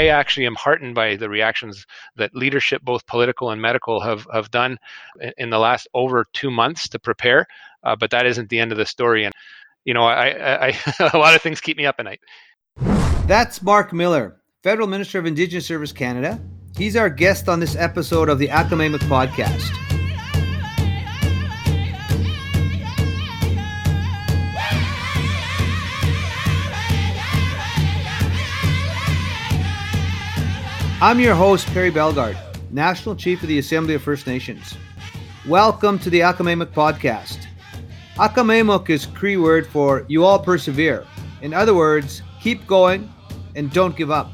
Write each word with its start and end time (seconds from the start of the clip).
I 0.00 0.08
actually 0.08 0.46
am 0.46 0.54
heartened 0.54 0.94
by 0.94 1.16
the 1.16 1.28
reactions 1.28 1.84
that 2.16 2.34
leadership, 2.34 2.82
both 2.82 3.04
political 3.06 3.50
and 3.50 3.60
medical, 3.60 4.00
have, 4.00 4.26
have 4.32 4.48
done 4.50 4.78
in 5.36 5.50
the 5.50 5.58
last 5.58 5.88
over 5.92 6.24
two 6.32 6.52
months 6.52 6.88
to 6.90 7.00
prepare. 7.00 7.46
Uh, 7.82 7.96
but 7.96 8.10
that 8.10 8.24
isn't 8.24 8.48
the 8.48 8.60
end 8.60 8.70
of 8.70 8.78
the 8.78 8.86
story. 8.86 9.24
And, 9.24 9.34
you 9.84 9.94
know, 9.94 10.04
I, 10.04 10.28
I, 10.28 10.66
I 10.68 11.10
a 11.12 11.18
lot 11.18 11.34
of 11.34 11.42
things 11.42 11.60
keep 11.60 11.76
me 11.76 11.84
up 11.84 11.96
at 11.98 12.04
night. 12.04 12.20
That's 13.26 13.60
Mark 13.60 13.92
Miller, 13.92 14.40
Federal 14.62 14.86
Minister 14.86 15.18
of 15.18 15.26
Indigenous 15.26 15.66
Service 15.66 15.92
Canada. 15.92 16.40
He's 16.76 16.94
our 16.94 17.10
guest 17.10 17.48
on 17.48 17.58
this 17.58 17.74
episode 17.74 18.28
of 18.28 18.38
the 18.38 18.48
Akamemuk 18.48 19.00
Podcast. 19.00 19.87
I'm 31.00 31.20
your 31.20 31.36
host, 31.36 31.68
Perry 31.68 31.90
Bellegarde, 31.90 32.36
National 32.72 33.14
Chief 33.14 33.40
of 33.40 33.48
the 33.48 33.60
Assembly 33.60 33.94
of 33.94 34.02
First 34.02 34.26
Nations. 34.26 34.74
Welcome 35.46 36.00
to 36.00 36.10
the 36.10 36.18
Akamemuk 36.18 36.72
podcast. 36.72 37.46
Akamemuk 38.16 38.90
is 38.90 39.06
Cree 39.06 39.36
word 39.36 39.64
for 39.64 40.04
you 40.08 40.24
all 40.24 40.40
persevere. 40.40 41.06
In 41.40 41.54
other 41.54 41.72
words, 41.72 42.22
keep 42.40 42.66
going 42.66 43.08
and 43.54 43.72
don't 43.72 43.94
give 43.94 44.10
up. 44.10 44.32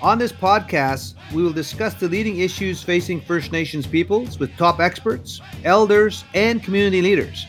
On 0.00 0.16
this 0.16 0.32
podcast, 0.32 1.12
we 1.34 1.42
will 1.42 1.52
discuss 1.52 1.92
the 1.92 2.08
leading 2.08 2.38
issues 2.38 2.82
facing 2.82 3.20
First 3.20 3.52
Nations 3.52 3.86
peoples 3.86 4.38
with 4.38 4.56
top 4.56 4.80
experts, 4.80 5.42
elders, 5.64 6.24
and 6.32 6.64
community 6.64 7.02
leaders. 7.02 7.46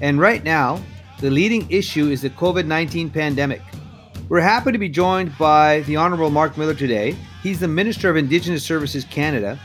And 0.00 0.18
right 0.18 0.42
now, 0.42 0.82
the 1.20 1.30
leading 1.30 1.70
issue 1.70 2.08
is 2.08 2.22
the 2.22 2.30
COVID 2.30 2.66
19 2.66 3.08
pandemic. 3.08 3.62
We're 4.28 4.40
happy 4.40 4.72
to 4.72 4.78
be 4.78 4.88
joined 4.88 5.38
by 5.38 5.82
the 5.82 5.94
Honorable 5.94 6.30
Mark 6.30 6.58
Miller 6.58 6.74
today. 6.74 7.16
He's 7.46 7.60
the 7.60 7.68
Minister 7.68 8.10
of 8.10 8.16
Indigenous 8.16 8.64
Services 8.64 9.04
Canada, 9.04 9.56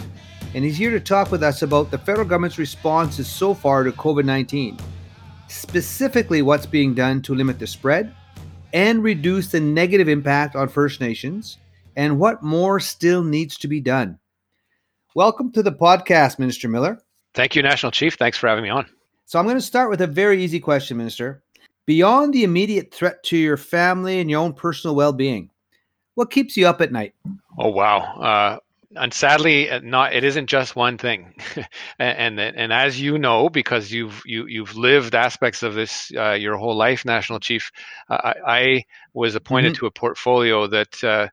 and 0.53 0.63
he's 0.63 0.77
here 0.77 0.91
to 0.91 0.99
talk 0.99 1.31
with 1.31 1.41
us 1.41 1.63
about 1.63 1.89
the 1.89 1.97
federal 1.97 2.27
government's 2.27 2.59
responses 2.59 3.27
so 3.27 3.55
far 3.55 3.83
to 3.83 3.91
COVID 3.91 4.23
19, 4.23 4.77
specifically 5.47 6.43
what's 6.43 6.67
being 6.67 6.93
done 6.93 7.23
to 7.23 7.33
limit 7.33 7.57
the 7.57 7.65
spread 7.65 8.13
and 8.71 9.03
reduce 9.03 9.47
the 9.47 9.59
negative 9.59 10.07
impact 10.07 10.55
on 10.55 10.69
First 10.69 11.01
Nations, 11.01 11.57
and 11.95 12.19
what 12.19 12.43
more 12.43 12.79
still 12.79 13.23
needs 13.23 13.57
to 13.57 13.67
be 13.67 13.79
done. 13.79 14.19
Welcome 15.15 15.51
to 15.53 15.63
the 15.63 15.71
podcast, 15.71 16.37
Minister 16.37 16.67
Miller. 16.67 17.01
Thank 17.33 17.55
you, 17.55 17.63
National 17.63 17.91
Chief. 17.91 18.13
Thanks 18.13 18.37
for 18.37 18.47
having 18.47 18.63
me 18.63 18.69
on. 18.69 18.85
So, 19.25 19.39
I'm 19.39 19.45
going 19.45 19.57
to 19.57 19.59
start 19.59 19.89
with 19.89 20.01
a 20.01 20.07
very 20.07 20.43
easy 20.43 20.59
question, 20.59 20.97
Minister. 20.97 21.41
Beyond 21.87 22.31
the 22.31 22.43
immediate 22.43 22.93
threat 22.93 23.23
to 23.23 23.37
your 23.37 23.57
family 23.57 24.19
and 24.19 24.29
your 24.29 24.41
own 24.41 24.53
personal 24.53 24.95
well 24.95 25.13
being, 25.13 25.49
what 26.15 26.29
keeps 26.29 26.57
you 26.57 26.67
up 26.67 26.81
at 26.81 26.91
night? 26.91 27.15
Oh 27.61 27.69
wow! 27.69 27.99
Uh, 27.99 28.57
and 28.95 29.13
sadly, 29.13 29.69
uh, 29.69 29.79
not 29.83 30.13
it 30.13 30.23
isn't 30.23 30.47
just 30.47 30.75
one 30.75 30.97
thing, 30.97 31.35
and, 31.99 32.39
and 32.39 32.57
and 32.57 32.73
as 32.73 32.99
you 32.99 33.19
know, 33.19 33.49
because 33.49 33.91
you've 33.91 34.19
you 34.25 34.47
you've 34.47 34.75
lived 34.75 35.13
aspects 35.13 35.61
of 35.61 35.75
this 35.75 36.11
uh, 36.17 36.31
your 36.31 36.57
whole 36.57 36.75
life, 36.75 37.05
National 37.05 37.39
Chief. 37.39 37.71
Uh, 38.09 38.33
I, 38.47 38.57
I, 38.57 38.85
was 39.13 39.35
appointed 39.35 39.73
mm-hmm. 39.73 39.81
to 39.81 39.85
a 39.87 39.91
portfolio 39.91 40.67
that 40.67 41.03
uh, 41.03 41.27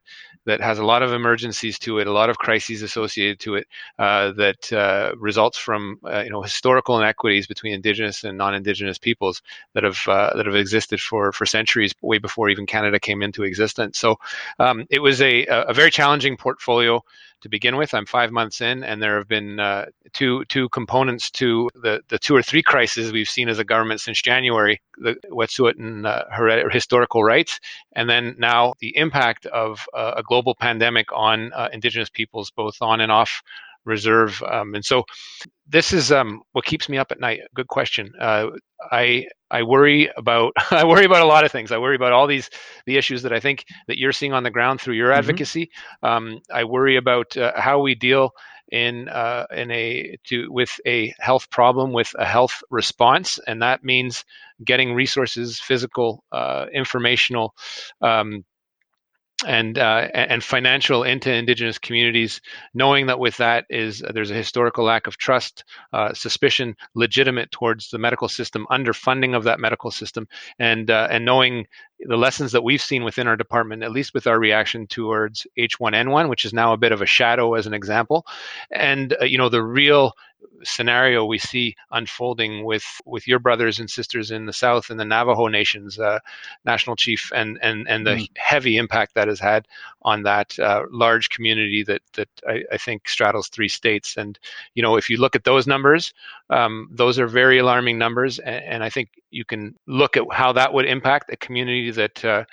that 0.49 0.61
has 0.61 0.79
a 0.79 0.83
lot 0.83 1.03
of 1.03 1.13
emergencies 1.13 1.77
to 1.77 1.99
it, 1.99 2.07
a 2.07 2.11
lot 2.11 2.29
of 2.29 2.39
crises 2.39 2.81
associated 2.81 3.39
to 3.39 3.55
it, 3.55 3.67
uh, 3.99 4.31
that 4.31 4.73
uh, 4.73 5.13
results 5.17 5.59
from 5.59 5.99
uh, 6.03 6.21
you 6.21 6.31
know 6.31 6.41
historical 6.41 6.97
inequities 6.97 7.45
between 7.45 7.73
indigenous 7.73 8.23
and 8.23 8.35
non-indigenous 8.35 8.97
peoples 8.97 9.43
that 9.73 9.83
have 9.83 9.99
uh, 10.07 10.35
that 10.35 10.47
have 10.47 10.55
existed 10.55 10.99
for 10.99 11.31
for 11.31 11.45
centuries, 11.45 11.93
way 12.01 12.17
before 12.17 12.49
even 12.49 12.65
Canada 12.65 12.99
came 12.99 13.21
into 13.21 13.43
existence. 13.43 13.99
So 13.99 14.17
um, 14.57 14.85
it 14.89 14.99
was 14.99 15.21
a 15.21 15.45
a 15.45 15.73
very 15.73 15.91
challenging 15.91 16.35
portfolio 16.35 17.03
to 17.41 17.49
begin 17.49 17.77
with. 17.77 17.93
I'm 17.93 18.05
five 18.05 18.31
months 18.31 18.61
in, 18.61 18.83
and 18.83 19.01
there 19.01 19.17
have 19.17 19.27
been 19.27 19.59
uh, 19.59 19.85
two 20.13 20.45
two 20.45 20.69
components 20.69 21.29
to 21.31 21.69
the 21.75 22.01
the 22.09 22.19
two 22.19 22.35
or 22.35 22.41
three 22.41 22.63
crises 22.63 23.11
we've 23.11 23.29
seen 23.29 23.49
as 23.49 23.59
a 23.59 23.63
government 23.63 24.01
since 24.01 24.21
January: 24.21 24.81
the 24.97 25.15
Wet'suwet'en 25.29 26.05
uh, 26.05 26.69
historical 26.69 27.23
rights, 27.23 27.59
and 27.93 28.09
then 28.09 28.35
now 28.37 28.73
the 28.79 28.95
impact 28.95 29.45
of 29.47 29.85
uh, 29.93 30.13
a 30.17 30.23
global 30.23 30.55
pandemic 30.55 31.07
on 31.13 31.53
uh, 31.53 31.69
Indigenous 31.71 32.09
peoples, 32.09 32.51
both 32.51 32.77
on 32.81 33.01
and 33.01 33.11
off 33.11 33.41
reserve. 33.85 34.41
Um, 34.43 34.75
and 34.75 34.83
so 34.83 35.03
this 35.67 35.93
is 35.93 36.11
um, 36.11 36.41
what 36.51 36.65
keeps 36.65 36.89
me 36.89 36.97
up 36.97 37.11
at 37.11 37.19
night. 37.19 37.41
Good 37.55 37.67
question. 37.67 38.11
Uh, 38.19 38.47
I 38.91 39.27
I 39.51 39.63
worry 39.63 40.09
about 40.15 40.53
I 40.71 40.85
worry 40.85 41.05
about 41.05 41.21
a 41.21 41.27
lot 41.27 41.45
of 41.45 41.51
things. 41.51 41.71
I 41.71 41.77
worry 41.77 41.95
about 41.95 42.13
all 42.13 42.27
these 42.27 42.49
the 42.85 42.97
issues 42.97 43.23
that 43.23 43.33
I 43.33 43.39
think 43.39 43.65
that 43.87 43.97
you're 43.97 44.11
seeing 44.11 44.33
on 44.33 44.43
the 44.43 44.51
ground 44.51 44.81
through 44.81 44.95
your 44.95 45.09
mm-hmm. 45.09 45.19
advocacy. 45.19 45.69
Um, 46.03 46.39
I 46.51 46.63
worry 46.63 46.97
about 46.97 47.35
uh, 47.37 47.53
how 47.55 47.79
we 47.81 47.95
deal 47.95 48.31
in 48.71 49.09
uh, 49.09 49.45
in 49.51 49.71
a 49.71 50.17
to 50.25 50.51
with 50.51 50.79
a 50.85 51.13
health 51.19 51.49
problem 51.49 51.91
with 51.91 52.13
a 52.17 52.25
health 52.25 52.61
response, 52.69 53.39
and 53.47 53.61
that 53.61 53.83
means 53.83 54.23
getting 54.63 54.93
resources, 54.93 55.59
physical, 55.59 56.23
uh, 56.31 56.65
informational. 56.73 57.53
Um, 58.01 58.43
and 59.45 59.77
uh, 59.77 60.07
and 60.13 60.43
financial 60.43 61.03
into 61.03 61.31
indigenous 61.31 61.77
communities, 61.77 62.41
knowing 62.73 63.07
that 63.07 63.19
with 63.19 63.37
that 63.37 63.65
is 63.69 64.03
uh, 64.03 64.11
there's 64.13 64.31
a 64.31 64.35
historical 64.35 64.83
lack 64.83 65.07
of 65.07 65.17
trust, 65.17 65.63
uh, 65.93 66.13
suspicion, 66.13 66.75
legitimate 66.95 67.51
towards 67.51 67.89
the 67.89 67.97
medical 67.97 68.27
system, 68.27 68.67
underfunding 68.69 69.35
of 69.35 69.43
that 69.43 69.59
medical 69.59 69.91
system, 69.91 70.27
and 70.59 70.91
uh, 70.91 71.07
and 71.11 71.25
knowing 71.25 71.67
the 71.99 72.17
lessons 72.17 72.51
that 72.53 72.63
we've 72.63 72.81
seen 72.81 73.03
within 73.03 73.27
our 73.27 73.35
department, 73.35 73.83
at 73.83 73.91
least 73.91 74.13
with 74.13 74.27
our 74.27 74.39
reaction 74.39 74.87
towards 74.87 75.45
H1N1, 75.57 76.29
which 76.29 76.45
is 76.45 76.53
now 76.53 76.73
a 76.73 76.77
bit 76.77 76.91
of 76.91 77.01
a 77.01 77.05
shadow 77.05 77.55
as 77.55 77.67
an 77.67 77.73
example, 77.73 78.25
and 78.71 79.15
uh, 79.21 79.25
you 79.25 79.37
know 79.37 79.49
the 79.49 79.63
real 79.63 80.13
scenario 80.63 81.25
we 81.25 81.37
see 81.37 81.75
unfolding 81.91 82.63
with 82.63 82.85
with 83.05 83.27
your 83.27 83.39
brothers 83.39 83.79
and 83.79 83.89
sisters 83.89 84.31
in 84.31 84.45
the 84.45 84.53
South 84.53 84.89
and 84.89 84.99
the 84.99 85.05
Navajo 85.05 85.47
nations, 85.47 85.99
uh, 85.99 86.19
National 86.65 86.95
Chief, 86.95 87.31
and 87.33 87.59
and 87.61 87.87
and 87.89 88.05
the 88.05 88.11
mm. 88.11 88.29
heavy 88.37 88.77
impact 88.77 89.15
that 89.15 89.27
has 89.27 89.39
had 89.39 89.67
on 90.03 90.23
that 90.23 90.57
uh, 90.59 90.83
large 90.91 91.29
community 91.29 91.83
that 91.83 92.01
that 92.13 92.29
I, 92.47 92.63
I, 92.71 92.77
think 92.77 93.07
straddles 93.07 93.49
three 93.49 93.67
states. 93.67 94.17
And 94.17 94.39
you 94.73 94.83
know, 94.83 94.95
if 94.95 95.09
you 95.09 95.17
look 95.17 95.35
at 95.35 95.43
those 95.43 95.67
numbers, 95.67 96.13
um, 96.49 96.89
those 96.91 97.19
are 97.19 97.27
very 97.27 97.59
alarming 97.59 97.97
numbers, 97.97 98.39
and, 98.39 98.63
and, 98.65 98.83
I 98.83 98.89
think 98.89 99.09
you 99.29 99.45
can 99.45 99.75
look 99.87 100.17
at 100.17 100.23
how 100.31 100.53
that 100.53 100.73
would 100.73 100.85
impact 100.85 101.31
a 101.31 101.37
community 101.37 101.91
that. 101.91 102.25
Uh, 102.25 102.45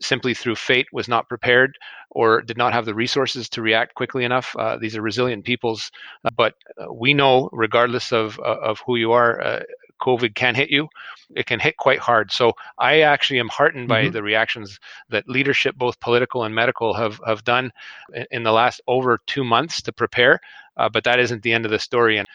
simply 0.00 0.32
through 0.32 0.54
fate 0.54 0.86
was 0.92 1.08
not 1.08 1.28
prepared 1.28 1.76
or 2.10 2.40
did 2.42 2.56
not 2.56 2.72
have 2.72 2.84
the 2.84 2.94
resources 2.94 3.48
to 3.48 3.62
react 3.62 3.94
quickly 3.94 4.24
enough. 4.24 4.54
Uh, 4.58 4.76
these 4.76 4.96
are 4.96 5.02
resilient 5.02 5.44
peoples, 5.44 5.90
uh, 6.24 6.30
but 6.36 6.54
uh, 6.80 6.92
we 6.92 7.14
know, 7.14 7.48
regardless 7.52 8.12
of 8.12 8.38
uh, 8.40 8.58
of 8.60 8.80
who 8.86 8.96
you 8.96 9.12
are, 9.12 9.40
uh, 9.40 9.62
COVID 10.00 10.34
can 10.34 10.54
hit 10.54 10.70
you. 10.70 10.88
It 11.36 11.46
can 11.46 11.60
hit 11.60 11.76
quite 11.76 11.98
hard. 11.98 12.32
So 12.32 12.54
I 12.78 13.00
actually 13.00 13.38
am 13.38 13.48
heartened 13.48 13.88
by 13.88 14.04
mm-hmm. 14.04 14.12
the 14.12 14.22
reactions 14.22 14.78
that 15.10 15.28
leadership, 15.28 15.76
both 15.76 16.00
political 16.00 16.44
and 16.44 16.54
medical, 16.54 16.94
have 16.94 17.20
have 17.26 17.44
done 17.44 17.72
in 18.30 18.42
the 18.42 18.52
last 18.52 18.80
over 18.86 19.18
two 19.26 19.44
months 19.44 19.82
to 19.82 19.92
prepare. 19.92 20.40
Uh, 20.76 20.88
but 20.88 21.04
that 21.04 21.20
isn't 21.20 21.42
the 21.42 21.52
end 21.52 21.64
of 21.64 21.70
the 21.70 21.78
story. 21.78 22.16
And 22.16 22.26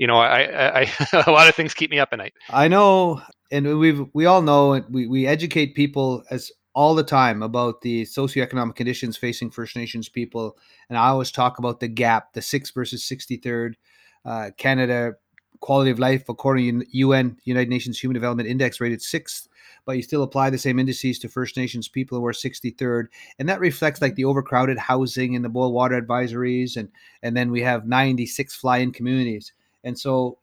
you 0.00 0.06
know, 0.06 0.16
I, 0.16 0.40
I, 0.40 0.80
I 0.80 1.24
a 1.26 1.30
lot 1.30 1.46
of 1.46 1.54
things 1.54 1.74
keep 1.74 1.90
me 1.90 1.98
up 1.98 2.08
at 2.10 2.18
night. 2.18 2.32
I 2.48 2.68
know, 2.68 3.20
and 3.52 3.78
we've 3.78 4.06
we 4.14 4.24
all 4.24 4.40
know 4.40 4.82
we 4.88 5.06
we 5.06 5.26
educate 5.26 5.74
people 5.74 6.24
as 6.30 6.50
all 6.74 6.94
the 6.94 7.04
time 7.04 7.42
about 7.42 7.82
the 7.82 8.04
socioeconomic 8.04 8.76
conditions 8.76 9.18
facing 9.18 9.50
First 9.50 9.76
Nations 9.76 10.08
people, 10.08 10.56
and 10.88 10.96
I 10.96 11.08
always 11.08 11.30
talk 11.30 11.58
about 11.58 11.80
the 11.80 11.88
gap, 11.88 12.32
the 12.32 12.40
sixth 12.40 12.74
versus 12.74 13.04
sixty-third. 13.04 13.76
Uh, 14.24 14.50
Canada 14.56 15.12
quality 15.60 15.90
of 15.90 15.98
life 15.98 16.24
according 16.30 16.80
to 16.80 16.86
UN 16.92 17.36
United 17.44 17.68
Nations 17.68 17.98
Human 17.98 18.14
Development 18.14 18.48
Index 18.48 18.80
rated 18.80 19.02
sixth, 19.02 19.48
but 19.84 19.96
you 19.96 20.02
still 20.02 20.22
apply 20.22 20.48
the 20.48 20.56
same 20.56 20.78
indices 20.78 21.18
to 21.18 21.28
First 21.28 21.58
Nations 21.58 21.88
people 21.88 22.18
who 22.18 22.24
are 22.24 22.32
63rd, 22.32 23.08
and 23.38 23.46
that 23.50 23.60
reflects 23.60 24.00
like 24.00 24.14
the 24.14 24.24
overcrowded 24.24 24.78
housing 24.78 25.36
and 25.36 25.44
the 25.44 25.50
boil 25.50 25.72
water 25.74 26.00
advisories, 26.00 26.78
and 26.78 26.88
and 27.22 27.36
then 27.36 27.50
we 27.50 27.60
have 27.60 27.86
96 27.86 28.54
fly-in 28.54 28.92
communities, 28.92 29.52
and 29.84 29.98
so 29.98 30.38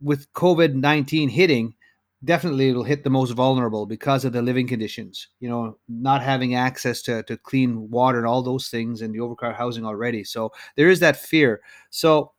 with 0.00 0.32
COVID 0.32 0.74
19 0.74 1.28
hitting, 1.28 1.74
definitely 2.24 2.70
it'll 2.70 2.84
hit 2.84 3.04
the 3.04 3.10
most 3.10 3.32
vulnerable 3.32 3.86
because 3.86 4.24
of 4.24 4.32
the 4.32 4.42
living 4.42 4.66
conditions 4.66 5.28
you 5.40 5.48
know 5.48 5.78
not 5.88 6.22
having 6.22 6.54
access 6.54 7.02
to, 7.02 7.22
to 7.24 7.36
clean 7.36 7.90
water 7.90 8.18
and 8.18 8.26
all 8.26 8.42
those 8.42 8.68
things 8.68 9.02
and 9.02 9.14
the 9.14 9.20
overcrowded 9.20 9.56
housing 9.56 9.84
already. 9.84 10.24
So 10.24 10.52
there 10.76 10.88
is 10.88 11.00
that 11.00 11.16
fear. 11.16 11.60
So 11.90 12.32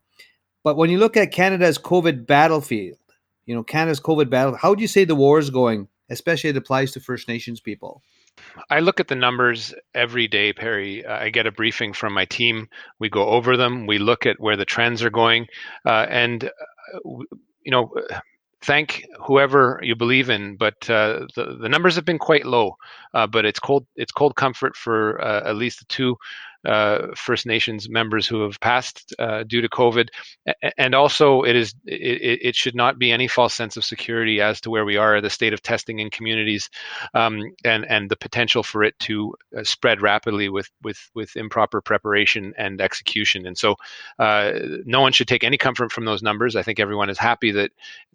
but 0.66 0.76
when 0.76 0.90
you 0.90 0.98
look 0.98 1.16
at 1.16 1.32
canada's 1.32 1.78
covid 1.78 2.26
battlefield 2.26 2.98
you 3.46 3.56
know 3.56 3.64
canada's 3.64 4.02
covid 4.02 4.30
battle 4.30 4.56
how 4.58 4.76
do 4.76 4.82
you 4.82 4.88
say 4.88 5.06
the 5.06 5.16
war 5.16 5.40
is 5.40 5.50
going 5.50 5.88
especially 6.10 6.50
it 6.50 6.58
applies 6.58 6.92
to 6.92 7.00
first 7.00 7.30
nations 7.30 7.62
people 7.62 8.02
I 8.70 8.80
look 8.80 9.00
at 9.00 9.08
the 9.08 9.16
numbers 9.16 9.74
every 9.94 10.28
day, 10.28 10.54
Perry. 10.54 11.06
I 11.06 11.30
get 11.30 11.48
a 11.48 11.52
briefing 11.52 11.94
from 11.94 12.14
my 12.14 12.26
team. 12.26 12.68
We 13.00 13.10
go 13.10 13.26
over 13.28 13.58
them. 13.58 13.88
We 13.88 13.98
look 13.98 14.26
at 14.26 14.40
where 14.40 14.58
the 14.58 14.66
trends 14.66 15.04
are 15.04 15.10
going, 15.10 15.48
uh, 15.86 16.06
and 16.10 16.46
uh, 16.46 17.00
you 17.64 17.72
know, 17.72 17.94
thank 18.62 19.06
whoever 19.26 19.80
you 19.84 19.96
believe 19.96 20.30
in, 20.30 20.56
but 20.58 20.90
uh, 20.90 21.28
the 21.36 21.58
the 21.62 21.70
numbers 21.70 21.96
have 21.96 22.06
been 22.06 22.20
quite 22.20 22.46
low. 22.46 22.76
Uh, 23.14 23.28
but 23.28 23.46
it's 23.46 23.60
cold 23.60 23.86
it's 23.96 24.12
cold 24.12 24.36
comfort 24.36 24.76
for 24.76 25.22
uh, 25.24 25.48
at 25.50 25.56
least 25.56 25.80
the 25.80 25.86
two 25.86 26.18
uh, 26.66 27.08
First 27.16 27.46
Nations 27.46 27.90
members 27.90 28.28
who 28.28 28.42
have 28.42 28.60
passed 28.60 29.14
uh, 29.20 29.44
due 29.44 29.62
to 29.62 29.70
COVID, 29.70 30.10
and 30.78 30.96
also 30.96 31.44
it 31.44 31.56
is 31.56 31.74
it, 31.86 32.40
it, 32.42 32.56
should 32.56 32.76
not 32.76 32.98
be 32.98 33.12
any 33.12 33.28
false 33.28 33.54
sense 33.54 33.78
of 33.78 33.86
security 33.86 34.42
as 34.42 34.62
to 34.62 34.70
where 34.70 34.86
we 34.86 34.98
are, 34.98 35.22
the 35.22 35.30
state 35.30 35.54
of 35.54 35.62
testing 35.62 36.00
in 36.00 36.10
communities, 36.10 36.70
um, 37.14 37.42
and 37.64 37.86
and 37.86 38.10
the 38.10 38.16
potential 38.16 38.64
for 38.64 38.84
it 38.84 38.98
to 39.00 39.34
uh, 39.58 39.64
spread 39.64 40.02
rapidly 40.02 40.50
with 40.50 40.70
with 40.84 41.10
with 41.14 41.36
improper 41.36 41.82
preparation 41.82 42.54
and 42.58 42.82
execution. 42.82 43.46
And 43.46 43.58
so, 43.58 43.76
uh, 44.20 44.52
no 44.86 45.02
one 45.02 45.12
should 45.12 45.28
take 45.28 45.44
any 45.44 45.58
comfort 45.58 45.92
from 45.92 46.06
those 46.06 46.24
numbers. 46.24 46.56
I 46.56 46.64
think 46.64 46.80
everyone 46.80 47.10
is 47.10 47.18
happy 47.18 47.52
that 47.52 47.72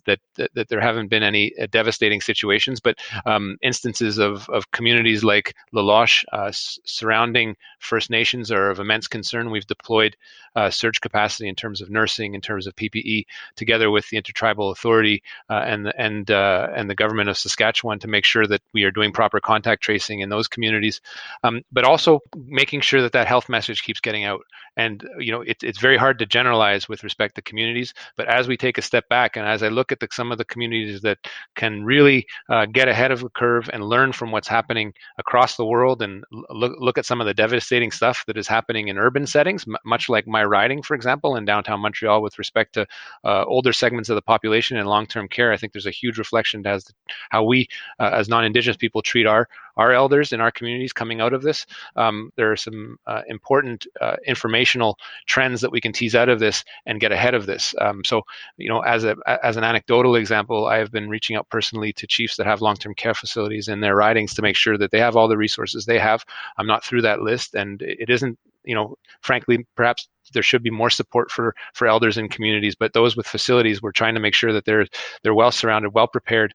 that 0.07 0.21
that, 0.37 0.51
that 0.55 0.69
there 0.69 0.81
haven't 0.81 1.09
been 1.09 1.23
any 1.23 1.53
uh, 1.59 1.67
devastating 1.71 2.21
situations, 2.21 2.81
but 2.81 2.99
um, 3.27 3.57
instances 3.63 4.19
of 4.19 4.49
of 4.49 4.71
communities 4.71 5.25
like 5.25 5.55
La 5.73 5.83
Loche 5.83 6.25
uh, 6.33 6.51
surrounding 6.53 7.57
First 7.79 8.11
Nations 8.11 8.51
are 8.51 8.71
of 8.71 8.81
immense 8.81 9.09
concern. 9.09 9.51
We've 9.51 9.67
deployed 9.67 10.17
uh, 10.57 10.71
surge 10.71 11.01
capacity 11.01 11.49
in 11.49 11.55
terms 11.55 11.81
of 11.81 11.91
nursing, 11.91 12.35
in 12.35 12.41
terms 12.41 12.67
of 12.67 12.75
PPE, 12.77 13.25
together 13.57 13.91
with 13.91 14.09
the 14.09 14.17
Intertribal 14.17 14.71
Authority 14.71 15.23
uh, 15.49 15.63
and 15.65 15.93
and 15.97 16.31
uh, 16.31 16.69
and 16.75 16.89
the 16.89 16.95
government 16.95 17.29
of 17.29 17.39
Saskatchewan 17.39 17.99
to 18.01 18.09
make 18.09 18.25
sure 18.25 18.47
that 18.47 18.63
we 18.73 18.85
are 18.85 18.91
doing 18.91 19.13
proper 19.13 19.41
contact 19.41 19.83
tracing 19.83 20.21
in 20.21 20.29
those 20.29 20.49
communities, 20.49 21.01
um, 21.45 21.63
but 21.73 21.85
also 21.85 22.21
making 22.47 22.81
sure 22.81 23.03
that 23.03 23.13
that 23.13 23.27
health 23.27 23.49
message 23.49 23.83
keeps 23.83 24.01
getting 24.01 24.25
out. 24.25 24.43
And 24.77 25.07
you 25.19 25.33
know, 25.33 25.43
it, 25.43 25.63
it's 25.63 25.81
very 25.81 25.97
hard 25.97 26.19
to 26.19 26.27
generalize 26.27 26.89
with 26.89 27.05
respect 27.05 27.35
to 27.37 27.43
communities, 27.43 27.95
but 28.17 28.29
as 28.29 28.49
we 28.49 28.57
take 28.57 28.79
a 28.79 28.83
step 28.83 29.09
back 29.09 29.37
and 29.37 29.47
as 29.47 29.63
I 29.63 29.69
look 29.69 29.90
at 29.93 30.01
the, 30.01 30.09
some 30.13 30.33
of 30.33 30.39
the 30.39 30.45
communities 30.45 31.01
that 31.03 31.19
can 31.55 31.85
really 31.85 32.27
uh, 32.49 32.67
get 32.67 32.89
ahead 32.89 33.11
of 33.11 33.21
the 33.21 33.29
curve 33.31 33.69
and 33.73 33.85
learn 33.85 34.13
from 34.13 34.33
what's 34.33 34.49
happening 34.49 34.93
across 35.19 35.57
the 35.57 35.65
world, 35.65 36.03
and 36.03 36.25
look 36.31 36.75
look 36.79 36.99
at 36.99 37.07
some 37.07 37.21
of 37.21 37.27
the 37.27 37.35
devastating 37.35 37.91
stuff 37.91 38.25
that 38.27 38.37
is 38.37 38.49
happening 38.49 38.89
in 38.89 38.99
urban 38.99 39.27
settings, 39.27 39.65
m- 39.67 39.77
much 39.85 40.09
like 40.09 40.27
my 40.27 40.45
riding, 40.45 40.83
for 40.83 40.95
example, 40.95 41.37
in 41.37 41.45
downtown 41.45 41.81
Montreal, 41.81 42.23
with 42.23 42.39
respect 42.39 42.75
to 42.75 42.87
uh, 43.25 43.45
older 43.45 43.73
segments 43.73 44.09
of 44.09 44.17
the 44.17 44.23
population 44.23 44.77
and 44.77 44.89
long-term 44.89 45.29
care. 45.29 45.53
I 45.53 45.57
think 45.57 45.73
there's 45.73 45.87
a 45.87 45.91
huge 45.91 46.19
reflection 46.19 46.67
as 46.67 46.87
how 47.31 47.45
we, 47.45 47.69
uh, 47.99 48.11
as 48.13 48.29
non-Indigenous 48.29 48.77
people, 48.77 49.03
treat 49.03 49.27
our 49.27 49.49
our 49.77 49.93
elders 49.93 50.33
in 50.33 50.41
our 50.41 50.51
communities 50.51 50.93
coming 50.93 51.21
out 51.21 51.33
of 51.33 51.43
this. 51.43 51.67
Um, 51.97 52.33
there 52.37 52.51
are 52.53 52.57
some 52.57 52.97
uh, 53.07 53.23
important 53.27 53.87
uh, 54.01 54.17
informational 54.27 54.99
trends 55.27 55.61
that 55.61 55.73
we 55.73 55.81
can 55.81 55.93
tease 55.93 56.15
out 56.15 56.29
of 56.29 56.41
this 56.41 56.65
and 56.87 57.01
get 57.01 57.13
ahead 57.13 57.35
of 57.35 57.47
this. 57.47 57.75
Um, 57.81 58.05
so, 58.05 58.23
you 58.57 58.69
know, 58.69 58.81
as 58.81 59.05
a 59.05 59.17
as 59.45 59.57
an 59.57 59.65
anecdotal 59.65 60.17
example, 60.17 60.67
I 60.67 60.79
have 60.79 60.91
been 60.91 61.09
reaching 61.09 61.37
out 61.37 61.49
personally 61.49 61.93
to 61.95 62.07
chiefs 62.07 62.37
that 62.37 62.47
have 62.47 62.61
long-term 62.61 62.95
care 62.95 63.15
facilities 63.15 63.69
in 63.69 63.81
their 63.81 63.97
ridings 63.97 64.35
to 64.35 64.43
make 64.43 64.57
sure 64.57 64.79
that 64.79 64.91
they 64.91 65.01
have 65.01 65.17
all 65.17 65.29
the 65.29 65.37
resources 65.37 65.85
they 65.87 65.99
have. 65.99 66.25
I'm 66.59 66.67
not 66.67 66.85
through 66.85 67.03
that 67.03 67.21
list, 67.21 67.55
and 67.55 67.83
it 67.83 68.11
isn't 68.11 68.39
you 68.65 68.75
know, 68.75 68.97
frankly, 69.23 69.67
perhaps 69.75 70.09
there 70.33 70.43
should 70.43 70.63
be 70.63 70.71
more 70.71 70.91
support 70.91 71.31
for 71.31 71.55
for 71.75 71.87
elders 71.87 72.19
in 72.19 72.29
communities. 72.29 72.75
But 72.75 72.93
those 72.93 73.17
with 73.17 73.27
facilities, 73.27 73.83
we're 73.83 73.93
trying 73.93 74.15
to 74.15 74.21
make 74.21 74.35
sure 74.35 74.53
that 74.53 74.65
they're 74.65 74.87
they're 75.23 75.35
well 75.35 75.53
surrounded, 75.53 75.91
well 75.95 76.07
prepared, 76.07 76.53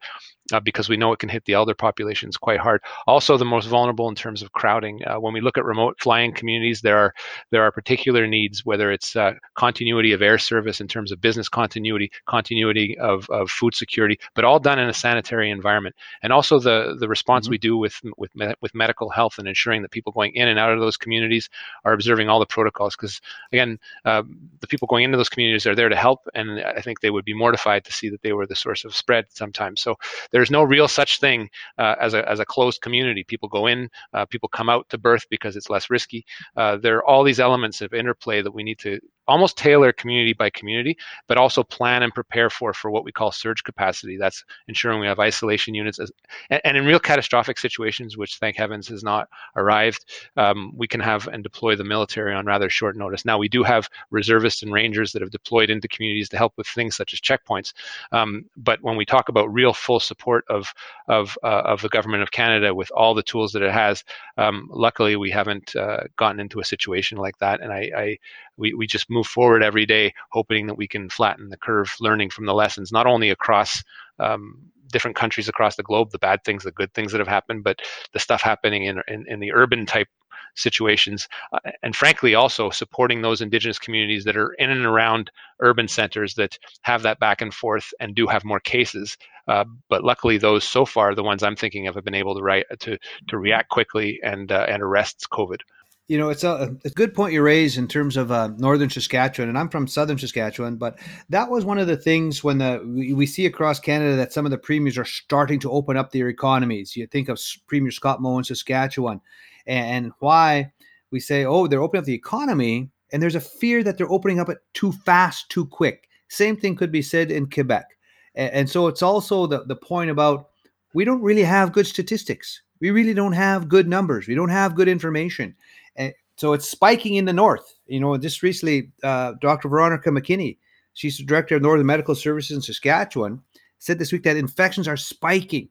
uh, 0.54 0.60
because 0.60 0.90
we 0.90 0.98
know 0.98 1.12
it 1.12 1.20
can 1.20 1.30
hit 1.30 1.46
the 1.46 1.54
elder 1.54 1.74
populations 1.74 2.38
quite 2.38 2.60
hard. 2.60 2.82
Also, 3.08 3.38
the 3.38 3.46
most 3.46 3.68
vulnerable 3.68 4.10
in 4.10 4.16
terms 4.16 4.42
of 4.42 4.52
crowding. 4.52 5.02
Uh, 5.06 5.20
when 5.20 5.34
we 5.34 5.42
look 5.42 5.58
at 5.58 5.66
remote 5.66 5.98
flying 6.00 6.34
communities, 6.34 6.82
there 6.82 6.98
are 6.98 7.14
there 7.52 7.64
are 7.64 7.72
particular 7.72 8.28
needs, 8.28 8.66
whether 8.66 8.92
it's 8.92 9.16
uh, 9.16 9.34
continuity 9.56 10.12
of 10.12 10.22
air 10.22 10.38
service 10.38 10.82
in 10.82 10.88
terms 10.88 11.12
of 11.12 11.22
business 11.22 11.50
continuity, 11.50 12.12
continuity 12.28 12.98
of, 13.00 13.30
of 13.30 13.50
food 13.50 13.74
security, 13.74 14.20
but 14.36 14.46
all 14.46 14.60
done 14.60 14.80
in 14.80 14.90
a 14.90 14.94
sanitary 14.94 15.50
environment. 15.50 15.96
And 16.22 16.32
also 16.32 16.60
the 16.60 16.96
the 17.00 17.08
response 17.08 17.46
mm-hmm. 17.46 17.52
we 17.52 17.58
do 17.58 17.78
with 17.78 18.00
with 18.18 18.32
with 18.62 18.76
medical 18.76 19.10
health 19.10 19.40
and 19.40 19.48
ensuring 19.48 19.82
that 19.82 19.92
people 19.92 20.12
going 20.12 20.34
in 20.36 20.48
and 20.48 20.60
out 20.60 20.72
of 20.72 20.80
those 20.80 20.98
communities 20.98 21.50
are 21.84 21.94
observing 21.94 22.30
all 22.30 22.40
the 22.40 22.46
protocols. 22.46 22.96
Because 22.96 23.20
again, 23.52 23.80
uh, 24.06 24.24
the 24.60 24.68
people 24.68 24.88
going 24.88 25.06
into 25.06 25.18
those 25.18 25.30
communities 25.30 25.66
are 25.66 25.76
there 25.76 25.90
to 25.90 25.96
help, 25.96 26.28
and 26.36 26.60
I 26.60 26.82
think 26.82 27.00
they 27.00 27.10
would 27.10 27.26
be 27.26 27.34
mortified 27.34 27.86
to 27.86 27.92
see 27.92 28.10
that 28.10 28.22
they 28.22 28.34
were 28.34 28.46
the 28.46 28.56
source 28.56 28.86
of 28.86 28.96
spread 28.96 29.26
sometimes. 29.30 29.82
So 29.82 29.96
there's 30.36 30.52
no 30.52 30.64
real 30.64 30.90
such 30.90 31.22
thing 31.22 31.50
uh, 31.78 31.96
as, 32.02 32.14
a, 32.14 32.30
as 32.30 32.42
a 32.42 32.46
closed 32.46 32.82
community. 32.82 33.24
People 33.24 33.48
go 33.48 33.68
in, 33.68 33.90
uh, 34.14 34.26
people 34.26 34.50
come 34.50 34.68
out 34.68 34.86
to 34.90 34.98
birth 34.98 35.24
because 35.30 35.56
it's 35.56 35.70
less 35.70 35.90
risky. 35.90 36.26
Uh, 36.58 36.76
there 36.76 36.98
are 36.98 37.06
all 37.06 37.24
these 37.24 37.40
elements 37.40 37.80
of 37.80 37.94
interplay 37.94 38.42
that 38.42 38.52
we 38.52 38.62
need 38.62 38.78
to 38.80 39.00
almost 39.28 39.58
tailor 39.58 39.92
community 39.92 40.34
by 40.34 40.50
community, 40.50 40.98
but 41.28 41.38
also 41.38 41.64
plan 41.64 42.04
and 42.04 42.14
prepare 42.14 42.50
for 42.50 42.74
for 42.74 42.92
what 42.92 43.04
we 43.04 43.12
call 43.12 43.32
surge 43.32 43.64
capacity. 43.64 44.18
That's 44.18 44.44
ensuring 44.68 45.00
we 45.00 45.08
have 45.08 45.20
isolation 45.20 45.74
units, 45.74 46.00
as, 46.00 46.12
and, 46.50 46.62
and, 46.64 46.78
in 46.78 46.86
real 46.86 47.00
catastrophic 47.00 47.58
situations, 47.58 48.18
which 48.18 48.38
thank 48.38 48.56
heavens 48.56 48.88
has 48.90 49.04
not 49.04 49.28
arrived, 49.56 50.06
um, 50.38 50.74
we 50.76 50.88
can 50.88 51.00
have 51.00 51.28
and 51.28 51.44
deploy 51.44 51.76
the 51.76 51.84
military 51.84 52.34
on 52.34 52.46
rather 52.46 52.70
short 52.70 52.96
notice. 52.96 53.26
Now 53.26 53.38
we 53.38 53.50
do 53.50 53.64
have 53.64 53.90
reservists 54.12 54.64
and 54.64 54.72
rangers 54.72 55.12
that 55.14 55.22
have 55.22 55.32
deployed 55.32 55.70
into 55.70 55.88
communities 55.88 56.30
to 56.30 56.38
help 56.38 56.54
with 56.58 56.68
things 56.68 56.96
such 56.96 57.14
as 57.14 57.20
checkpoints, 57.22 57.74
um, 58.12 58.46
but 58.58 58.82
when 58.82 58.96
we 58.96 59.06
talk 59.06 59.30
about 59.30 59.54
real 59.54 59.74
full 59.74 60.00
support 60.00 60.46
of 60.50 60.74
of 61.08 61.38
uh, 61.44 61.64
of 61.66 61.82
the 61.82 61.90
government 61.90 62.24
of 62.24 62.32
Canada 62.32 62.74
with 62.74 62.92
all 62.92 63.14
the 63.14 63.24
tools 63.24 63.52
that 63.52 63.62
it 63.62 63.72
has, 63.72 64.04
um, 64.38 64.70
luckily 64.72 65.16
we 65.16 65.32
haven't 65.32 65.76
uh, 65.76 66.04
gotten 66.18 66.40
into 66.40 66.60
a 66.60 66.66
situation 66.66 67.18
like 67.18 67.38
that, 67.40 67.62
and 67.62 67.72
I, 67.72 67.92
I 67.96 68.18
we, 68.58 68.74
we 68.74 68.88
just 68.88 69.10
move 69.10 69.28
forward 69.28 69.64
every 69.64 69.86
day, 69.86 70.14
hoping 70.32 70.68
that 70.68 70.78
we 70.78 70.88
can 70.88 71.10
flatten 71.10 71.50
the 71.50 71.58
curve, 71.58 71.94
learning 72.00 72.30
from 72.30 72.46
the 72.46 72.54
lessons, 72.54 72.92
not 72.92 73.08
only 73.08 73.30
across 73.30 73.84
um, 74.20 74.72
different 74.92 75.18
countries 75.18 75.50
across 75.50 75.76
the 75.76 75.84
globe, 75.84 76.12
the 76.12 76.20
bad 76.20 76.44
things, 76.44 76.64
the 76.64 76.72
good 76.72 76.94
things 76.94 77.12
that 77.12 77.20
have 77.20 77.28
happened, 77.28 77.64
but 77.64 77.80
the 78.14 78.20
stuff 78.20 78.42
happening 78.42 78.86
in, 78.86 79.02
in, 79.08 79.26
in 79.28 79.40
the 79.40 79.52
urban 79.52 79.86
type 79.86 80.08
situations. 80.56 81.28
Uh, 81.52 81.72
and 81.84 81.96
frankly, 81.96 82.34
also 82.34 82.70
supporting 82.70 83.22
those 83.22 83.42
indigenous 83.42 83.80
communities 83.80 84.24
that 84.24 84.38
are 84.38 84.54
in 84.54 84.70
and 84.70 84.86
around 84.86 85.30
urban 85.60 85.88
centers 85.88 86.36
that 86.36 86.58
have 86.82 87.04
that 87.04 87.20
back 87.20 87.42
and 87.42 87.54
forth 87.54 87.94
and 88.00 88.16
do 88.16 88.26
have 88.28 88.46
more 88.46 88.60
cases. 88.60 89.18
Uh, 89.48 89.66
but 89.90 90.04
luckily, 90.04 90.38
those 90.38 90.64
so 90.64 90.86
far, 90.86 91.14
the 91.14 91.24
ones 91.24 91.44
I'm 91.44 91.56
thinking 91.56 91.88
of, 91.88 91.96
have 91.96 92.06
been 92.06 92.16
able 92.16 92.36
to, 92.36 92.42
write, 92.42 92.66
to, 92.80 92.98
to 93.28 93.38
react 93.38 93.70
quickly 93.70 94.20
and, 94.24 94.52
uh, 94.52 94.66
and 94.68 94.82
arrest 94.82 95.28
COVID. 95.32 95.60
You 96.08 96.20
know, 96.20 96.30
it's 96.30 96.44
a, 96.44 96.78
a 96.86 96.90
good 96.92 97.16
point 97.16 97.34
you 97.34 97.42
raise 97.42 97.80
in 97.80 97.88
terms 97.88 98.16
of 98.16 98.32
uh, 98.32 98.50
northern 98.58 98.92
Saskatchewan, 98.92 99.50
and 99.50 99.58
I'm 99.58 99.70
from 99.70 99.88
southern 99.88 100.20
Saskatchewan. 100.20 100.76
But 100.76 101.00
that 101.30 101.50
was 101.50 101.66
one 101.66 101.80
of 101.80 101.88
the 101.88 101.98
things 101.98 102.44
when 102.44 102.60
the 102.60 102.84
we, 102.86 103.14
we, 103.14 103.26
see 103.26 103.48
across 103.48 103.80
Canada 103.80 104.16
that 104.16 104.32
some 104.32 104.46
of 104.46 104.52
the 104.52 104.58
premiers 104.58 105.00
are 105.00 105.06
starting 105.06 105.60
to 105.62 105.72
open 105.72 105.98
up 105.98 106.12
their 106.12 106.28
economies. 106.28 106.96
You 106.96 107.08
think 107.08 107.28
of 107.28 107.42
Premier 107.66 107.90
Scott 107.90 108.22
Moe 108.22 108.38
in 108.38 108.44
Saskatchewan, 108.44 109.20
and, 109.66 110.06
and 110.06 110.12
why 110.20 110.72
we 111.10 111.20
say, 111.20 111.44
oh, 111.44 111.66
they're 111.66 111.82
opening 111.82 112.02
up 112.02 112.06
the 112.06 112.14
economy, 112.14 112.92
and 113.12 113.22
there's 113.22 113.34
a 113.34 113.42
fear 113.42 113.82
that 113.82 113.98
they're 113.98 114.12
opening 114.12 114.40
up 114.40 114.50
it 114.50 114.60
too 114.76 114.92
fast, 114.92 115.50
too 115.50 115.66
quick. 115.66 116.08
Same 116.28 116.56
thing 116.56 116.76
could 116.76 116.92
be 116.92 117.02
said 117.02 117.32
in 117.32 117.50
Quebec, 117.50 117.98
and, 118.36 118.52
and 118.54 118.70
so 118.70 118.86
it's 118.88 119.02
also 119.02 119.48
the 119.48 119.66
the 119.66 119.76
point 119.76 120.12
about 120.12 120.50
we 120.94 121.04
don't 121.04 121.24
really 121.24 121.44
have 121.44 121.74
good 121.74 121.88
statistics. 121.88 122.62
We 122.80 122.92
really 122.92 123.14
don't 123.14 123.34
have 123.34 123.70
good 123.70 123.88
numbers. 123.88 124.28
We 124.28 124.36
don't 124.36 124.50
have 124.50 124.76
good 124.76 124.88
information. 124.88 125.56
And 125.96 126.14
so 126.38 126.54
it's 126.54 126.70
spiking 126.70 127.16
in 127.16 127.26
the 127.26 127.34
north. 127.34 127.74
You 127.88 128.00
know, 128.00 128.18
just 128.18 128.44
recently, 128.44 128.92
uh, 129.04 129.34
Dr. 129.42 129.70
Veronica 129.70 130.10
McKinney, 130.10 130.58
she's 130.94 131.18
the 131.18 131.24
director 131.24 131.56
of 131.56 131.62
Northern 131.62 131.86
Medical 131.86 132.16
Services 132.16 132.56
in 132.56 132.62
Saskatchewan, 132.62 133.42
said 133.80 134.00
this 134.00 134.12
week 134.12 134.24
that 134.24 134.38
infections 134.38 134.88
are 134.88 134.98
spiking 134.98 135.70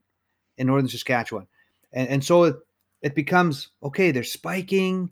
in 0.59 0.66
northern 0.66 0.88
Saskatchewan. 0.88 1.47
And, 1.93 2.09
and 2.09 2.25
so 2.25 2.45
it, 2.45 2.57
it 3.02 3.14
becomes 3.14 3.69
okay, 3.83 4.11
they're 4.11 4.25
spiking, 4.25 5.11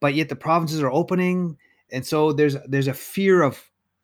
but 0.00 0.14
yet 0.14 0.28
the 0.28 0.36
provinces 0.36 0.82
are 0.82 0.90
opening. 0.90 1.56
And 1.92 2.06
so 2.06 2.32
there's 2.32 2.56
there's 2.66 2.88
a 2.88 2.94
fear 2.94 3.42
of 3.42 3.62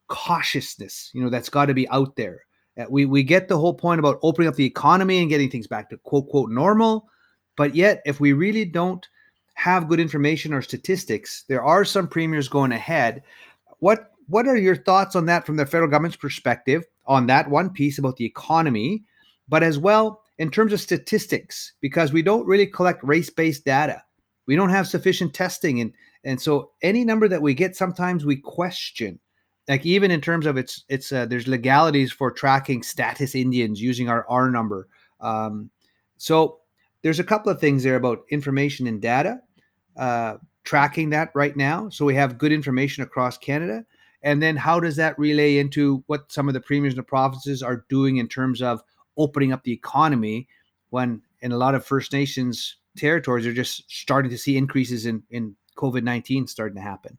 cautiousness, 0.09 1.11
you 1.13 1.23
know, 1.23 1.31
that's 1.31 1.49
got 1.49 1.67
to 1.67 1.75
be 1.75 1.89
out 1.89 2.17
there. 2.17 2.41
Uh, 2.79 2.85
we 2.89 3.07
we 3.07 3.23
get 3.23 3.49
the 3.49 3.59
whole 3.59 3.75
point 3.75 3.99
about 3.99 4.19
opening 4.23 4.49
up 4.49 4.55
the 4.55 4.65
economy 4.65 5.19
and 5.19 5.29
getting 5.29 5.51
things 5.51 5.67
back 5.67 5.91
to 5.91 5.97
quote 5.99 6.29
quote 6.29 6.51
normal, 6.51 7.09
but 7.57 7.75
yet 7.75 8.03
if 8.07 8.21
we 8.21 8.33
really 8.33 8.65
don't 8.65 9.07
have 9.57 9.89
good 9.89 9.99
information 9.99 10.53
or 10.53 10.61
statistics. 10.63 11.45
There 11.49 11.65
are 11.65 11.85
some 11.85 12.07
premiers 12.07 12.49
going 12.49 12.73
ahead. 12.73 13.23
What 13.81 14.13
what 14.29 14.47
are 14.47 14.57
your 14.57 14.77
thoughts 14.77 15.17
on 15.17 15.27
that 15.27 15.47
from 15.47 15.57
the 15.57 15.67
federal 15.67 15.91
government's 15.91 16.17
perspective 16.17 16.85
on 17.07 17.27
that 17.27 17.49
one 17.49 17.71
piece 17.71 17.99
about 17.99 18.17
the 18.17 18.25
economy, 18.25 19.05
but 19.49 19.63
as 19.63 19.79
well 19.79 20.23
in 20.39 20.51
terms 20.51 20.73
of 20.73 20.81
statistics 20.81 21.73
because 21.81 22.13
we 22.13 22.23
don't 22.23 22.47
really 22.47 22.67
collect 22.67 23.03
race-based 23.03 23.65
data. 23.65 24.03
We 24.47 24.57
don't 24.57 24.71
have 24.71 24.87
sufficient 24.87 25.35
testing 25.35 25.81
and 25.81 25.93
and 26.23 26.41
so 26.41 26.73
any 26.83 27.05
number 27.05 27.27
that 27.29 27.43
we 27.43 27.55
get 27.55 27.77
sometimes 27.77 28.25
we 28.25 28.37
question 28.37 29.19
like 29.69 29.87
even 29.87 30.11
in 30.11 30.21
terms 30.21 30.45
of 30.45 30.59
its 30.59 30.85
it's 30.89 31.13
uh, 31.13 31.25
there's 31.25 31.49
legalities 31.49 32.13
for 32.13 32.31
tracking 32.31 32.83
status 32.83 33.35
Indians 33.35 33.81
using 33.81 34.09
our 34.09 34.27
R 34.29 34.51
number. 34.51 34.87
Um, 35.21 35.71
so 36.19 36.59
there's 37.03 37.21
a 37.21 37.25
couple 37.25 37.51
of 37.51 37.59
things 37.61 37.83
there 37.83 37.97
about 37.97 38.25
information 38.31 38.87
and 38.87 39.01
data 39.01 39.41
uh, 39.97 40.37
tracking 40.65 41.11
that 41.11 41.31
right 41.35 41.57
now. 41.57 41.89
So 41.89 42.05
we 42.05 42.15
have 42.15 42.39
good 42.39 42.53
information 42.53 43.03
across 43.03 43.39
Canada. 43.39 43.85
And 44.23 44.43
then 44.43 44.57
how 44.57 44.81
does 44.81 44.97
that 44.97 45.19
relay 45.19 45.59
into 45.59 46.03
what 46.07 46.33
some 46.33 46.49
of 46.49 46.55
the 46.55 46.61
premiers 46.61 46.95
and 46.95 46.99
the 46.99 47.05
provinces 47.05 47.63
are 47.63 47.85
doing 47.89 48.17
in 48.17 48.29
terms 48.29 48.61
of 48.61 48.83
opening 49.17 49.53
up 49.53 49.63
the 49.63 49.73
economy 49.73 50.49
when 50.91 51.23
in 51.41 51.53
a 51.53 51.57
lot 51.57 51.75
of 51.75 51.85
First 51.85 52.13
Nations 52.13 52.77
territories 52.97 53.47
are 53.47 53.53
just 53.53 53.91
starting 53.91 54.31
to 54.31 54.39
see 54.39 54.57
increases 54.57 55.07
in, 55.07 55.23
in 55.31 55.55
COVID 55.77 56.03
19 56.03 56.47
starting 56.47 56.77
to 56.77 56.83
happen? 56.83 57.19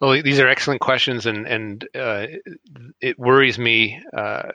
Well, 0.00 0.22
these 0.22 0.38
are 0.38 0.48
excellent 0.48 0.80
questions, 0.80 1.26
and 1.26 1.46
and 1.46 1.86
uh, 1.94 2.26
it 3.00 3.18
worries 3.18 3.58
me 3.58 4.00
uh, 4.16 4.48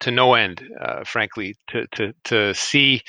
to 0.00 0.10
no 0.10 0.34
end, 0.34 0.62
uh, 0.80 1.04
frankly, 1.04 1.56
to 1.68 1.86
to 1.88 2.14
to 2.24 2.54
see 2.54 3.02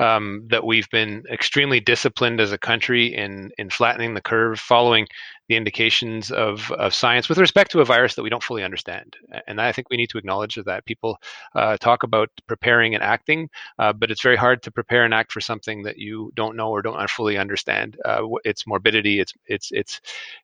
um, 0.00 0.46
that 0.50 0.64
we've 0.64 0.88
been 0.90 1.24
extremely 1.30 1.80
disciplined 1.80 2.40
as 2.40 2.52
a 2.52 2.58
country 2.58 3.14
in 3.14 3.50
in 3.58 3.70
flattening 3.70 4.14
the 4.14 4.20
curve, 4.20 4.58
following 4.58 5.06
the 5.48 5.56
indications 5.56 6.30
of, 6.30 6.70
of 6.72 6.94
science 6.94 7.28
with 7.28 7.38
respect 7.38 7.70
to 7.72 7.80
a 7.80 7.84
virus 7.84 8.14
that 8.14 8.22
we 8.22 8.28
don't 8.28 8.42
fully 8.42 8.62
understand. 8.62 9.16
And 9.46 9.60
I 9.60 9.72
think 9.72 9.88
we 9.88 9.96
need 9.96 10.10
to 10.10 10.18
acknowledge 10.18 10.56
that 10.56 10.84
people 10.84 11.18
uh, 11.54 11.78
talk 11.78 12.02
about 12.02 12.28
preparing 12.46 12.94
and 12.94 13.02
acting, 13.02 13.48
uh, 13.78 13.94
but 13.94 14.10
it's 14.10 14.22
very 14.22 14.36
hard 14.36 14.62
to 14.64 14.70
prepare 14.70 15.04
and 15.04 15.14
act 15.14 15.32
for 15.32 15.40
something 15.40 15.82
that 15.84 15.96
you 15.96 16.32
don't 16.36 16.56
know 16.56 16.70
or 16.70 16.82
don't 16.82 16.98
fully 17.08 17.38
understand. 17.38 17.96
Uh, 18.04 18.26
its 18.44 18.66
morbidity, 18.66 19.20
its 19.20 19.32
its 19.46 19.72
its 19.72 20.00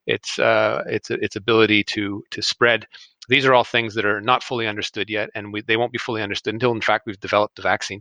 its 0.07 0.39
uh, 0.39 0.83
its 0.87 1.11
its 1.11 1.37
ability 1.37 1.85
to 1.85 2.25
to 2.31 2.41
spread 2.41 2.87
these 3.29 3.47
are 3.47 3.55
all 3.55 3.65
things 3.65 3.95
that 3.95 4.05
are 4.05 4.21
not 4.21 4.43
fully 4.43 4.67
understood 4.67 5.11
yet, 5.11 5.31
and 5.35 5.53
we, 5.53 5.63
they 5.63 5.77
won't 5.77 5.93
be 5.93 5.99
fully 5.99 6.23
understood 6.23 6.55
until, 6.55 6.73
in 6.73 6.81
fact, 6.81 7.07
we've 7.07 7.21
developed 7.21 7.57
the 7.57 7.63
vaccine. 7.63 8.01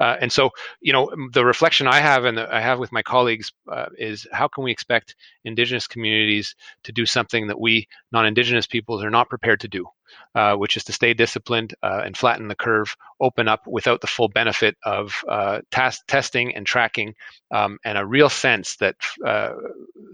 Uh, 0.00 0.16
and 0.20 0.32
so, 0.32 0.50
you 0.80 0.92
know, 0.92 1.10
the 1.32 1.44
reflection 1.44 1.86
I 1.86 2.00
have 2.00 2.24
and 2.24 2.38
I 2.38 2.60
have 2.60 2.78
with 2.78 2.92
my 2.92 3.02
colleagues 3.02 3.52
uh, 3.70 3.86
is 3.98 4.26
how 4.32 4.48
can 4.48 4.64
we 4.64 4.72
expect 4.72 5.16
Indigenous 5.44 5.86
communities 5.86 6.54
to 6.84 6.92
do 6.92 7.06
something 7.06 7.48
that 7.48 7.60
we 7.60 7.88
non-Indigenous 8.12 8.66
peoples 8.66 9.02
are 9.04 9.10
not 9.10 9.28
prepared 9.28 9.60
to 9.60 9.68
do? 9.68 9.86
Uh, 10.34 10.54
which 10.56 10.76
is 10.76 10.84
to 10.84 10.92
stay 10.92 11.14
disciplined 11.14 11.74
uh, 11.82 12.02
and 12.04 12.16
flatten 12.16 12.48
the 12.48 12.54
curve, 12.54 12.96
open 13.20 13.48
up 13.48 13.66
without 13.66 14.00
the 14.00 14.06
full 14.06 14.28
benefit 14.28 14.76
of 14.84 15.14
uh, 15.28 15.60
task, 15.70 16.02
testing 16.08 16.54
and 16.54 16.66
tracking, 16.66 17.14
um, 17.50 17.78
and 17.84 17.98
a 17.98 18.06
real 18.06 18.28
sense 18.28 18.76
that 18.76 18.96
uh, 19.24 19.52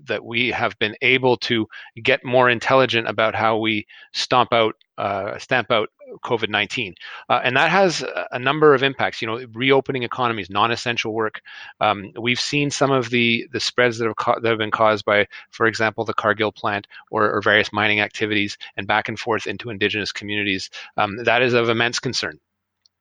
that 0.04 0.24
we 0.24 0.48
have 0.50 0.78
been 0.78 0.96
able 1.02 1.36
to 1.36 1.66
get 2.02 2.24
more 2.24 2.50
intelligent 2.50 3.08
about 3.08 3.34
how 3.34 3.56
we 3.58 3.86
stomp 4.12 4.52
out, 4.52 4.74
uh, 5.00 5.38
stamp 5.38 5.70
out 5.70 5.88
COVID 6.24 6.50
19. 6.50 6.94
Uh, 7.30 7.40
and 7.42 7.56
that 7.56 7.70
has 7.70 8.04
a 8.32 8.38
number 8.38 8.74
of 8.74 8.82
impacts. 8.82 9.22
You 9.22 9.28
know, 9.28 9.46
reopening 9.54 10.02
economies, 10.02 10.50
non 10.50 10.70
essential 10.70 11.14
work. 11.14 11.40
Um, 11.80 12.12
we've 12.20 12.38
seen 12.38 12.70
some 12.70 12.90
of 12.90 13.08
the, 13.08 13.48
the 13.50 13.60
spreads 13.60 13.96
that 13.98 14.06
have, 14.06 14.16
ca- 14.16 14.40
that 14.40 14.48
have 14.50 14.58
been 14.58 14.70
caused 14.70 15.06
by, 15.06 15.26
for 15.50 15.66
example, 15.66 16.04
the 16.04 16.12
Cargill 16.12 16.52
plant 16.52 16.86
or, 17.10 17.30
or 17.30 17.40
various 17.40 17.72
mining 17.72 18.00
activities 18.00 18.58
and 18.76 18.86
back 18.86 19.08
and 19.08 19.18
forth 19.18 19.46
into 19.46 19.70
indigenous 19.70 20.12
communities. 20.12 20.68
Um, 20.98 21.24
that 21.24 21.40
is 21.40 21.54
of 21.54 21.70
immense 21.70 21.98
concern. 21.98 22.38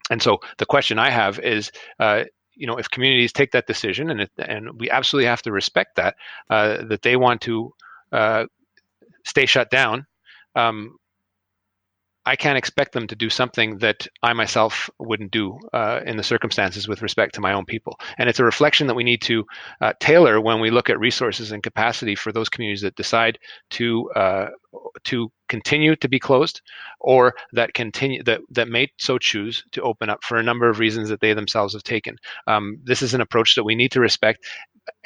And 0.10 0.22
so 0.22 0.40
the 0.58 0.66
question 0.66 1.00
I 1.00 1.10
have 1.10 1.38
is, 1.40 1.70
uh, 2.00 2.24
you 2.56 2.66
know, 2.66 2.78
if 2.78 2.90
communities 2.90 3.34
take 3.34 3.52
that 3.52 3.68
decision, 3.68 4.10
and 4.10 4.22
it, 4.22 4.32
and 4.38 4.80
we 4.80 4.90
absolutely 4.90 5.28
have 5.28 5.42
to 5.42 5.52
respect 5.52 5.98
that, 5.98 6.16
uh, 6.50 6.86
that 6.86 7.02
they 7.02 7.18
want 7.18 7.42
to 7.42 7.74
uh, 8.14 8.46
stay 9.26 9.46
shut 9.46 9.70
down, 9.70 10.08
um, 10.56 10.96
I 12.30 12.36
can't 12.36 12.60
expect 12.60 12.94
them 12.94 13.08
to 13.08 13.16
do 13.16 13.30
something 13.30 13.80
that 13.80 14.08
I 14.22 14.34
myself 14.34 14.88
wouldn't 15.00 15.32
do 15.32 15.58
uh, 15.74 16.02
in 16.06 16.16
the 16.16 16.24
circumstances 16.24 16.88
with 16.88 17.02
respect 17.02 17.34
to 17.36 17.42
my 17.42 17.54
own 17.54 17.66
people. 17.66 18.00
And 18.20 18.30
it's 18.30 18.40
a 18.40 18.44
reflection 18.44 18.86
that 18.86 18.94
we 18.94 19.04
need 19.04 19.24
to 19.24 19.46
uh, 19.82 19.94
tailor 20.00 20.40
when 20.40 20.60
we 20.60 20.70
look 20.70 20.92
at 20.92 21.00
resources 21.00 21.52
and 21.52 21.64
capacity 21.64 22.14
for 22.14 22.32
those 22.32 22.48
communities 22.48 22.84
that 22.84 22.96
decide 22.96 23.40
to 23.72 24.12
uh, 24.12 24.48
to 25.06 25.32
continue 25.48 25.96
to 25.96 26.08
be 26.08 26.20
closed, 26.20 26.62
or 27.00 27.34
that 27.54 27.74
continue 27.74 28.22
that 28.24 28.42
that 28.52 28.68
may 28.68 28.88
so 29.00 29.18
choose 29.18 29.64
to 29.72 29.82
open 29.82 30.08
up 30.12 30.24
for 30.24 30.38
a 30.38 30.44
number 30.44 30.70
of 30.70 30.78
reasons 30.78 31.10
that 31.10 31.22
they 31.22 31.34
themselves 31.34 31.74
have 31.74 31.84
taken. 31.84 32.16
Um, 32.46 32.78
this 32.84 33.02
is 33.02 33.16
an 33.16 33.22
approach 33.22 33.56
that 33.56 33.64
we 33.64 33.74
need 33.74 33.92
to 33.94 34.00
respect, 34.00 34.46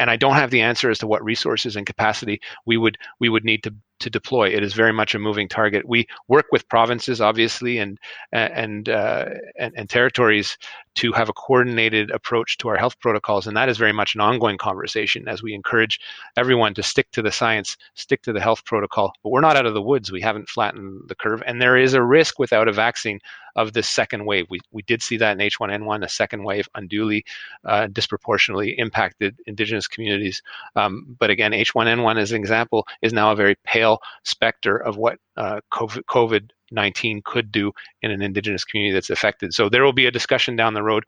and 0.03 0.11
I 0.11 0.17
don't 0.17 0.33
have 0.33 0.51
the 0.51 0.59
answer 0.59 0.89
as 0.89 0.99
to 0.99 1.07
what 1.07 1.23
resources 1.23 1.77
and 1.77 1.85
capacity 1.85 2.41
we 2.65 2.75
would 2.75 2.97
we 3.21 3.29
would 3.29 3.45
need 3.45 3.63
to 3.63 3.73
to 4.03 4.09
deploy. 4.09 4.49
It 4.49 4.63
is 4.63 4.73
very 4.73 4.91
much 4.91 5.15
a 5.15 5.19
moving 5.19 5.47
target. 5.47 5.87
We 5.87 6.07
work 6.27 6.47
with 6.51 6.67
provinces, 6.67 7.21
obviously, 7.21 7.77
and 7.77 7.97
and 8.33 8.89
uh, 8.89 9.25
and, 9.57 9.73
and, 9.77 9.89
territories 9.89 10.57
to 10.95 11.13
have 11.13 11.29
a 11.29 11.33
coordinated 11.33 12.11
approach 12.11 12.57
to 12.57 12.67
our 12.67 12.75
health 12.75 12.99
protocols, 12.99 13.47
and 13.47 13.55
that 13.55 13.69
is 13.69 13.77
very 13.77 13.93
much 13.93 14.13
an 14.13 14.21
ongoing 14.21 14.57
conversation 14.57 15.29
as 15.29 15.41
we 15.41 15.53
encourage 15.53 16.01
everyone 16.35 16.73
to 16.73 16.83
stick 16.83 17.09
to 17.11 17.21
the 17.21 17.31
science, 17.31 17.77
stick 17.95 18.21
to 18.23 18.33
the 18.33 18.41
health 18.41 18.65
protocol. 18.65 19.13
But 19.23 19.29
we're 19.29 19.39
not 19.39 19.55
out 19.55 19.65
of 19.65 19.73
the 19.73 19.81
woods. 19.81 20.11
We 20.11 20.21
haven't 20.21 20.49
flattened 20.49 21.03
the 21.07 21.15
curve, 21.15 21.41
and 21.45 21.61
there 21.61 21.77
is 21.77 21.93
a 21.93 22.03
risk 22.03 22.39
without 22.39 22.67
a 22.67 22.73
vaccine 22.73 23.19
of 23.55 23.71
this 23.71 23.87
second 23.87 24.25
wave. 24.25 24.47
We 24.49 24.59
we 24.71 24.81
did 24.81 25.01
see 25.01 25.17
that 25.17 25.39
in 25.39 25.49
H1N1, 25.49 26.03
a 26.03 26.09
second 26.09 26.43
wave 26.43 26.67
unduly, 26.75 27.23
uh, 27.63 27.87
disproportionately 27.87 28.77
impacted 28.77 29.39
Indigenous 29.45 29.87
communities. 29.93 30.41
Um, 30.75 31.15
but 31.19 31.29
again, 31.29 31.51
H1N1 31.51 32.19
as 32.19 32.31
an 32.31 32.37
example 32.37 32.85
is 33.01 33.13
now 33.13 33.31
a 33.31 33.35
very 33.35 33.55
pale 33.63 33.99
specter 34.23 34.77
of 34.77 34.97
what 34.97 35.19
uh, 35.37 35.61
COVID 35.71 36.49
19 36.71 37.21
could 37.23 37.51
do 37.51 37.71
in 38.01 38.11
an 38.11 38.21
indigenous 38.21 38.63
community 38.63 38.93
that's 38.93 39.09
affected. 39.09 39.53
So 39.53 39.69
there 39.69 39.83
will 39.83 39.93
be 39.93 40.07
a 40.07 40.11
discussion 40.11 40.55
down 40.55 40.73
the 40.73 40.83
road 40.83 41.05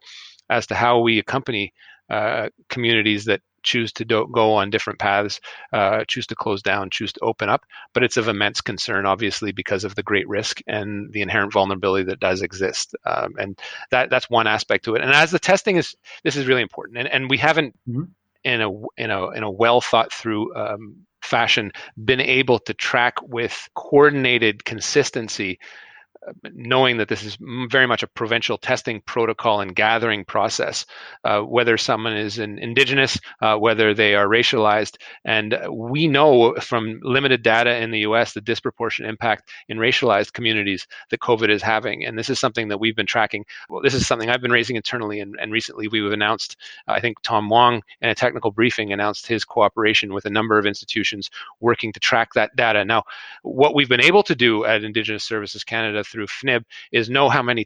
as 0.48 0.66
to 0.68 0.74
how 0.74 1.00
we 1.00 1.18
accompany 1.18 1.72
uh, 2.08 2.50
communities 2.68 3.24
that 3.24 3.40
choose 3.66 3.92
to 3.92 4.04
do, 4.04 4.26
go 4.32 4.54
on 4.54 4.70
different 4.70 5.00
paths, 5.00 5.40
uh, 5.72 6.04
choose 6.06 6.26
to 6.28 6.36
close 6.36 6.62
down, 6.62 6.88
choose 6.88 7.12
to 7.12 7.20
open 7.20 7.48
up. 7.48 7.66
But 7.92 8.04
it's 8.04 8.16
of 8.16 8.28
immense 8.28 8.60
concern, 8.60 9.04
obviously, 9.04 9.52
because 9.52 9.84
of 9.84 9.94
the 9.96 10.04
great 10.04 10.28
risk 10.28 10.60
and 10.66 11.12
the 11.12 11.20
inherent 11.20 11.52
vulnerability 11.52 12.04
that 12.04 12.20
does 12.20 12.42
exist. 12.42 12.94
Um, 13.04 13.34
and 13.38 13.60
that 13.90 14.08
that's 14.08 14.30
one 14.30 14.46
aspect 14.46 14.84
to 14.84 14.94
it. 14.94 15.02
And 15.02 15.10
as 15.10 15.32
the 15.32 15.40
testing 15.40 15.76
is, 15.76 15.96
this 16.22 16.36
is 16.36 16.46
really 16.46 16.62
important. 16.62 16.98
And 16.98 17.08
and 17.08 17.28
we 17.28 17.36
haven't. 17.36 17.74
Mm-hmm. 17.88 18.04
In 18.46 18.62
a 18.62 18.70
in 18.96 19.10
a 19.10 19.30
in 19.30 19.42
a 19.42 19.50
well 19.50 19.80
thought 19.80 20.12
through 20.12 20.54
um, 20.54 21.04
fashion 21.20 21.72
been 22.02 22.20
able 22.20 22.60
to 22.60 22.74
track 22.74 23.14
with 23.22 23.68
coordinated 23.74 24.64
consistency 24.64 25.58
knowing 26.54 26.98
that 26.98 27.08
this 27.08 27.22
is 27.22 27.38
very 27.40 27.86
much 27.86 28.02
a 28.02 28.06
provincial 28.06 28.58
testing 28.58 29.00
protocol 29.00 29.60
and 29.60 29.74
gathering 29.74 30.24
process, 30.24 30.86
uh, 31.24 31.40
whether 31.40 31.76
someone 31.76 32.16
is 32.16 32.38
an 32.38 32.58
indigenous, 32.58 33.18
uh, 33.40 33.56
whether 33.56 33.94
they 33.94 34.14
are 34.14 34.26
racialized. 34.26 34.96
And 35.24 35.58
we 35.70 36.08
know 36.08 36.54
from 36.54 37.00
limited 37.02 37.42
data 37.42 37.76
in 37.76 37.90
the 37.90 38.00
US 38.00 38.32
the 38.32 38.40
disproportionate 38.40 39.08
impact 39.08 39.50
in 39.68 39.78
racialized 39.78 40.32
communities 40.32 40.86
that 41.10 41.20
COVID 41.20 41.50
is 41.50 41.62
having. 41.62 42.04
And 42.04 42.18
this 42.18 42.30
is 42.30 42.38
something 42.38 42.68
that 42.68 42.78
we've 42.78 42.96
been 42.96 43.06
tracking. 43.06 43.44
Well, 43.68 43.82
this 43.82 43.94
is 43.94 44.06
something 44.06 44.28
I've 44.28 44.42
been 44.42 44.50
raising 44.50 44.76
internally. 44.76 45.20
And, 45.20 45.36
and 45.40 45.52
recently 45.52 45.88
we've 45.88 46.12
announced, 46.12 46.56
I 46.86 47.00
think 47.00 47.20
Tom 47.22 47.48
Wong 47.48 47.82
in 48.00 48.08
a 48.08 48.14
technical 48.14 48.50
briefing 48.50 48.92
announced 48.92 49.26
his 49.26 49.44
cooperation 49.44 50.12
with 50.12 50.24
a 50.24 50.30
number 50.30 50.58
of 50.58 50.66
institutions 50.66 51.30
working 51.60 51.92
to 51.92 52.00
track 52.00 52.34
that 52.34 52.56
data. 52.56 52.84
Now, 52.84 53.04
what 53.42 53.74
we've 53.74 53.88
been 53.88 54.00
able 54.00 54.22
to 54.24 54.34
do 54.34 54.64
at 54.64 54.84
Indigenous 54.84 55.24
Services 55.24 55.64
Canada 55.64 56.04
through 56.16 56.26
FNIB 56.26 56.64
is 56.92 57.10
know 57.10 57.28
how 57.28 57.42
many 57.42 57.64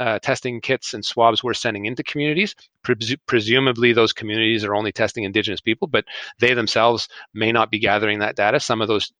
uh, 0.00 0.18
testing 0.20 0.62
kits 0.62 0.94
and 0.94 1.04
swabs 1.04 1.44
we're 1.44 1.52
sending 1.52 1.84
into 1.84 2.02
communities. 2.02 2.54
Pres- 2.82 3.16
presumably, 3.26 3.92
those 3.92 4.14
communities 4.14 4.64
are 4.64 4.74
only 4.74 4.92
testing 4.92 5.24
Indigenous 5.24 5.60
people, 5.60 5.86
but 5.86 6.06
they 6.38 6.54
themselves 6.54 7.08
may 7.34 7.52
not 7.52 7.70
be 7.70 7.78
gathering 7.78 8.20
that 8.20 8.34
data. 8.34 8.58
Some 8.60 8.80
of 8.80 8.88
those 8.88 9.12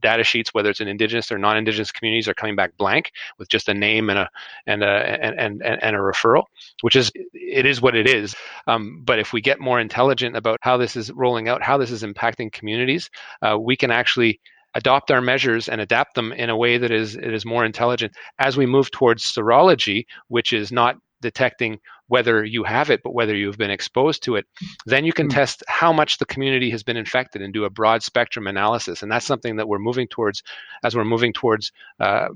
data 0.00 0.22
sheets, 0.22 0.54
whether 0.54 0.70
it's 0.70 0.80
an 0.80 0.86
Indigenous 0.86 1.32
or 1.32 1.38
non-Indigenous 1.38 1.90
communities, 1.90 2.28
are 2.28 2.34
coming 2.34 2.54
back 2.54 2.76
blank 2.76 3.10
with 3.38 3.48
just 3.48 3.68
a 3.68 3.74
name 3.74 4.10
and 4.10 4.18
a 4.20 4.30
and 4.66 4.84
a 4.84 4.86
and 4.86 5.40
and, 5.40 5.62
and 5.82 5.96
a 5.96 5.98
referral, 5.98 6.44
which 6.82 6.94
is 6.94 7.10
it 7.32 7.66
is 7.66 7.82
what 7.82 7.96
it 7.96 8.06
is. 8.06 8.36
Um, 8.68 9.02
but 9.04 9.18
if 9.18 9.32
we 9.32 9.40
get 9.40 9.58
more 9.58 9.80
intelligent 9.80 10.36
about 10.36 10.58
how 10.62 10.76
this 10.76 10.94
is 10.94 11.10
rolling 11.10 11.48
out, 11.48 11.62
how 11.62 11.78
this 11.78 11.90
is 11.90 12.04
impacting 12.04 12.52
communities, 12.52 13.10
uh, 13.42 13.58
we 13.58 13.76
can 13.76 13.90
actually 13.90 14.40
adopt 14.74 15.10
our 15.10 15.20
measures 15.20 15.68
and 15.68 15.80
adapt 15.80 16.14
them 16.14 16.32
in 16.32 16.50
a 16.50 16.56
way 16.56 16.78
that 16.78 16.90
is 16.90 17.16
it 17.16 17.32
is 17.32 17.44
more 17.44 17.64
intelligent 17.64 18.12
as 18.38 18.56
we 18.56 18.66
move 18.66 18.90
towards 18.90 19.24
serology, 19.24 20.06
which 20.28 20.52
is 20.52 20.72
not 20.72 20.96
detecting 21.20 21.78
whether 22.08 22.44
you 22.44 22.62
have 22.64 22.90
it, 22.90 23.00
but 23.02 23.14
whether 23.14 23.34
you've 23.34 23.56
been 23.56 23.70
exposed 23.70 24.22
to 24.24 24.36
it, 24.36 24.44
then 24.84 25.06
you 25.06 25.14
can 25.14 25.28
mm-hmm. 25.28 25.36
test 25.36 25.62
how 25.66 25.92
much 25.92 26.18
the 26.18 26.26
community 26.26 26.68
has 26.68 26.82
been 26.82 26.96
infected 26.96 27.40
and 27.40 27.54
do 27.54 27.64
a 27.64 27.70
broad 27.70 28.02
spectrum 28.02 28.46
analysis. 28.46 29.02
And 29.02 29.10
that's 29.10 29.24
something 29.24 29.56
that 29.56 29.68
we're 29.68 29.78
moving 29.78 30.08
towards 30.08 30.42
as 30.84 30.94
we're 30.94 31.04
moving 31.04 31.32
towards 31.32 31.72
uh, 32.00 32.28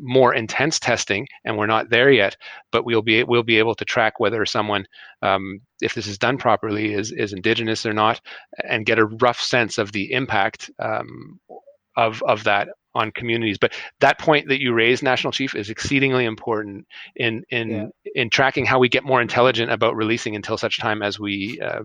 more 0.00 0.34
intense 0.34 0.78
testing, 0.78 1.26
and 1.44 1.56
we're 1.56 1.66
not 1.66 1.90
there 1.90 2.10
yet. 2.10 2.36
But 2.72 2.84
we'll 2.84 3.02
be 3.02 3.22
we'll 3.24 3.42
be 3.42 3.58
able 3.58 3.74
to 3.76 3.84
track 3.84 4.18
whether 4.18 4.44
someone, 4.46 4.86
um, 5.22 5.60
if 5.80 5.94
this 5.94 6.06
is 6.06 6.18
done 6.18 6.38
properly, 6.38 6.92
is 6.92 7.12
is 7.12 7.32
indigenous 7.32 7.86
or 7.86 7.92
not, 7.92 8.20
and 8.68 8.86
get 8.86 8.98
a 8.98 9.06
rough 9.06 9.40
sense 9.40 9.78
of 9.78 9.92
the 9.92 10.12
impact 10.12 10.70
um, 10.80 11.38
of 11.96 12.22
of 12.24 12.44
that 12.44 12.68
on 12.94 13.10
communities. 13.10 13.58
But 13.58 13.72
that 14.00 14.18
point 14.18 14.48
that 14.48 14.60
you 14.60 14.72
raised, 14.72 15.02
National 15.02 15.32
Chief, 15.32 15.54
is 15.54 15.70
exceedingly 15.70 16.24
important 16.24 16.86
in 17.16 17.44
in 17.50 17.70
yeah. 17.70 17.86
in 18.14 18.30
tracking 18.30 18.66
how 18.66 18.78
we 18.78 18.88
get 18.88 19.04
more 19.04 19.20
intelligent 19.20 19.70
about 19.70 19.96
releasing 19.96 20.36
until 20.36 20.56
such 20.56 20.78
time 20.78 21.02
as 21.02 21.18
we 21.18 21.60
uh, 21.60 21.82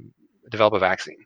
develop 0.49 0.73
a 0.73 0.79
vaccine. 0.79 1.17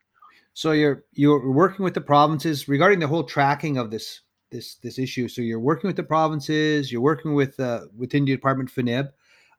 So 0.53 0.71
you're 0.71 1.03
you're 1.13 1.51
working 1.51 1.83
with 1.83 1.93
the 1.93 2.01
provinces 2.01 2.67
regarding 2.67 2.99
the 2.99 3.07
whole 3.07 3.23
tracking 3.23 3.77
of 3.77 3.91
this 3.91 4.21
this 4.51 4.75
this 4.75 4.99
issue. 4.99 5.27
So 5.27 5.41
you're 5.41 5.59
working 5.59 5.87
with 5.87 5.97
the 5.97 6.03
provinces, 6.03 6.91
you're 6.91 7.01
working 7.01 7.33
with 7.33 7.59
uh, 7.59 7.85
within 7.97 8.25
the 8.25 8.31
department 8.31 8.71
FNIB. 8.71 9.09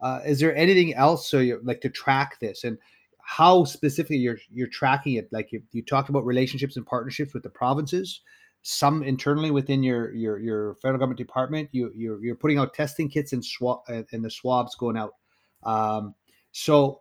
Uh, 0.01 0.21
is 0.25 0.39
there 0.39 0.55
anything 0.57 0.95
else 0.95 1.29
so 1.29 1.39
you 1.39 1.61
like 1.65 1.81
to 1.81 1.89
track 1.89 2.39
this 2.41 2.65
and 2.65 2.79
how 3.25 3.65
specifically 3.65 4.19
you're 4.19 4.39
you're 4.53 4.69
tracking 4.69 5.15
it? 5.15 5.29
Like 5.33 5.51
you, 5.53 5.63
you 5.73 5.83
talked 5.83 6.09
about 6.09 6.25
relationships 6.25 6.77
and 6.77 6.87
partnerships 6.87 7.35
with 7.35 7.43
the 7.43 7.51
provinces, 7.51 8.21
some 8.67 9.03
internally 9.03 9.51
within 9.51 9.83
your 9.83 10.13
your 10.15 10.39
your 10.39 10.75
federal 10.77 10.99
government 10.99 11.19
department. 11.19 11.69
You 11.73 11.93
you're, 11.95 12.25
you're 12.25 12.35
putting 12.35 12.59
out 12.59 12.75
testing 12.75 13.09
kits 13.09 13.33
and 13.33 13.45
swab 13.45 13.81
and 13.89 14.25
the 14.25 14.31
swabs 14.31 14.75
going 14.75 14.97
out. 14.97 15.13
Um, 15.63 16.15
so 16.53 17.01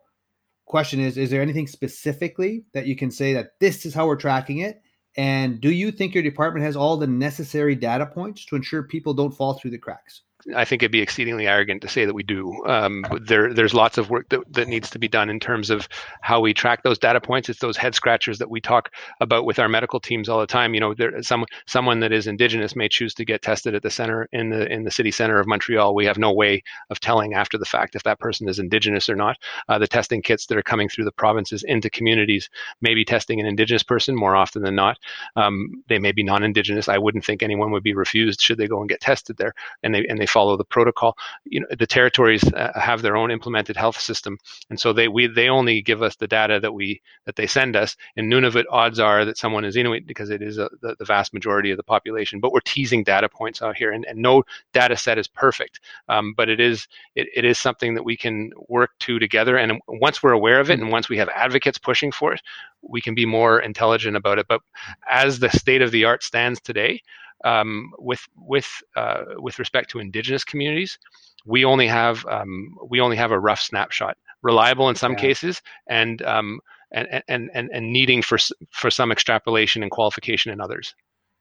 question 0.65 1.00
is 1.00 1.17
is 1.17 1.29
there 1.29 1.41
anything 1.41 1.67
specifically 1.67 2.63
that 2.74 2.86
you 2.86 2.96
can 2.96 3.12
say 3.12 3.34
that 3.34 3.60
this 3.60 3.86
is 3.86 3.93
how 3.93 4.08
we're 4.08 4.15
tracking 4.15 4.60
it 4.60 4.82
and 5.17 5.60
do 5.60 5.72
you 5.72 5.91
think 5.91 6.13
your 6.13 6.24
department 6.24 6.65
has 6.65 6.75
all 6.75 6.96
the 6.96 7.05
necessary 7.05 7.75
data 7.75 8.05
points 8.05 8.46
to 8.46 8.55
ensure 8.55 8.82
people 8.82 9.13
don't 9.13 9.36
fall 9.36 9.53
through 9.53 9.72
the 9.72 9.77
cracks 9.77 10.22
I 10.56 10.66
think 10.66 10.82
it'd 10.82 10.92
be 10.92 11.02
exceedingly 11.02 11.48
arrogant 11.48 11.82
to 11.82 11.88
say 11.88 12.06
that 12.06 12.14
we 12.14 12.24
do. 12.24 12.64
Um, 12.66 13.06
there, 13.22 13.54
there's 13.54 13.74
lots 13.74 13.98
of 13.98 14.10
work 14.10 14.30
that, 14.30 14.42
that 14.54 14.68
needs 14.68 14.90
to 14.92 15.00
be 15.00 15.08
done 15.08 15.30
in 15.30 15.40
terms 15.40 15.70
of 15.70 15.88
how 16.22 16.40
we 16.40 16.54
track 16.54 16.84
those 16.84 16.98
data 16.98 17.22
points. 17.22 17.50
It's 17.50 17.60
those 17.60 17.78
head 17.78 17.96
scratchers 17.96 18.40
that 18.40 18.50
we 18.50 18.62
talk 18.62 18.92
about 19.20 19.46
with 19.46 19.60
our 19.60 19.70
medical 19.70 20.00
teams 20.00 20.30
all 20.30 20.40
the 20.40 20.48
time. 20.48 20.74
You 20.74 20.80
know, 20.80 20.94
there, 20.94 21.22
some 21.24 21.46
someone 21.66 22.00
that 22.02 22.12
is 22.12 22.28
Indigenous 22.28 22.76
may 22.76 22.90
choose 22.90 23.14
to 23.16 23.26
get 23.26 23.42
tested 23.42 23.76
at 23.76 23.84
the 23.84 23.90
center 23.90 24.28
in 24.32 24.50
the 24.50 24.72
in 24.72 24.84
the 24.84 24.92
city 24.92 25.12
center 25.12 25.40
of 25.40 25.48
Montreal. 25.48 25.96
We 25.96 26.06
have 26.06 26.18
no 26.18 26.32
way 26.34 26.64
of 26.90 27.00
telling 27.00 27.34
after 27.34 27.58
the 27.58 27.66
fact 27.66 27.96
if 27.96 28.04
that 28.04 28.20
person 28.20 28.50
is 28.50 28.60
Indigenous 28.60 29.10
or 29.10 29.16
not. 29.16 29.38
Uh, 29.70 29.80
the 29.80 29.88
testing 29.88 30.22
kits 30.22 30.46
that 30.48 30.58
are 30.58 30.64
coming 30.64 30.90
through 30.90 31.06
the 31.06 31.12
provinces 31.12 31.64
into 31.64 31.90
communities 31.90 32.50
may 32.82 32.94
be 32.94 33.06
testing 33.06 33.40
an 33.40 33.46
Indigenous 33.46 33.84
person 33.84 34.16
more 34.16 34.36
often 34.36 34.62
than 34.62 34.76
not. 34.76 34.98
Um, 35.36 35.84
they 35.88 36.00
may 36.00 36.12
be 36.12 36.24
non-Indigenous. 36.24 36.90
I 36.90 36.98
wouldn't 36.98 37.26
think 37.26 37.44
anyone 37.44 37.72
would 37.72 37.84
be 37.84 37.94
refused 37.94 38.42
should 38.42 38.58
they 38.58 38.68
go 38.68 38.80
and 38.80 38.90
get 38.90 39.02
tested 39.02 39.38
there, 39.38 39.54
and 39.84 39.94
they 39.94 40.06
and 40.08 40.20
they 40.20 40.26
follow 40.34 40.58
the 40.58 40.66
protocol. 40.66 41.16
You 41.46 41.62
know, 41.62 41.68
the 41.78 41.88
territories 41.88 42.44
uh, 42.54 42.72
have 42.75 43.02
their 43.02 43.16
own 43.16 43.32
implemented 43.32 43.78
health 43.78 44.00
system, 44.00 44.38
and 44.70 44.80
so 44.80 44.94
they 44.94 45.08
we 45.08 45.28
they 45.28 45.50
only 45.50 45.82
give 45.82 46.02
us 46.02 46.16
the 46.16 46.28
data 46.28 46.60
that 46.60 46.74
we 46.74 47.02
that 47.25 47.36
they 47.36 47.48
send 47.48 47.75
us. 47.75 47.96
In 48.16 48.30
Nunavut, 48.30 48.66
odds 48.72 49.00
are 49.00 49.25
that 49.25 49.38
someone 49.38 49.66
is 49.66 49.75
Inuit 49.75 50.08
because 50.08 50.30
it 50.30 50.42
is 50.42 50.58
a, 50.58 50.70
the, 50.82 50.96
the 51.00 51.06
vast 51.06 51.34
majority 51.34 51.72
of 51.72 51.78
the 51.78 51.84
population. 51.84 52.40
But 52.40 52.52
we're 52.52 52.60
teasing 52.66 53.04
data 53.04 53.30
points 53.30 53.62
out 53.62 53.78
here, 53.78 53.92
and, 53.92 54.06
and 54.06 54.20
no 54.20 54.44
data 54.74 54.98
set 54.98 55.18
is 55.18 55.28
perfect, 55.28 55.80
um, 56.10 56.34
but 56.36 56.50
it 56.50 56.60
is 56.60 56.88
it, 57.16 57.28
it 57.36 57.46
is 57.46 57.58
something 57.58 57.94
that 57.96 58.04
we 58.04 58.18
can 58.18 58.52
work 58.68 58.92
to 59.02 59.20
together. 59.20 59.58
And 59.58 59.80
once 59.88 60.24
we're 60.24 60.34
aware 60.34 60.60
of 60.60 60.70
it, 60.70 60.80
and 60.80 60.92
once 60.92 61.10
we 61.10 61.18
have 61.18 61.30
advocates 61.30 61.78
pushing 61.78 62.12
for 62.12 62.34
it, 62.34 62.42
we 62.82 63.02
can 63.02 63.16
be 63.16 63.25
more 63.25 63.60
intelligent 63.60 64.16
about 64.16 64.40
it. 64.40 64.48
But 64.48 64.62
as 65.10 65.40
the 65.40 65.50
state 65.50 65.82
of 65.82 65.92
the 65.92 66.06
art 66.06 66.24
stands 66.24 66.60
today, 66.60 67.02
um, 67.44 67.92
with 68.00 68.28
with 68.38 68.82
uh, 68.96 69.24
with 69.38 69.60
respect 69.60 69.90
to 69.92 70.00
indigenous 70.00 70.44
communities, 70.44 70.98
we 71.46 71.66
only 71.66 71.88
have 71.88 72.26
um, 72.28 72.76
we 72.90 73.00
only 73.00 73.18
have 73.18 73.32
a 73.32 73.40
rough 73.40 73.62
snapshot, 73.62 74.18
reliable 74.42 74.90
in 74.90 74.96
some 74.96 75.14
yeah. 75.14 75.20
cases, 75.20 75.62
and, 75.88 76.22
um, 76.24 76.60
and 76.92 77.22
and 77.28 77.50
and 77.54 77.70
and 77.74 77.92
needing 77.92 78.22
for 78.22 78.38
for 78.72 78.90
some 78.90 79.12
extrapolation 79.12 79.84
and 79.84 79.92
qualification 79.92 80.52
in 80.52 80.62
others. 80.62 80.96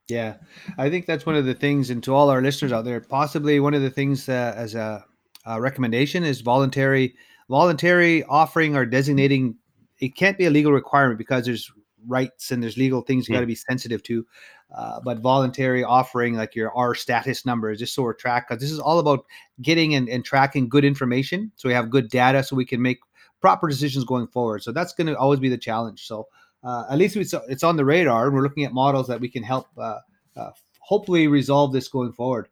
Yeah, 0.09 0.35
I 0.78 0.90
think 0.90 1.06
that's 1.06 1.25
one 1.25 1.37
of 1.37 1.44
the 1.44 1.54
things, 1.54 1.90
and 1.90 2.02
to 2.04 2.14
all 2.14 2.30
our 2.30 2.42
listeners 2.42 2.73
out 2.73 2.85
there, 2.85 3.00
possibly 3.00 3.61
one 3.61 3.75
of 3.75 3.82
the 3.82 3.90
things 3.90 4.28
uh, 4.28 4.52
as 4.56 4.75
a, 4.75 5.04
a 5.47 5.61
recommendation 5.61 6.25
is 6.25 6.40
voluntary 6.40 7.14
voluntary 7.49 8.25
offering 8.25 8.76
or 8.76 8.85
designating. 8.87 9.56
It 10.00 10.16
can't 10.16 10.37
be 10.37 10.47
a 10.47 10.50
legal 10.50 10.73
requirement 10.73 11.18
because 11.18 11.44
there's 11.44 11.71
rights 12.06 12.50
and 12.50 12.62
there's 12.62 12.76
legal 12.76 13.02
things 13.02 13.28
you 13.28 13.35
got 13.35 13.40
to 13.40 13.47
be 13.47 13.54
sensitive 13.54 14.02
to. 14.04 14.26
Uh, 14.75 15.00
but 15.00 15.18
voluntary 15.18 15.85
offering 15.85 16.35
like 16.35 16.54
your 16.54 16.75
R 16.76 16.94
status 16.94 17.44
numbers, 17.44 17.78
just 17.78 17.94
so 17.94 18.02
we're 18.02 18.14
tracked. 18.14 18.49
Because 18.49 18.62
this 18.62 18.71
is 18.71 18.78
all 18.78 18.99
about 18.99 19.25
getting 19.61 19.94
and, 19.94 20.09
and 20.09 20.25
tracking 20.25 20.68
good 20.68 20.85
information, 20.85 21.52
so 21.56 21.68
we 21.68 21.75
have 21.75 21.90
good 21.90 22.09
data, 22.09 22.42
so 22.42 22.56
we 22.56 22.64
can 22.64 22.80
make 22.80 22.99
proper 23.40 23.68
decisions 23.68 24.04
going 24.04 24.26
forward. 24.28 24.62
So 24.62 24.73
that's 24.73 24.94
going 24.94 25.09
to 25.09 25.18
always 25.18 25.40
be 25.40 25.50
the 25.50 25.59
challenge. 25.59 26.06
So 26.06 26.26
uh, 26.64 26.85
at 26.90 26.97
least 26.97 27.16
it's, 27.16 27.35
it's 27.49 27.62
on 27.62 27.76
the 27.76 27.85
radar, 27.85 28.26
and 28.26 28.35
we're 28.35 28.42
looking 28.42 28.64
at 28.64 28.73
models 28.73 29.09
that 29.09 29.21
we 29.21 29.28
can 29.28 29.42
help 29.42 29.66
uh, 29.76 29.99
uh 30.37 30.50
hopefully 30.79 31.29
resolve 31.29 31.72
this 31.72 31.88
going 31.88 32.12
forward. 32.12 32.48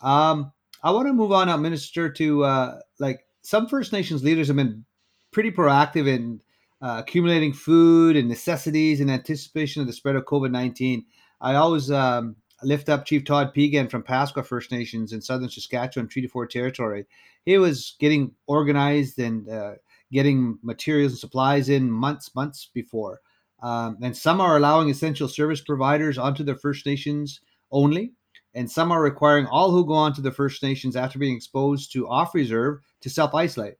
Um, 0.00 0.52
I 0.82 0.90
want 0.90 1.06
to 1.06 1.12
move 1.12 1.32
on, 1.32 1.48
now, 1.48 1.56
Minister, 1.56 2.10
to 2.10 2.44
uh, 2.44 2.78
like 2.98 3.26
some 3.42 3.66
First 3.66 3.92
Nations 3.92 4.22
leaders 4.22 4.46
have 4.46 4.56
been 4.56 4.84
pretty 5.32 5.50
proactive 5.50 6.06
in 6.06 6.40
uh, 6.80 6.96
accumulating 6.98 7.52
food 7.52 8.16
and 8.16 8.28
necessities 8.28 9.00
in 9.00 9.10
anticipation 9.10 9.80
of 9.80 9.86
the 9.86 9.92
spread 9.92 10.16
of 10.16 10.24
COVID 10.24 10.50
19. 10.50 11.04
I 11.40 11.54
always 11.54 11.90
um, 11.90 12.36
lift 12.62 12.88
up 12.88 13.04
Chief 13.04 13.24
Todd 13.24 13.52
Peigan 13.54 13.90
from 13.90 14.02
Pasqua 14.02 14.44
First 14.44 14.72
Nations 14.72 15.12
in 15.12 15.20
southern 15.20 15.48
Saskatchewan, 15.48 16.08
Treaty 16.08 16.28
4 16.28 16.46
territory. 16.46 17.06
He 17.44 17.58
was 17.58 17.96
getting 18.00 18.32
organized 18.46 19.18
and 19.18 19.48
uh, 19.48 19.74
getting 20.12 20.58
materials 20.62 21.12
and 21.12 21.18
supplies 21.18 21.68
in 21.68 21.90
months, 21.90 22.34
months 22.34 22.70
before. 22.72 23.20
Um, 23.62 23.98
and 24.02 24.16
some 24.16 24.40
are 24.40 24.56
allowing 24.56 24.88
essential 24.88 25.28
service 25.28 25.60
providers 25.60 26.18
onto 26.18 26.44
their 26.44 26.56
First 26.56 26.86
Nations 26.86 27.40
only, 27.72 28.12
and 28.54 28.70
some 28.70 28.92
are 28.92 29.02
requiring 29.02 29.46
all 29.46 29.70
who 29.70 29.84
go 29.84 29.94
onto 29.94 30.22
the 30.22 30.30
First 30.30 30.62
Nations 30.62 30.96
after 30.96 31.18
being 31.18 31.36
exposed 31.36 31.92
to 31.92 32.08
off 32.08 32.34
reserve 32.34 32.78
to 33.00 33.10
self 33.10 33.34
isolate. 33.34 33.74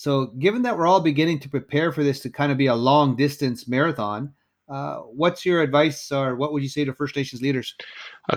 So, 0.00 0.28
given 0.38 0.62
that 0.62 0.78
we're 0.78 0.86
all 0.86 1.02
beginning 1.02 1.40
to 1.40 1.50
prepare 1.50 1.92
for 1.92 2.02
this 2.02 2.20
to 2.20 2.30
kind 2.30 2.50
of 2.50 2.56
be 2.56 2.68
a 2.68 2.74
long 2.74 3.16
distance 3.16 3.68
marathon, 3.68 4.32
uh, 4.66 5.00
what's 5.00 5.44
your 5.44 5.60
advice, 5.60 6.10
or 6.10 6.36
what 6.36 6.54
would 6.54 6.62
you 6.62 6.70
say 6.70 6.86
to 6.86 6.94
First 6.94 7.16
Nations 7.16 7.42
leaders? 7.42 7.74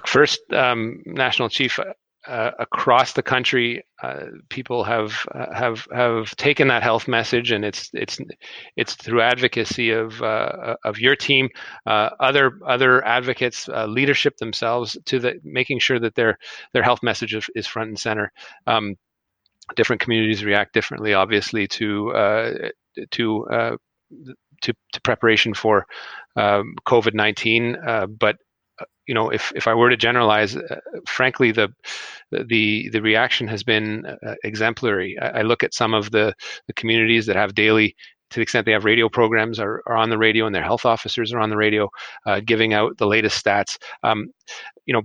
First, 0.05 0.41
um, 0.51 1.01
National 1.05 1.47
Chief, 1.47 1.79
uh, 2.27 2.51
across 2.59 3.13
the 3.13 3.23
country, 3.23 3.81
uh, 4.01 4.25
people 4.49 4.83
have 4.83 5.25
uh, 5.33 5.53
have 5.55 5.87
have 5.93 6.35
taken 6.35 6.67
that 6.67 6.83
health 6.83 7.07
message, 7.07 7.51
and 7.51 7.63
it's 7.63 7.89
it's 7.93 8.19
it's 8.75 8.95
through 8.95 9.21
advocacy 9.21 9.91
of 9.91 10.21
uh, 10.21 10.75
of 10.83 10.99
your 10.99 11.15
team, 11.15 11.47
uh, 11.85 12.09
other 12.19 12.59
other 12.67 13.05
advocates, 13.05 13.69
leadership 13.87 14.35
themselves, 14.35 14.97
to 15.05 15.17
the 15.17 15.39
making 15.45 15.79
sure 15.79 15.97
that 15.97 16.15
their 16.15 16.37
their 16.73 16.83
health 16.83 17.01
message 17.03 17.33
is, 17.33 17.49
is 17.55 17.67
front 17.67 17.87
and 17.87 17.99
center. 17.99 18.33
Um, 18.67 18.97
different 19.75 20.01
communities 20.01 20.43
react 20.43 20.73
differently, 20.73 21.13
obviously, 21.13 21.67
to 21.67 22.71
to 23.11 23.77
to, 24.63 24.73
to 24.93 25.01
preparation 25.01 25.53
for 25.53 25.85
um, 26.35 26.75
COVID 26.87 27.13
nineteen. 27.13 27.75
Uh, 27.75 28.07
but 28.07 28.37
uh, 28.79 28.85
you 29.07 29.13
know, 29.13 29.29
if 29.29 29.51
if 29.55 29.67
I 29.67 29.73
were 29.75 29.89
to 29.89 29.97
generalize, 29.97 30.55
uh, 30.55 30.79
frankly, 31.05 31.51
the 31.51 31.69
the 32.31 32.89
the 32.89 33.01
reaction 33.01 33.47
has 33.47 33.63
been 33.63 34.05
uh, 34.05 34.35
exemplary. 34.43 35.17
I, 35.21 35.39
I, 35.39 35.41
look 35.43 35.63
at 35.63 35.73
some 35.73 35.93
of 35.93 36.11
the 36.11 36.33
the 36.67 36.73
communities 36.73 37.27
that 37.27 37.35
have 37.35 37.53
daily. 37.53 37.95
To 38.31 38.39
the 38.39 38.41
extent 38.41 38.65
they 38.65 38.71
have 38.71 38.83
radio 38.83 39.09
programs, 39.09 39.59
are, 39.59 39.83
are 39.85 39.95
on 39.95 40.09
the 40.09 40.17
radio, 40.17 40.47
and 40.47 40.55
their 40.55 40.63
health 40.63 40.87
officers 40.87 41.31
are 41.33 41.39
on 41.39 41.51
the 41.51 41.57
radio, 41.57 41.91
uh, 42.25 42.41
giving 42.43 42.73
out 42.73 42.97
the 42.97 43.05
latest 43.05 43.45
stats. 43.45 43.77
Um, 44.01 44.31
you 44.87 44.93
know, 44.95 45.03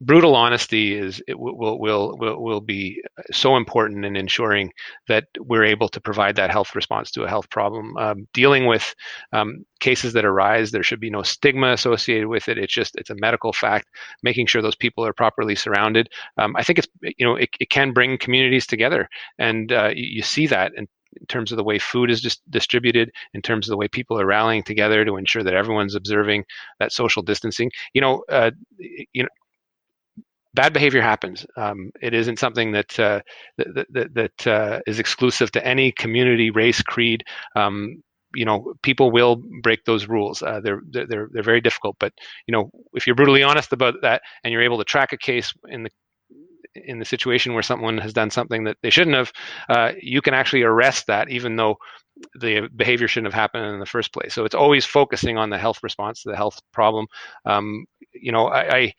brutal 0.00 0.34
honesty 0.34 0.94
is 0.94 1.22
will, 1.28 1.78
will 1.78 2.16
will 2.18 2.42
will 2.42 2.60
be 2.60 3.02
so 3.32 3.56
important 3.56 4.04
in 4.04 4.16
ensuring 4.16 4.72
that 5.08 5.24
we're 5.40 5.64
able 5.64 5.88
to 5.88 6.00
provide 6.00 6.36
that 6.36 6.50
health 6.50 6.74
response 6.74 7.10
to 7.12 7.24
a 7.24 7.28
health 7.28 7.48
problem. 7.50 7.96
Um, 7.96 8.28
dealing 8.32 8.66
with 8.66 8.94
um, 9.32 9.64
cases 9.80 10.12
that 10.12 10.24
arise, 10.24 10.70
there 10.70 10.82
should 10.82 11.00
be 11.00 11.10
no 11.10 11.22
stigma 11.22 11.72
associated 11.72 12.28
with 12.28 12.48
it. 12.48 12.58
It's 12.58 12.74
just 12.74 12.96
it's 12.96 13.10
a 13.10 13.16
medical 13.16 13.52
fact. 13.52 13.88
Making 14.22 14.46
sure 14.46 14.62
those 14.62 14.76
people 14.76 15.04
are 15.04 15.12
properly 15.12 15.54
surrounded. 15.54 16.08
Um, 16.36 16.54
I 16.56 16.62
think 16.62 16.78
it's 16.78 16.88
you 17.02 17.26
know 17.26 17.36
it, 17.36 17.50
it 17.60 17.70
can 17.70 17.92
bring 17.92 18.18
communities 18.18 18.66
together, 18.66 19.08
and 19.38 19.72
uh, 19.72 19.90
you, 19.94 20.16
you 20.16 20.22
see 20.22 20.46
that 20.48 20.72
in 20.76 20.88
in 21.18 21.26
terms 21.26 21.50
of 21.50 21.56
the 21.56 21.64
way 21.64 21.78
food 21.78 22.10
is 22.10 22.20
just 22.20 22.42
distributed, 22.50 23.10
in 23.32 23.40
terms 23.42 23.66
of 23.66 23.70
the 23.70 23.76
way 23.76 23.88
people 23.88 24.20
are 24.20 24.26
rallying 24.26 24.62
together 24.62 25.04
to 25.04 25.16
ensure 25.16 25.42
that 25.42 25.54
everyone's 25.54 25.94
observing 25.94 26.44
that 26.78 26.92
social 26.92 27.22
distancing. 27.22 27.70
You 27.94 28.02
know, 28.02 28.24
uh, 28.28 28.50
you 28.78 29.22
know, 29.22 29.28
bad 30.56 30.72
behavior 30.72 31.02
happens. 31.02 31.46
Um, 31.56 31.90
it 32.02 32.14
isn't 32.14 32.40
something 32.40 32.72
that 32.72 32.98
uh, 32.98 33.20
that 33.58 33.86
that, 33.92 34.14
that 34.14 34.46
uh, 34.46 34.80
is 34.86 34.98
exclusive 34.98 35.52
to 35.52 35.66
any 35.66 35.92
community, 35.92 36.50
race, 36.50 36.82
creed. 36.82 37.22
Um, 37.54 38.02
you 38.34 38.44
know, 38.44 38.74
people 38.82 39.10
will 39.12 39.40
break 39.62 39.84
those 39.84 40.08
rules. 40.08 40.42
Uh, 40.42 40.60
they're 40.60 40.80
they're 40.90 41.28
they're 41.32 41.42
very 41.42 41.60
difficult. 41.60 41.96
But 42.00 42.12
you 42.46 42.52
know, 42.52 42.70
if 42.94 43.06
you're 43.06 43.16
brutally 43.16 43.44
honest 43.44 43.72
about 43.72 43.94
that, 44.02 44.22
and 44.42 44.52
you're 44.52 44.62
able 44.62 44.78
to 44.78 44.84
track 44.84 45.12
a 45.12 45.18
case 45.18 45.52
in 45.68 45.84
the 45.84 45.90
in 46.74 46.98
the 46.98 47.04
situation 47.04 47.54
where 47.54 47.62
someone 47.62 47.98
has 47.98 48.12
done 48.12 48.30
something 48.30 48.64
that 48.64 48.76
they 48.82 48.90
shouldn't 48.90 49.16
have, 49.16 49.32
uh, 49.68 49.92
you 50.00 50.20
can 50.20 50.34
actually 50.34 50.62
arrest 50.62 51.06
that, 51.06 51.30
even 51.30 51.56
though 51.56 51.76
the 52.38 52.68
behavior 52.74 53.08
shouldn't 53.08 53.32
have 53.32 53.40
happened 53.40 53.66
in 53.66 53.80
the 53.80 53.86
first 53.86 54.12
place. 54.12 54.34
So 54.34 54.44
it's 54.44 54.54
always 54.54 54.84
focusing 54.84 55.36
on 55.36 55.50
the 55.50 55.58
health 55.58 55.82
response 55.82 56.22
to 56.22 56.30
the 56.30 56.36
health 56.36 56.60
problem. 56.72 57.06
Um, 57.44 57.86
you 58.12 58.32
know, 58.32 58.46
I, 58.46 58.76
I, 58.76 58.94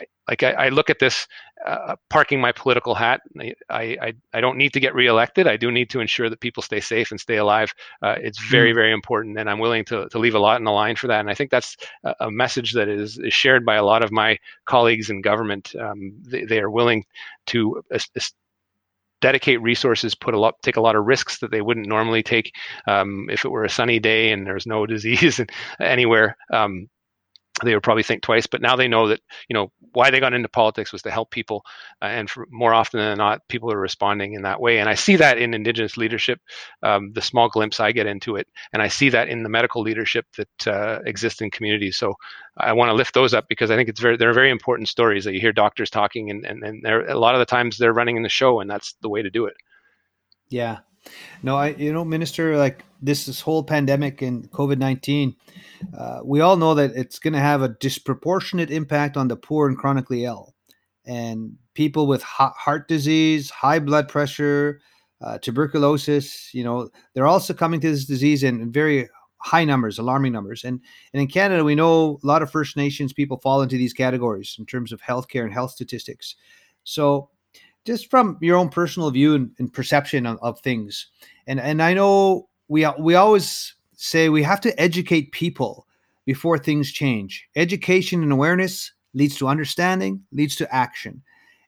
I 0.00 0.04
like 0.28 0.42
I, 0.42 0.52
I, 0.52 0.68
look 0.70 0.88
at 0.88 0.98
this 0.98 1.26
uh, 1.66 1.96
parking 2.08 2.40
my 2.40 2.52
political 2.52 2.94
hat. 2.94 3.20
I, 3.38 3.54
I, 3.70 4.14
I 4.32 4.40
don't 4.40 4.56
need 4.56 4.72
to 4.72 4.80
get 4.80 4.94
reelected. 4.94 5.46
I 5.46 5.56
do 5.56 5.70
need 5.70 5.90
to 5.90 6.00
ensure 6.00 6.30
that 6.30 6.40
people 6.40 6.62
stay 6.62 6.80
safe 6.80 7.10
and 7.10 7.20
stay 7.20 7.36
alive. 7.36 7.72
Uh, 8.02 8.16
it's 8.18 8.38
very, 8.38 8.72
mm. 8.72 8.74
very 8.74 8.92
important, 8.92 9.38
and 9.38 9.50
I'm 9.50 9.58
willing 9.58 9.84
to, 9.86 10.08
to 10.08 10.18
leave 10.18 10.34
a 10.34 10.38
lot 10.38 10.58
in 10.58 10.64
the 10.64 10.70
line 10.70 10.96
for 10.96 11.08
that. 11.08 11.20
And 11.20 11.30
I 11.30 11.34
think 11.34 11.50
that's 11.50 11.76
a, 12.04 12.14
a 12.20 12.30
message 12.30 12.72
that 12.72 12.88
is, 12.88 13.18
is 13.18 13.34
shared 13.34 13.66
by 13.66 13.76
a 13.76 13.84
lot 13.84 14.02
of 14.02 14.12
my 14.12 14.38
colleagues 14.64 15.10
in 15.10 15.20
government. 15.20 15.74
Um, 15.78 16.14
they, 16.22 16.44
they, 16.44 16.60
are 16.60 16.70
willing 16.70 17.04
to 17.46 17.82
dedicate 19.24 19.62
resources, 19.62 20.14
put 20.14 20.34
a 20.34 20.38
lot, 20.38 20.60
take 20.60 20.76
a 20.76 20.82
lot 20.82 20.94
of 20.94 21.06
risks 21.06 21.38
that 21.38 21.50
they 21.50 21.62
wouldn't 21.62 21.88
normally 21.88 22.22
take 22.22 22.54
um, 22.86 23.26
if 23.30 23.46
it 23.46 23.48
were 23.48 23.64
a 23.64 23.70
sunny 23.70 23.98
day 23.98 24.30
and 24.30 24.46
there's 24.46 24.66
no 24.66 24.84
disease 24.94 25.40
anywhere. 25.80 26.36
Um, 26.52 26.90
they 27.62 27.74
would 27.74 27.82
probably 27.82 28.02
think 28.02 28.22
twice. 28.22 28.46
But 28.46 28.62
now 28.62 28.76
they 28.76 28.88
know 28.88 29.08
that 29.08 29.20
you 29.48 29.54
know 29.54 29.70
why 29.92 30.10
they 30.10 30.20
got 30.20 30.34
into 30.34 30.48
politics 30.48 30.92
was 30.92 31.02
to 31.02 31.10
help 31.10 31.30
people, 31.30 31.64
uh, 32.02 32.06
and 32.06 32.28
for, 32.28 32.46
more 32.50 32.74
often 32.74 33.00
than 33.00 33.18
not, 33.18 33.46
people 33.48 33.70
are 33.72 33.78
responding 33.78 34.34
in 34.34 34.42
that 34.42 34.60
way. 34.60 34.78
And 34.78 34.88
I 34.88 34.94
see 34.94 35.16
that 35.16 35.38
in 35.38 35.54
Indigenous 35.54 35.96
leadership, 35.96 36.40
um, 36.82 37.12
the 37.12 37.22
small 37.22 37.48
glimpse 37.48 37.78
I 37.78 37.92
get 37.92 38.06
into 38.06 38.36
it, 38.36 38.48
and 38.72 38.82
I 38.82 38.88
see 38.88 39.08
that 39.10 39.28
in 39.28 39.42
the 39.42 39.48
medical 39.48 39.82
leadership 39.82 40.26
that 40.36 40.66
uh, 40.66 41.00
exists 41.04 41.40
in 41.40 41.50
communities. 41.50 41.96
So 41.96 42.14
I 42.56 42.72
want 42.72 42.90
to 42.90 42.94
lift 42.94 43.14
those 43.14 43.34
up 43.34 43.46
because 43.48 43.70
I 43.70 43.76
think 43.76 43.88
it's 43.88 44.00
very 44.00 44.16
they're 44.16 44.32
very 44.32 44.50
important 44.50 44.88
stories 44.88 45.24
that 45.24 45.34
you 45.34 45.40
hear 45.40 45.52
doctors 45.52 45.90
talking, 45.90 46.30
and 46.30 46.44
and, 46.44 46.64
and 46.64 46.86
a 46.86 47.18
lot 47.18 47.34
of 47.34 47.38
the 47.38 47.46
times 47.46 47.78
they're 47.78 47.92
running 47.92 48.16
in 48.16 48.22
the 48.22 48.28
show, 48.28 48.60
and 48.60 48.68
that's 48.68 48.94
the 49.02 49.08
way 49.08 49.22
to 49.22 49.30
do 49.30 49.46
it. 49.46 49.54
Yeah, 50.48 50.78
no, 51.42 51.56
I 51.56 51.68
you 51.68 51.92
know, 51.92 52.04
Minister, 52.04 52.56
like 52.56 52.84
this, 53.02 53.26
this 53.26 53.40
whole 53.40 53.62
pandemic 53.62 54.22
and 54.22 54.50
COVID 54.50 54.78
nineteen, 54.78 55.36
uh, 55.96 56.20
we 56.24 56.40
all 56.40 56.56
know 56.56 56.74
that 56.74 56.92
it's 56.94 57.18
going 57.18 57.34
to 57.34 57.40
have 57.40 57.62
a 57.62 57.68
disproportionate 57.68 58.70
impact 58.70 59.16
on 59.16 59.28
the 59.28 59.36
poor 59.36 59.68
and 59.68 59.78
chronically 59.78 60.24
ill, 60.24 60.54
and 61.06 61.56
people 61.74 62.06
with 62.06 62.22
heart 62.22 62.88
disease, 62.88 63.50
high 63.50 63.78
blood 63.78 64.08
pressure, 64.08 64.80
uh, 65.20 65.38
tuberculosis. 65.38 66.54
You 66.54 66.64
know, 66.64 66.88
they're 67.12 67.26
all 67.26 67.40
succumbing 67.40 67.80
to 67.80 67.90
this 67.90 68.06
disease 68.06 68.42
in 68.42 68.72
very 68.72 69.08
high 69.38 69.64
numbers, 69.64 69.98
alarming 69.98 70.32
numbers. 70.32 70.64
And 70.64 70.80
and 71.12 71.20
in 71.20 71.28
Canada, 71.28 71.64
we 71.64 71.74
know 71.74 72.18
a 72.22 72.26
lot 72.26 72.42
of 72.42 72.50
First 72.50 72.76
Nations 72.76 73.12
people 73.12 73.38
fall 73.40 73.60
into 73.60 73.76
these 73.76 73.92
categories 73.92 74.56
in 74.58 74.64
terms 74.64 74.92
of 74.92 75.02
healthcare 75.02 75.44
and 75.44 75.52
health 75.52 75.72
statistics. 75.72 76.36
So 76.84 77.28
just 77.84 78.10
from 78.10 78.38
your 78.40 78.56
own 78.56 78.68
personal 78.68 79.10
view 79.10 79.34
and, 79.34 79.50
and 79.58 79.72
perception 79.72 80.26
of, 80.26 80.38
of, 80.42 80.60
things. 80.60 81.06
And 81.46 81.60
and 81.60 81.82
I 81.82 81.94
know 81.94 82.48
we 82.68 82.86
we 82.98 83.14
always 83.14 83.74
say 83.96 84.28
we 84.28 84.42
have 84.42 84.60
to 84.62 84.80
educate 84.80 85.32
people 85.32 85.86
before 86.24 86.58
things 86.58 86.90
change. 86.90 87.46
Education 87.56 88.22
and 88.22 88.32
awareness 88.32 88.92
leads 89.12 89.36
to 89.36 89.48
understanding, 89.48 90.22
leads 90.32 90.56
to 90.56 90.74
action. 90.74 91.22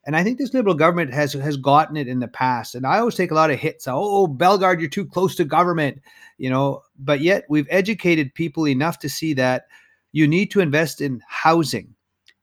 And 0.06 0.16
I 0.16 0.22
think 0.22 0.38
this 0.38 0.54
liberal 0.54 0.74
government 0.74 1.12
has 1.12 1.32
has 1.32 1.56
gotten 1.56 1.96
it 1.96 2.08
in 2.08 2.20
the 2.20 2.28
past. 2.28 2.74
And 2.74 2.86
I 2.86 2.98
always 2.98 3.16
take 3.16 3.32
a 3.32 3.34
lot 3.34 3.50
of 3.50 3.58
hits. 3.58 3.88
Oh, 3.88 3.94
oh 3.96 4.26
Bellegarde, 4.26 4.80
you're 4.80 4.88
too 4.88 5.04
close 5.04 5.34
to 5.36 5.44
government, 5.44 6.00
you 6.38 6.48
know. 6.48 6.82
But 6.98 7.20
yet 7.20 7.44
we've 7.48 7.66
educated 7.70 8.34
people 8.34 8.68
enough 8.68 8.98
to 9.00 9.08
see 9.08 9.34
that 9.34 9.66
you 10.12 10.26
need 10.26 10.50
to 10.52 10.60
invest 10.60 11.00
in 11.00 11.20
housing, 11.28 11.94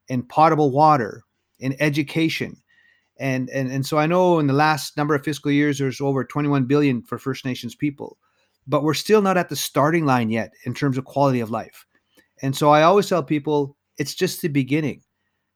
in 0.09 0.23
potable 0.23 0.71
water, 0.71 1.23
in 1.59 1.75
education, 1.79 2.57
and 3.23 3.49
and 3.51 3.71
and 3.71 3.85
so 3.85 3.97
I 3.97 4.05
know 4.05 4.39
in 4.39 4.47
the 4.47 4.53
last 4.53 4.97
number 4.97 5.15
of 5.15 5.23
fiscal 5.23 5.49
years 5.49 5.79
there's 5.79 6.01
over 6.01 6.25
21 6.25 6.65
billion 6.65 7.01
for 7.01 7.17
First 7.17 7.45
Nations 7.45 7.73
people, 7.73 8.17
but 8.67 8.83
we're 8.83 8.93
still 8.93 9.21
not 9.21 9.37
at 9.37 9.47
the 9.47 9.55
starting 9.55 10.05
line 10.05 10.29
yet 10.29 10.51
in 10.65 10.73
terms 10.73 10.97
of 10.97 11.05
quality 11.05 11.39
of 11.39 11.49
life. 11.49 11.85
And 12.41 12.53
so 12.53 12.71
I 12.71 12.83
always 12.83 13.07
tell 13.07 13.23
people 13.23 13.77
it's 13.97 14.13
just 14.13 14.41
the 14.41 14.49
beginning. 14.49 15.03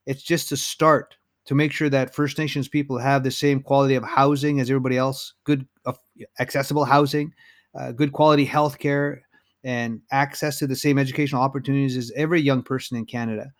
It's 0.06 0.23
just 0.23 0.53
a 0.53 0.58
start 0.58 1.17
to 1.43 1.56
make 1.56 1.73
sure 1.73 1.89
that 1.89 2.15
First 2.15 2.38
Nations 2.38 2.69
people 2.69 2.97
have 2.99 3.25
the 3.25 3.32
same 3.32 3.62
quality 3.62 3.95
of 3.95 4.03
housing 4.06 4.62
as 4.62 4.69
everybody 4.69 4.95
else, 4.95 5.34
good 5.43 5.67
uh, 5.86 5.91
accessible 6.39 6.86
housing, 6.86 7.34
uh, 7.77 7.91
good 7.91 8.13
quality 8.13 8.45
health 8.45 8.80
care, 8.80 9.23
and 9.65 9.99
access 10.12 10.58
to 10.60 10.67
the 10.67 10.75
same 10.75 10.97
educational 10.97 11.41
opportunities 11.41 11.97
as 11.97 12.13
every 12.15 12.39
young 12.39 12.63
person 12.63 12.95
in 12.95 13.06
Canada. 13.06 13.51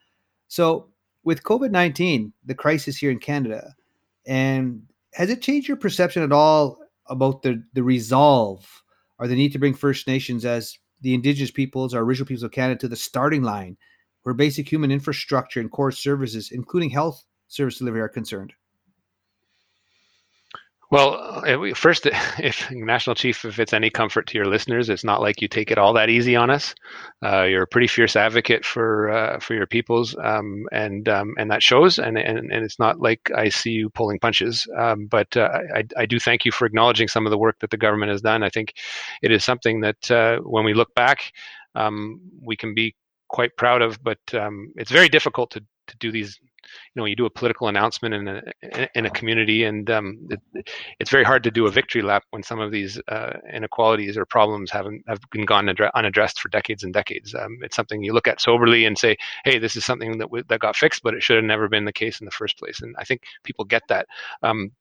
So 0.48 0.88
with 1.26 1.44
COVID 1.44 1.72
19, 1.72 2.32
the 2.46 2.56
crisis 2.56 2.96
here 2.96 3.12
in 3.12 3.20
Canada, 3.20 3.76
and 4.28 4.82
has 5.14 5.30
it 5.30 5.42
changed 5.42 5.68
your 5.68 5.78
perception 5.78 6.22
at 6.22 6.32
all 6.32 6.78
about 7.08 7.42
the 7.42 7.64
the 7.74 7.84
resolve 7.84 8.68
or 9.20 9.28
the 9.28 9.36
need 9.36 9.52
to 9.54 9.60
bring 9.60 9.74
First 9.74 10.06
Nations 10.08 10.46
as 10.46 10.78
the 11.02 11.14
Indigenous 11.14 11.52
peoples 11.52 11.94
or 11.94 12.02
original 12.02 12.28
peoples 12.28 12.44
of 12.44 12.52
Canada 12.52 12.80
to 12.82 12.88
the 12.88 12.96
starting 12.96 13.44
line, 13.44 13.78
where 14.24 14.36
basic 14.36 14.70
human 14.70 14.92
infrastructure 14.92 15.60
and 15.60 15.72
core 15.72 15.92
services, 15.92 16.52
including 16.52 16.90
health 16.90 17.24
service 17.48 17.80
delivery, 17.80 18.02
are 18.02 18.10
concerned? 18.10 18.54
Well, 20.90 21.44
uh, 21.46 21.74
first, 21.76 22.06
if 22.40 22.72
National 22.72 23.16
Chief, 23.16 23.44
if 23.44 23.60
it's 23.60 23.74
any 23.74 23.90
comfort 23.90 24.28
to 24.28 24.38
your 24.38 24.46
listeners, 24.48 24.90
it's 24.90 25.04
not 25.04 25.22
like 25.22 25.42
you 25.42 25.48
take 25.50 25.70
it 25.70 25.78
all 25.78 25.94
that 25.94 26.10
easy 26.10 26.36
on 26.36 26.50
us. 26.50 26.74
Uh, 27.24 27.44
you're 27.44 27.64
a 27.64 27.68
pretty 27.68 27.88
fierce 27.88 28.16
advocate 28.16 28.64
for 28.64 29.10
uh, 29.10 29.40
for 29.40 29.54
your 29.54 29.68
peoples, 29.68 30.16
um, 30.24 30.66
and 30.72 31.10
um, 31.10 31.34
and 31.38 31.52
that 31.52 31.62
shows. 31.62 32.00
And, 32.00 32.18
and 32.18 32.38
and 32.40 32.64
it's 32.64 32.80
not 32.80 33.02
like 33.02 33.30
I 33.36 33.50
see 33.50 33.72
you 33.72 33.90
pulling 33.90 34.20
punches. 34.20 34.66
Um, 34.78 35.08
but 35.08 35.36
uh, 35.36 35.50
I 35.76 35.84
I 35.98 36.06
do 36.06 36.20
thank 36.20 36.46
you 36.46 36.52
for 36.54 36.66
acknowledging 36.66 37.10
some 37.10 37.26
of 37.26 37.32
the 37.32 37.38
work 37.38 37.60
that 37.60 37.72
the 37.72 37.78
government 37.78 38.12
has 38.12 38.22
done. 38.22 38.44
I 38.44 38.50
think 38.50 38.74
it 39.22 39.32
is 39.32 39.44
something 39.44 39.82
that 39.82 40.10
uh, 40.10 40.38
when 40.40 40.64
we 40.64 40.74
look 40.74 40.94
back, 40.96 41.34
um, 41.76 42.22
we 42.42 42.56
can 42.56 42.74
be 42.74 42.96
quite 43.28 43.58
proud 43.58 43.82
of. 43.82 44.02
But 44.02 44.20
um, 44.34 44.72
it's 44.78 44.92
very 44.92 45.10
difficult 45.10 45.52
to 45.52 45.64
to 45.88 45.98
do 45.98 46.12
these 46.14 46.40
you 46.94 47.00
know 47.00 47.06
you 47.06 47.16
do 47.16 47.26
a 47.26 47.30
political 47.30 47.68
announcement 47.68 48.14
in 48.14 48.28
a 48.28 48.42
in 48.96 49.06
a 49.06 49.10
community 49.10 49.64
and 49.64 49.90
um, 49.90 50.28
it, 50.30 50.68
it's 51.00 51.10
very 51.10 51.24
hard 51.24 51.44
to 51.44 51.52
do 51.52 51.68
a 51.68 51.72
victory 51.72 52.02
lap 52.02 52.24
when 52.32 52.44
some 52.44 52.60
of 52.60 52.72
these 52.72 53.00
uh, 53.08 53.34
inequalities 53.54 54.18
or 54.18 54.26
problems 54.26 54.72
haven't 54.72 55.04
have 55.08 55.20
been 55.32 55.46
gone 55.46 55.70
unaddressed 55.96 56.40
for 56.40 56.50
decades 56.50 56.84
and 56.84 56.94
decades. 56.94 57.34
Um, 57.36 57.60
it's 57.62 57.76
something 57.76 58.04
you 58.04 58.14
look 58.14 58.28
at 58.28 58.42
soberly 58.42 58.86
and 58.86 58.98
say 58.98 59.18
hey 59.44 59.60
this 59.60 59.76
is 59.76 59.86
something 59.86 60.18
that 60.18 60.26
w- 60.26 60.44
that 60.50 60.60
got 60.60 60.76
fixed 60.76 61.04
but 61.04 61.14
it 61.14 61.24
should 61.24 61.38
have 61.38 61.46
never 61.46 61.68
been 61.70 61.86
the 61.86 61.94
case 61.94 62.20
in 62.20 62.26
the 62.26 62.32
first 62.32 62.58
place. 62.58 62.82
And 62.82 62.96
i 62.98 63.04
think 63.04 63.22
people 63.44 63.66
get 63.66 63.84
that. 63.90 64.08
Um, 64.44 64.72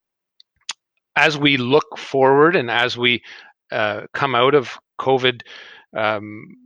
as 1.17 1.39
we 1.39 1.57
look 1.57 1.97
forward 1.97 2.57
and 2.57 2.71
as 2.71 2.99
we 2.99 3.23
uh, 3.73 4.03
come 4.13 4.35
out 4.35 4.55
of 4.55 4.79
covid 5.01 5.41
um, 5.97 6.66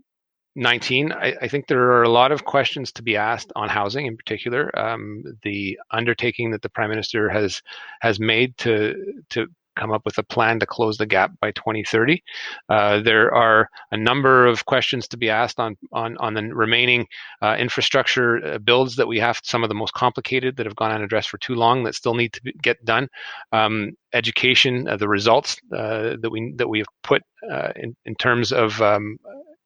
19, 0.57 1.13
I, 1.13 1.35
I, 1.43 1.49
think 1.49 1.67
there 1.67 1.93
are 1.93 2.03
a 2.03 2.09
lot 2.09 2.33
of 2.33 2.45
questions 2.45 2.91
to 2.93 3.03
be 3.03 3.17
asked 3.17 3.53
on 3.55 3.69
housing 3.69 4.07
in 4.07 4.17
particular. 4.17 4.77
Um, 4.79 5.23
the 5.43 5.79
undertaking 5.93 6.51
that 6.51 6.63
the 6.63 6.69
prime 6.69 6.91
minister 6.91 7.29
has 7.29 7.63
has 8.01 8.19
made 8.19 8.57
to 8.59 9.23
to 9.31 9.47
come 9.77 9.93
up 9.93 10.05
with 10.05 10.19
a 10.19 10.23
plan 10.23 10.59
to 10.61 10.67
close 10.67 10.99
the 10.99 11.07
gap 11.07 11.33
by 11.41 11.53
2030. 11.53 12.23
Uh, 12.69 13.01
there 13.01 13.33
are 13.33 13.69
a 13.93 13.97
number 13.97 14.47
of 14.47 14.67
questions 14.67 15.07
to 15.09 15.17
be 15.17 15.31
asked 15.31 15.61
on 15.61 15.77
on, 15.93 16.17
on 16.19 16.35
the 16.35 16.43
remaining 16.43 17.07
uh, 17.43 17.57
infrastructure 17.59 18.45
uh, 18.45 18.59
builds 18.59 18.97
that 18.97 19.07
we 19.07 19.19
have. 19.19 19.41
Some 19.43 19.63
of 19.63 19.69
the 19.69 19.75
most 19.75 19.95
complicated 19.95 20.57
that 20.57 20.67
have 20.67 20.77
gone 20.77 20.91
unaddressed 20.91 21.31
for 21.31 21.39
too 21.39 21.55
long 21.55 21.85
that 21.85 21.95
still 21.95 22.15
need 22.15 22.33
to 22.33 22.43
be, 22.43 22.53
get 22.63 22.85
done. 22.85 23.09
Um, 23.53 23.93
education, 24.13 24.89
uh, 24.89 24.97
the 24.97 25.09
results 25.09 25.57
uh, 25.73 26.17
that 26.21 26.31
we 26.31 26.53
that 26.57 26.69
we 26.69 26.79
have 26.79 26.89
put 27.03 27.23
uh, 27.51 27.73
in 27.77 27.97
in 28.05 28.15
terms 28.17 28.53
of 28.53 28.81
um, 28.83 29.19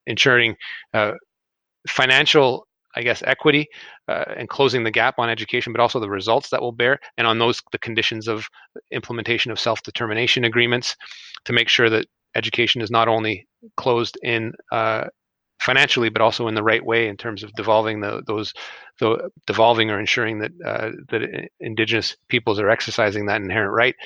ensuring 0.07 0.57
uh, 0.93 1.12
financial 1.88 2.67
I 2.97 3.03
guess 3.03 3.23
equity 3.27 3.67
uh, 4.09 4.25
and 4.37 4.49
closing 4.49 4.85
the 4.85 4.90
gap 4.90 5.19
on 5.19 5.29
education, 5.29 5.73
but 5.73 5.81
also 5.81 5.99
the 5.99 6.09
results 6.09 6.51
that 6.51 6.62
will 6.62 6.73
bear, 6.73 7.01
and 7.19 7.27
on 7.27 7.38
those 7.38 7.61
the 7.73 7.79
conditions 7.79 8.29
of 8.29 8.47
implementation 8.93 9.51
of 9.51 9.59
self-determination 9.59 10.45
agreements 10.45 10.97
to 11.45 11.53
make 11.53 11.69
sure 11.69 11.90
that 11.90 12.07
education 12.37 12.81
is 12.81 12.90
not 12.90 13.09
only 13.09 13.47
closed 13.77 14.17
in 14.23 14.53
uh, 14.73 15.05
financially, 15.61 16.09
but 16.09 16.23
also 16.23 16.49
in 16.49 16.55
the 16.55 16.62
right 16.62 16.85
way 16.85 17.09
in 17.09 17.17
terms 17.17 17.43
of 17.43 17.53
devolving 17.55 18.01
the, 18.01 18.23
those, 18.27 18.53
the 19.01 19.31
devolving 19.47 19.90
or 19.90 19.99
ensuring 19.99 20.38
that 20.38 20.53
uh, 20.64 20.90
that 21.09 21.49
Indigenous 21.61 22.17
peoples 22.29 22.61
are 22.61 22.71
exercising 22.71 23.27
that 23.27 23.40
inherent 23.40 23.73
right. 23.73 23.97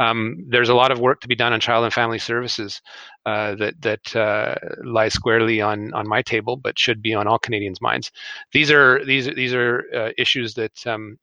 Um, 0.00 0.46
there's 0.48 0.68
a 0.68 0.74
lot 0.74 0.90
of 0.90 1.00
work 1.00 1.20
to 1.20 1.28
be 1.28 1.34
done 1.34 1.52
on 1.52 1.60
child 1.60 1.84
and 1.84 1.92
family 1.92 2.18
services 2.18 2.80
uh, 3.26 3.54
that 3.56 3.80
that 3.82 4.16
uh, 4.16 4.54
lies 4.84 5.12
squarely 5.12 5.60
on 5.60 5.92
on 5.92 6.08
my 6.08 6.22
table, 6.22 6.56
but 6.56 6.78
should 6.78 7.02
be 7.02 7.14
on 7.14 7.26
all 7.26 7.38
Canadians' 7.38 7.82
minds. 7.82 8.10
These 8.52 8.70
are 8.70 9.04
these 9.04 9.26
these 9.26 9.54
are 9.54 9.84
uh, 9.94 10.10
issues 10.16 10.54
that 10.54 10.86
um, 10.86 11.18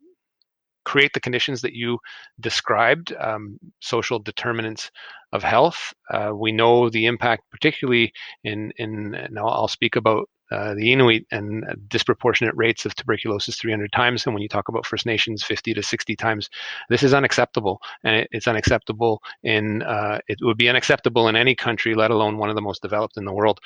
create 0.85 1.13
the 1.13 1.19
conditions 1.19 1.61
that 1.61 1.73
you 1.73 1.99
described, 2.39 3.13
um, 3.19 3.59
social 3.81 4.19
determinants 4.19 4.91
of 5.33 5.43
health. 5.43 5.93
Uh, 6.09 6.31
we 6.33 6.51
know 6.51 6.89
the 6.89 7.05
impact, 7.05 7.43
particularly 7.51 8.13
in, 8.43 8.71
in 8.77 9.15
and 9.15 9.37
I'll, 9.37 9.67
speak 9.67 9.95
about 9.95 10.29
uh, 10.51 10.75
the 10.75 10.93
Inuit 10.93 11.25
and 11.31 11.65
disproportionate 11.87 12.55
rates 12.55 12.85
of 12.85 12.95
tuberculosis 12.95 13.57
300 13.57 13.91
times. 13.91 14.25
And 14.25 14.33
when 14.33 14.43
you 14.43 14.47
talk 14.47 14.69
about 14.69 14.85
First 14.85 15.05
Nations, 15.05 15.43
50 15.43 15.73
to 15.73 15.83
60 15.83 16.15
times, 16.15 16.49
this 16.89 17.03
is 17.03 17.13
unacceptable. 17.13 17.81
And 18.03 18.15
it, 18.15 18.29
it's 18.31 18.47
unacceptable 18.47 19.21
in, 19.43 19.81
uh, 19.81 20.19
it 20.27 20.37
would 20.41 20.57
be 20.57 20.69
unacceptable 20.69 21.27
in 21.27 21.35
any 21.35 21.55
country, 21.55 21.95
let 21.95 22.11
alone 22.11 22.37
one 22.37 22.49
of 22.49 22.55
the 22.55 22.61
most 22.61 22.81
developed 22.81 23.17
in 23.17 23.25
the 23.25 23.33
world. 23.33 23.59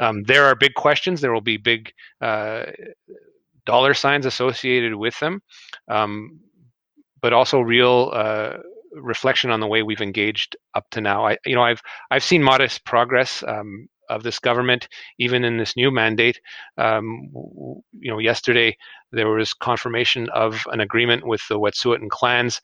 Um, 0.00 0.24
there 0.24 0.44
are 0.44 0.54
big 0.54 0.74
questions. 0.74 1.20
There 1.20 1.32
will 1.32 1.40
be 1.40 1.56
big 1.56 1.92
uh, 2.20 2.64
dollar 3.68 3.94
signs 3.94 4.26
associated 4.26 4.94
with 4.94 5.18
them, 5.20 5.42
um, 5.88 6.40
but 7.20 7.32
also 7.32 7.60
real 7.60 8.10
uh, 8.14 8.58
reflection 8.92 9.50
on 9.50 9.60
the 9.60 9.66
way 9.66 9.82
we've 9.82 10.00
engaged 10.00 10.56
up 10.74 10.88
to 10.90 11.00
now. 11.00 11.26
I, 11.26 11.38
you 11.44 11.54
know, 11.54 11.62
I've 11.62 11.82
I've 12.10 12.24
seen 12.24 12.42
modest 12.42 12.84
progress 12.84 13.42
um, 13.46 13.88
of 14.08 14.22
this 14.22 14.38
government, 14.38 14.88
even 15.18 15.44
in 15.44 15.58
this 15.58 15.76
new 15.76 15.90
mandate. 15.90 16.40
Um, 16.76 17.30
you 17.32 18.10
know, 18.10 18.18
yesterday 18.18 18.76
there 19.12 19.28
was 19.28 19.54
confirmation 19.54 20.28
of 20.30 20.66
an 20.72 20.80
agreement 20.80 21.26
with 21.26 21.42
the 21.48 21.58
Wet'suwet'en 21.58 22.08
clans 22.08 22.60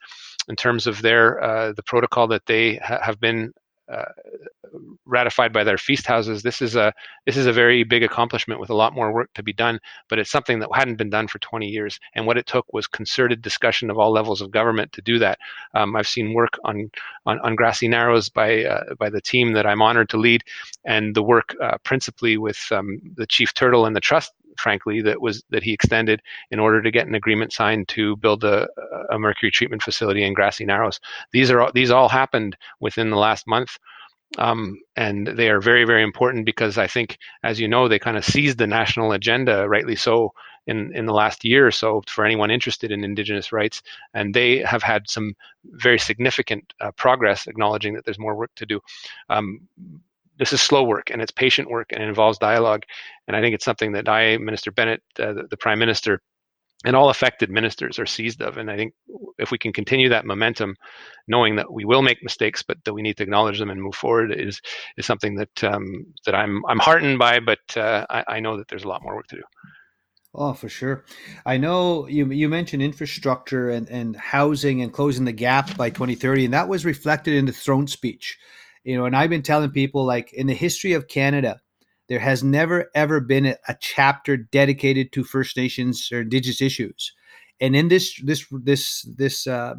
in 0.47 0.55
terms 0.55 0.87
of 0.87 1.01
their 1.01 1.41
uh, 1.43 1.73
the 1.73 1.83
protocol 1.83 2.27
that 2.27 2.45
they 2.45 2.75
ha- 2.77 3.01
have 3.01 3.19
been 3.19 3.53
ratified 5.05 5.53
by 5.53 5.63
their 5.63 5.77
feast 5.77 6.05
houses. 6.05 6.41
This 6.41 6.61
is 6.61 6.75
a 6.75 6.93
this 7.25 7.37
is 7.37 7.45
a 7.45 7.53
very 7.53 7.83
big 7.83 8.03
accomplishment 8.03 8.59
with 8.59 8.69
a 8.69 8.75
lot 8.75 8.93
more 8.93 9.13
work 9.13 9.33
to 9.35 9.43
be 9.43 9.53
done, 9.53 9.79
but 10.09 10.19
it's 10.19 10.31
something 10.31 10.59
that 10.59 10.69
hadn't 10.73 10.97
been 10.97 11.09
done 11.09 11.27
for 11.27 11.39
20 11.39 11.67
years. 11.67 11.99
And 12.13 12.25
what 12.25 12.37
it 12.37 12.45
took 12.45 12.71
was 12.73 12.87
concerted 12.87 13.41
discussion 13.41 13.89
of 13.89 13.97
all 13.97 14.11
levels 14.11 14.41
of 14.41 14.51
government 14.51 14.91
to 14.93 15.01
do 15.01 15.19
that. 15.19 15.37
Um, 15.73 15.95
I've 15.95 16.07
seen 16.07 16.33
work 16.33 16.57
on, 16.63 16.89
on, 17.25 17.39
on 17.39 17.55
grassy 17.55 17.87
narrows 17.87 18.29
by 18.29 18.65
uh, 18.65 18.95
by 18.95 19.09
the 19.09 19.21
team 19.21 19.53
that 19.53 19.65
I'm 19.65 19.81
honored 19.81 20.09
to 20.09 20.17
lead, 20.17 20.43
and 20.83 21.15
the 21.15 21.23
work 21.23 21.55
uh, 21.61 21.77
principally 21.83 22.37
with 22.37 22.59
um, 22.71 22.99
the 23.15 23.27
chief 23.27 23.53
turtle 23.53 23.85
and 23.85 23.95
the 23.95 24.01
trust 24.01 24.33
frankly, 24.57 25.01
that 25.01 25.21
was 25.21 25.43
that 25.49 25.63
he 25.63 25.73
extended 25.73 26.21
in 26.51 26.59
order 26.59 26.81
to 26.81 26.91
get 26.91 27.07
an 27.07 27.15
agreement 27.15 27.53
signed 27.53 27.87
to 27.89 28.15
build 28.17 28.43
a, 28.43 28.67
a 29.11 29.19
mercury 29.19 29.51
treatment 29.51 29.81
facility 29.81 30.23
in 30.23 30.33
Grassy 30.33 30.65
Narrows. 30.65 30.99
These 31.31 31.51
are 31.51 31.71
these 31.73 31.91
all 31.91 32.09
happened 32.09 32.57
within 32.79 33.09
the 33.09 33.17
last 33.17 33.47
month. 33.47 33.77
Um, 34.37 34.79
and 34.95 35.27
they 35.27 35.49
are 35.49 35.61
very, 35.61 35.85
very 35.85 36.03
important 36.03 36.45
because 36.45 36.77
I 36.77 36.87
think, 36.87 37.17
as 37.43 37.59
you 37.59 37.67
know, 37.67 37.87
they 37.87 37.99
kind 37.99 38.17
of 38.17 38.25
seized 38.25 38.57
the 38.57 38.67
national 38.67 39.11
agenda, 39.13 39.67
rightly 39.69 39.95
so, 39.95 40.33
in, 40.67 40.93
in 40.95 41.05
the 41.05 41.13
last 41.13 41.45
year 41.45 41.67
or 41.67 41.71
so 41.71 42.01
for 42.07 42.25
anyone 42.25 42.51
interested 42.51 42.91
in 42.91 43.03
Indigenous 43.03 43.51
rights. 43.51 43.81
And 44.13 44.33
they 44.33 44.57
have 44.59 44.83
had 44.83 45.09
some 45.09 45.35
very 45.63 45.99
significant 45.99 46.73
uh, 46.81 46.91
progress, 46.91 47.47
acknowledging 47.47 47.93
that 47.93 48.03
there's 48.03 48.19
more 48.19 48.35
work 48.35 48.51
to 48.55 48.65
do. 48.65 48.81
Um, 49.29 49.67
this 50.37 50.53
is 50.53 50.61
slow 50.61 50.83
work 50.83 51.09
and 51.11 51.21
it's 51.21 51.31
patient 51.31 51.69
work 51.69 51.91
and 51.91 52.01
it 52.01 52.07
involves 52.07 52.37
dialogue. 52.37 52.83
And 53.27 53.35
I 53.35 53.41
think 53.41 53.55
it's 53.55 53.65
something 53.65 53.93
that 53.93 54.07
I, 54.07 54.37
Minister 54.37 54.71
Bennett, 54.71 55.01
uh, 55.19 55.33
the, 55.33 55.43
the, 55.49 55.57
Prime 55.57 55.79
Minister, 55.79 56.21
and 56.83 56.95
all 56.95 57.09
affected 57.09 57.49
ministers 57.49 57.97
are 57.97 58.05
seized 58.05 58.41
of. 58.41 58.57
And 58.57 58.69
I 58.69 58.75
think 58.75 58.93
if 59.39 59.49
we 59.51 59.57
can 59.57 59.73
continue 59.73 60.09
that 60.09 60.25
momentum, 60.25 60.75
knowing 61.27 61.55
that 61.55 61.71
we 61.71 61.85
will 61.85 62.01
make 62.01 62.21
mistakes, 62.21 62.61
but 62.61 62.77
that 62.83 62.93
we 62.93 63.01
need 63.01 63.17
to 63.17 63.23
acknowledge 63.23 63.57
them 63.57 63.71
and 63.71 63.81
move 63.81 63.95
forward, 63.95 64.31
is 64.31 64.61
is 64.97 65.05
something 65.05 65.35
that 65.35 65.63
um, 65.63 66.05
that 66.25 66.35
I'm 66.35 66.63
I'm 66.67 66.79
heartened 66.79 67.17
by. 67.17 67.39
But 67.39 67.59
uh, 67.75 68.05
I, 68.09 68.23
I 68.27 68.39
know 68.39 68.57
that 68.57 68.67
there's 68.67 68.83
a 68.83 68.87
lot 68.87 69.01
more 69.01 69.15
work 69.15 69.27
to 69.27 69.37
do. 69.37 69.43
Oh, 70.35 70.53
for 70.53 70.67
sure. 70.67 71.05
I 71.45 71.57
know 71.57 72.07
you 72.07 72.29
you 72.31 72.49
mentioned 72.49 72.83
infrastructure 72.83 73.69
and, 73.69 73.89
and 73.89 74.15
housing 74.15 74.81
and 74.81 74.93
closing 74.93 75.25
the 75.25 75.31
gap 75.31 75.75
by 75.77 75.89
2030, 75.89 76.45
and 76.45 76.53
that 76.53 76.67
was 76.67 76.85
reflected 76.85 77.33
in 77.33 77.45
the 77.45 77.53
throne 77.53 77.87
speech 77.87 78.37
you 78.85 78.95
know 78.95 79.05
and 79.05 79.15
i've 79.15 79.29
been 79.29 79.41
telling 79.41 79.69
people 79.69 80.05
like 80.05 80.31
in 80.33 80.47
the 80.47 80.53
history 80.53 80.93
of 80.93 81.09
canada 81.09 81.59
there 82.07 82.19
has 82.19 82.43
never 82.43 82.89
ever 82.95 83.19
been 83.19 83.45
a, 83.45 83.75
chapter 83.81 84.37
dedicated 84.37 85.11
to 85.11 85.23
first 85.23 85.57
nations 85.57 86.09
or 86.11 86.21
indigenous 86.21 86.61
issues 86.61 87.11
and 87.59 87.75
in 87.75 87.89
this 87.89 88.19
this 88.23 88.45
this 88.51 89.01
this 89.17 89.47
uh, 89.47 89.75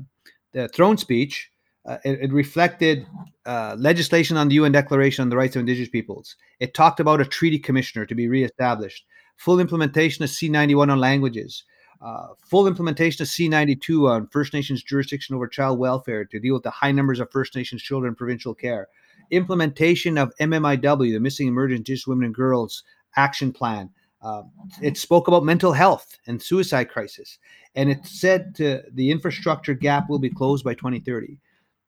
the 0.52 0.68
throne 0.68 0.98
speech 0.98 1.50
uh, 1.86 1.98
it, 2.04 2.18
it, 2.20 2.32
reflected 2.32 3.06
uh, 3.46 3.76
legislation 3.78 4.36
on 4.36 4.48
the 4.48 4.56
UN 4.56 4.72
Declaration 4.72 5.22
on 5.22 5.28
the 5.28 5.36
Rights 5.36 5.54
of 5.54 5.60
Indigenous 5.60 5.88
Peoples. 5.88 6.34
It 6.58 6.74
talked 6.74 6.98
about 6.98 7.20
a 7.20 7.24
treaty 7.24 7.60
commissioner 7.60 8.04
to 8.06 8.14
be 8.16 8.26
reestablished, 8.26 9.06
full 9.36 9.60
implementation 9.60 10.24
of 10.24 10.30
C91 10.30 10.90
on 10.90 10.98
languages, 10.98 11.62
uh, 12.00 12.28
full 12.44 12.66
implementation 12.66 13.22
of 13.22 13.28
C92 13.28 14.08
on 14.08 14.28
First 14.28 14.52
Nations 14.52 14.82
jurisdiction 14.82 15.34
over 15.34 15.48
child 15.48 15.78
welfare 15.78 16.24
to 16.26 16.40
deal 16.40 16.54
with 16.54 16.62
the 16.62 16.70
high 16.70 16.92
numbers 16.92 17.20
of 17.20 17.30
First 17.30 17.56
Nations 17.56 17.82
children 17.82 18.10
in 18.10 18.14
provincial 18.14 18.54
care, 18.54 18.88
implementation 19.30 20.18
of 20.18 20.32
MMIW, 20.40 21.12
the 21.12 21.20
Missing 21.20 21.48
and 21.48 21.54
Murdered 21.54 21.76
Indigenous 21.76 22.06
Women 22.06 22.26
and 22.26 22.34
Girls 22.34 22.82
Action 23.16 23.52
Plan. 23.52 23.90
Uh, 24.22 24.42
it 24.82 24.96
spoke 24.96 25.28
about 25.28 25.44
mental 25.44 25.72
health 25.72 26.18
and 26.26 26.42
suicide 26.42 26.90
crisis, 26.90 27.38
and 27.74 27.90
it 27.90 28.04
said 28.04 28.54
to, 28.56 28.82
the 28.92 29.10
infrastructure 29.10 29.74
gap 29.74 30.08
will 30.08 30.18
be 30.18 30.30
closed 30.30 30.64
by 30.64 30.74
2030. 30.74 31.38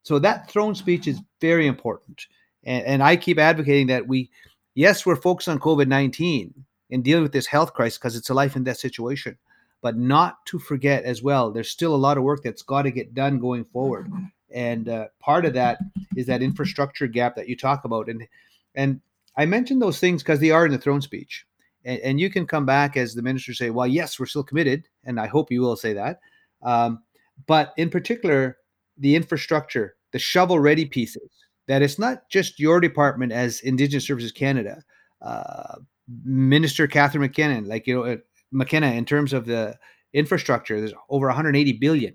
So 0.03 0.19
that 0.21 0.49
throne 0.49 0.75
speech 0.75 1.07
is 1.07 1.21
very 1.41 1.67
important, 1.67 2.27
and, 2.65 2.85
and 2.85 3.03
I 3.03 3.17
keep 3.17 3.39
advocating 3.39 3.89
that 3.89 4.07
we, 4.07 4.31
yes, 4.75 5.05
we're 5.05 5.17
focused 5.17 5.49
on 5.49 5.59
COVID 5.59 5.89
19 5.89 6.55
and 6.91 7.05
dealing 7.05 7.23
with 7.23 7.33
this 7.33 7.47
health 7.47 7.75
crisis 7.75 7.99
because 7.99 8.17
it's 8.17 8.31
a 8.31 8.35
life 8.35 8.57
and 8.57 8.65
death 8.65 8.79
situation 8.79 9.37
but 9.81 9.97
not 9.97 10.45
to 10.47 10.59
forget 10.59 11.05
as 11.05 11.23
well, 11.23 11.51
there's 11.51 11.71
still 11.71 11.95
a 11.95 11.97
lot 11.97 12.19
of 12.19 12.25
work 12.25 12.43
that's 12.43 12.63
got 12.63 12.83
to 12.83 12.91
get 12.91 13.15
done 13.15 13.39
going 13.39 13.65
forward. 13.65 14.11
And 14.53 14.89
uh, 14.89 15.09
part 15.21 15.45
of 15.45 15.55
that 15.55 15.79
is 16.17 16.27
that 16.27 16.43
infrastructure 16.43 17.07
gap 17.07 17.37
that 17.37 17.49
you 17.49 17.57
talk 17.57 17.85
about. 17.85 18.09
And 18.09 18.27
and 18.75 19.01
I 19.37 19.47
mentioned 19.47 19.81
those 19.81 20.01
things 20.01 20.23
because 20.23 20.41
they 20.41 20.51
are 20.51 20.67
in 20.67 20.73
the 20.73 20.79
throne 20.79 21.01
speech. 21.01 21.47
And, 21.85 22.01
and, 22.01 22.21
you 22.21 22.29
can 22.29 22.45
come 22.45 22.67
back 22.67 22.97
as 22.97 23.15
the 23.15 23.23
minister 23.23 23.55
say, 23.55 23.71
well, 23.71 23.87
yes, 23.87 24.19
we're 24.19 24.27
still 24.27 24.43
committed. 24.43 24.85
And 25.05 25.21
I 25.21 25.29
hope 25.29 25.51
you 25.51 25.61
will 25.61 25.77
say 25.77 25.93
that. 25.93 26.21
Um, 26.63 27.03
but 27.47 27.73
in 27.77 27.89
particular, 27.89 28.59
the 28.99 29.15
infrastructure, 29.15 29.95
the 30.13 30.19
shovel 30.19 30.59
ready 30.59 30.85
pieces, 30.85 31.31
that 31.69 31.83
it's 31.83 31.99
not 31.99 32.29
just 32.29 32.59
your 32.59 32.81
department 32.81 33.31
as 33.31 33.61
Indigenous 33.61 34.07
Services 34.07 34.33
Canada. 34.33 34.83
Uh, 35.23 35.77
Minister 36.25 36.87
Catherine 36.87 37.29
McKinnon, 37.29 37.67
like 37.67 37.87
you 37.87 37.95
know, 37.95 38.19
McKenna, 38.51 38.93
in 38.93 39.05
terms 39.05 39.33
of 39.33 39.47
the 39.47 39.77
infrastructure, 40.13 40.79
there's 40.79 40.95
over 41.09 41.27
180 41.27 41.73
billion. 41.73 42.15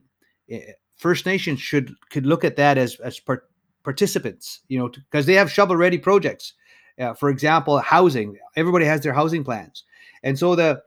Eh, 0.49 0.59
First 0.97 1.25
Nations 1.25 1.59
should 1.59 1.93
could 2.11 2.25
look 2.25 2.43
at 2.43 2.55
that 2.55 2.77
as 2.77 2.99
as 2.99 3.19
part, 3.19 3.49
participants, 3.83 4.61
you 4.67 4.79
know, 4.79 4.89
because 4.89 5.25
they 5.25 5.33
have 5.33 5.51
shovel 5.51 5.75
ready 5.75 5.97
projects. 5.97 6.53
Uh, 6.99 7.13
for 7.13 7.29
example, 7.29 7.79
housing. 7.79 8.37
Everybody 8.55 8.85
has 8.85 9.01
their 9.01 9.13
housing 9.13 9.43
plans, 9.43 9.83
and 10.23 10.37
so 10.37 10.55
the 10.55 10.81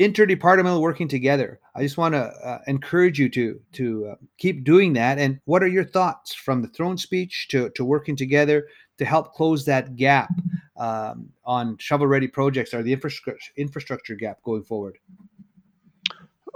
interdepartmental 0.00 0.80
working 0.80 1.08
together. 1.08 1.58
I 1.74 1.82
just 1.82 1.96
want 1.96 2.14
to 2.14 2.24
uh, 2.24 2.58
encourage 2.66 3.18
you 3.18 3.28
to 3.30 3.60
to 3.72 4.06
uh, 4.12 4.14
keep 4.38 4.64
doing 4.64 4.92
that. 4.94 5.18
And 5.18 5.40
what 5.46 5.62
are 5.62 5.68
your 5.68 5.84
thoughts 5.84 6.34
from 6.34 6.62
the 6.62 6.68
throne 6.68 6.98
speech 6.98 7.48
to 7.50 7.70
to 7.70 7.84
working 7.84 8.16
together 8.16 8.66
to 8.98 9.04
help 9.04 9.34
close 9.34 9.64
that 9.64 9.96
gap 9.96 10.30
um, 10.76 11.30
on 11.44 11.76
shovel 11.78 12.06
ready 12.06 12.28
projects 12.28 12.74
or 12.74 12.82
the 12.82 12.92
infrastructure 12.92 13.52
infrastructure 13.56 14.14
gap 14.14 14.42
going 14.42 14.62
forward? 14.62 14.98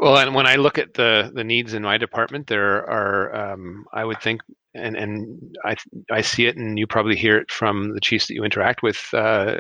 Well, 0.00 0.16
and 0.16 0.34
when 0.34 0.46
I 0.46 0.56
look 0.56 0.78
at 0.78 0.94
the 0.94 1.30
the 1.34 1.44
needs 1.44 1.74
in 1.74 1.82
my 1.82 1.98
department, 1.98 2.46
there 2.46 2.88
are 2.88 3.52
um, 3.52 3.84
I 3.92 4.06
would 4.06 4.20
think, 4.22 4.40
and 4.74 4.96
and 4.96 5.56
I 5.62 5.76
I 6.10 6.22
see 6.22 6.46
it, 6.46 6.56
and 6.56 6.78
you 6.78 6.86
probably 6.86 7.16
hear 7.16 7.36
it 7.36 7.50
from 7.50 7.92
the 7.92 8.00
chiefs 8.00 8.26
that 8.28 8.34
you 8.34 8.42
interact 8.42 8.82
with, 8.82 9.12
uh, 9.12 9.56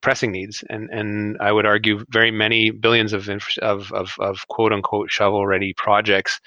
pressing 0.00 0.32
needs, 0.32 0.64
and 0.70 0.88
and 0.90 1.36
I 1.40 1.52
would 1.52 1.66
argue 1.66 2.06
very 2.08 2.30
many 2.30 2.70
billions 2.70 3.12
of 3.12 3.28
of 3.28 3.92
of, 3.92 4.14
of 4.18 4.48
quote 4.48 4.72
unquote 4.72 5.10
shovel 5.10 5.46
ready 5.46 5.74
projects. 5.74 6.40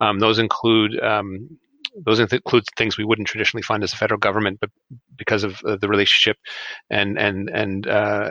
Um, 0.00 0.18
those 0.18 0.40
include 0.40 0.98
um, 1.00 1.56
those 1.96 2.20
include 2.20 2.64
things 2.76 2.96
we 2.96 3.04
wouldn't 3.04 3.28
traditionally 3.28 3.62
find 3.62 3.82
as 3.82 3.92
a 3.92 3.96
federal 3.96 4.18
government, 4.18 4.58
but 4.60 4.70
because 5.16 5.44
of 5.44 5.60
uh, 5.64 5.76
the 5.76 5.88
relationship 5.88 6.36
and 6.90 7.18
and 7.18 7.50
and 7.50 7.86
uh, 7.86 8.30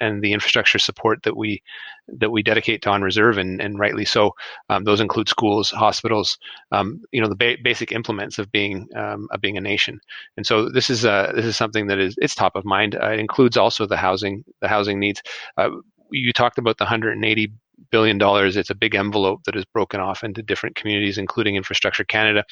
and 0.00 0.22
the 0.22 0.32
infrastructure 0.32 0.78
support 0.78 1.22
that 1.24 1.36
we 1.36 1.62
that 2.08 2.30
we 2.30 2.42
dedicate 2.42 2.82
to 2.82 2.90
on 2.90 3.02
reserve, 3.02 3.38
and, 3.38 3.60
and 3.60 3.78
rightly 3.78 4.04
so. 4.04 4.34
Um, 4.70 4.84
those 4.84 5.00
include 5.00 5.28
schools, 5.28 5.70
hospitals, 5.70 6.38
um, 6.72 7.02
you 7.12 7.20
know, 7.20 7.28
the 7.28 7.36
ba- 7.36 7.62
basic 7.62 7.92
implements 7.92 8.38
of 8.38 8.50
being 8.52 8.88
um, 8.96 9.28
of 9.30 9.40
being 9.40 9.56
a 9.56 9.60
nation. 9.60 10.00
And 10.36 10.46
so 10.46 10.68
this 10.68 10.90
is 10.90 11.04
uh, 11.04 11.32
this 11.34 11.44
is 11.44 11.56
something 11.56 11.86
that 11.88 11.98
is 11.98 12.14
it's 12.18 12.34
top 12.34 12.56
of 12.56 12.64
mind. 12.64 12.94
Uh, 12.94 13.10
it 13.10 13.20
includes 13.20 13.56
also 13.56 13.86
the 13.86 13.96
housing 13.96 14.44
the 14.60 14.68
housing 14.68 14.98
needs. 14.98 15.22
Uh, 15.56 15.70
you 16.10 16.32
talked 16.32 16.58
about 16.58 16.78
the 16.78 16.84
180 16.84 17.52
billion 17.90 18.18
dollars. 18.18 18.56
It's 18.56 18.70
a 18.70 18.74
big 18.74 18.94
envelope 18.94 19.44
that 19.44 19.56
is 19.56 19.64
broken 19.64 20.00
off 20.00 20.24
into 20.24 20.42
different 20.42 20.76
communities, 20.76 21.18
including 21.18 21.56
Infrastructure 21.56 22.04
Canada. 22.04 22.44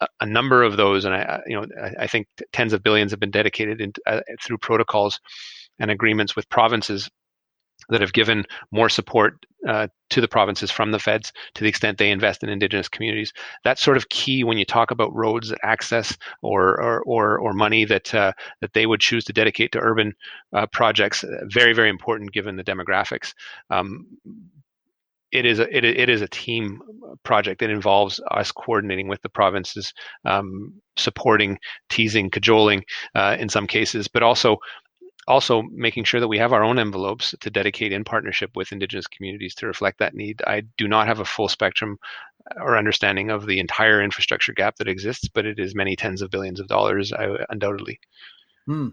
A, 0.00 0.08
a 0.20 0.26
number 0.26 0.62
of 0.62 0.76
those, 0.76 1.04
and 1.04 1.14
I, 1.14 1.40
you 1.46 1.60
know, 1.60 1.66
I, 1.82 2.04
I 2.04 2.06
think 2.06 2.26
tens 2.52 2.72
of 2.72 2.82
billions 2.82 3.12
have 3.12 3.20
been 3.20 3.30
dedicated 3.30 3.80
in, 3.80 3.92
uh, 4.06 4.20
through 4.42 4.58
protocols 4.58 5.20
and 5.78 5.90
agreements 5.90 6.34
with 6.36 6.48
provinces 6.48 7.10
that 7.88 8.00
have 8.00 8.12
given 8.12 8.44
more 8.72 8.88
support 8.88 9.46
uh, 9.68 9.86
to 10.10 10.20
the 10.20 10.28
provinces 10.28 10.70
from 10.70 10.90
the 10.90 10.98
feds 10.98 11.32
to 11.54 11.62
the 11.62 11.68
extent 11.68 11.98
they 11.98 12.10
invest 12.10 12.42
in 12.42 12.48
indigenous 12.48 12.88
communities. 12.88 13.32
That's 13.64 13.82
sort 13.82 13.96
of 13.96 14.08
key 14.08 14.44
when 14.44 14.58
you 14.58 14.64
talk 14.64 14.90
about 14.90 15.14
roads 15.14 15.52
access 15.62 16.16
or 16.42 16.80
or 16.80 17.02
or, 17.02 17.38
or 17.38 17.52
money 17.52 17.84
that 17.84 18.14
uh, 18.14 18.32
that 18.60 18.72
they 18.72 18.86
would 18.86 19.00
choose 19.00 19.24
to 19.26 19.32
dedicate 19.32 19.72
to 19.72 19.80
urban 19.80 20.14
uh, 20.52 20.66
projects. 20.66 21.24
Very 21.44 21.74
very 21.74 21.88
important 21.88 22.32
given 22.32 22.56
the 22.56 22.64
demographics. 22.64 23.34
Um, 23.70 24.06
it 25.32 25.44
is 25.44 25.58
a 25.58 25.76
it, 25.76 25.84
it 25.84 26.08
is 26.08 26.22
a 26.22 26.28
team 26.28 26.80
project. 27.22 27.62
It 27.62 27.70
involves 27.70 28.20
us 28.30 28.52
coordinating 28.52 29.08
with 29.08 29.22
the 29.22 29.28
provinces, 29.28 29.92
um, 30.24 30.74
supporting, 30.96 31.58
teasing, 31.88 32.30
cajoling 32.30 32.84
uh, 33.14 33.36
in 33.38 33.48
some 33.48 33.66
cases, 33.66 34.08
but 34.08 34.22
also 34.22 34.58
also 35.28 35.62
making 35.72 36.04
sure 36.04 36.20
that 36.20 36.28
we 36.28 36.38
have 36.38 36.52
our 36.52 36.62
own 36.62 36.78
envelopes 36.78 37.34
to 37.40 37.50
dedicate 37.50 37.92
in 37.92 38.04
partnership 38.04 38.50
with 38.54 38.72
indigenous 38.72 39.08
communities 39.08 39.54
to 39.56 39.66
reflect 39.66 39.98
that 39.98 40.14
need 40.14 40.40
i 40.46 40.62
do 40.76 40.86
not 40.86 41.06
have 41.06 41.20
a 41.20 41.24
full 41.24 41.48
spectrum 41.48 41.98
or 42.60 42.76
understanding 42.76 43.30
of 43.30 43.46
the 43.46 43.58
entire 43.58 44.00
infrastructure 44.00 44.52
gap 44.52 44.76
that 44.76 44.86
exists 44.86 45.28
but 45.28 45.44
it 45.44 45.58
is 45.58 45.74
many 45.74 45.96
tens 45.96 46.22
of 46.22 46.30
billions 46.30 46.60
of 46.60 46.68
dollars 46.68 47.12
undoubtedly 47.48 47.98
hmm. 48.66 48.88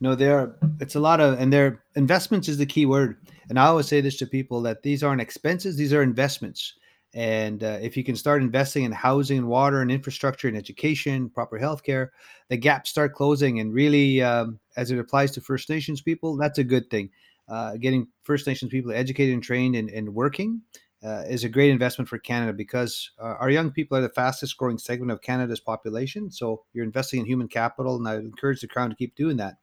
no 0.00 0.14
there 0.14 0.56
it's 0.80 0.94
a 0.94 1.00
lot 1.00 1.20
of 1.20 1.40
and 1.40 1.52
their 1.52 1.84
investments 1.96 2.48
is 2.48 2.58
the 2.58 2.66
key 2.66 2.86
word 2.86 3.16
and 3.48 3.58
i 3.58 3.66
always 3.66 3.86
say 3.86 4.00
this 4.00 4.16
to 4.16 4.26
people 4.26 4.60
that 4.62 4.82
these 4.82 5.02
aren't 5.02 5.22
expenses 5.22 5.76
these 5.76 5.92
are 5.92 6.02
investments 6.02 6.74
and 7.14 7.62
uh, 7.62 7.78
if 7.80 7.96
you 7.96 8.02
can 8.02 8.16
start 8.16 8.42
investing 8.42 8.82
in 8.82 8.90
housing 8.90 9.38
and 9.38 9.46
water 9.46 9.80
and 9.80 9.90
infrastructure 9.90 10.48
and 10.48 10.56
education, 10.56 11.30
proper 11.30 11.60
healthcare, 11.60 12.08
the 12.48 12.56
gaps 12.56 12.90
start 12.90 13.14
closing. 13.14 13.60
And 13.60 13.72
really, 13.72 14.20
um, 14.20 14.58
as 14.76 14.90
it 14.90 14.98
applies 14.98 15.30
to 15.32 15.40
First 15.40 15.70
Nations 15.70 16.02
people, 16.02 16.36
that's 16.36 16.58
a 16.58 16.64
good 16.64 16.90
thing. 16.90 17.10
Uh, 17.48 17.76
getting 17.76 18.08
First 18.24 18.48
Nations 18.48 18.72
people 18.72 18.90
educated 18.90 19.32
and 19.32 19.42
trained 19.42 19.76
and, 19.76 19.90
and 19.90 20.12
working 20.12 20.60
uh, 21.04 21.22
is 21.28 21.44
a 21.44 21.48
great 21.48 21.70
investment 21.70 22.08
for 22.08 22.18
Canada 22.18 22.52
because 22.52 23.10
uh, 23.20 23.34
our 23.38 23.50
young 23.50 23.70
people 23.70 23.96
are 23.96 24.02
the 24.02 24.08
fastest 24.08 24.56
growing 24.56 24.78
segment 24.78 25.10
of 25.10 25.20
Canada's 25.20 25.60
population. 25.60 26.30
So 26.30 26.64
you're 26.72 26.84
investing 26.84 27.20
in 27.20 27.26
human 27.26 27.48
capital, 27.48 27.96
and 27.96 28.08
I 28.08 28.16
encourage 28.16 28.60
the 28.60 28.68
Crown 28.68 28.90
to 28.90 28.96
keep 28.96 29.14
doing 29.14 29.36
that. 29.36 29.54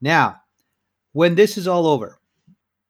Now, 0.00 0.36
when 1.12 1.34
this 1.34 1.58
is 1.58 1.66
all 1.66 1.86
over, 1.86 2.20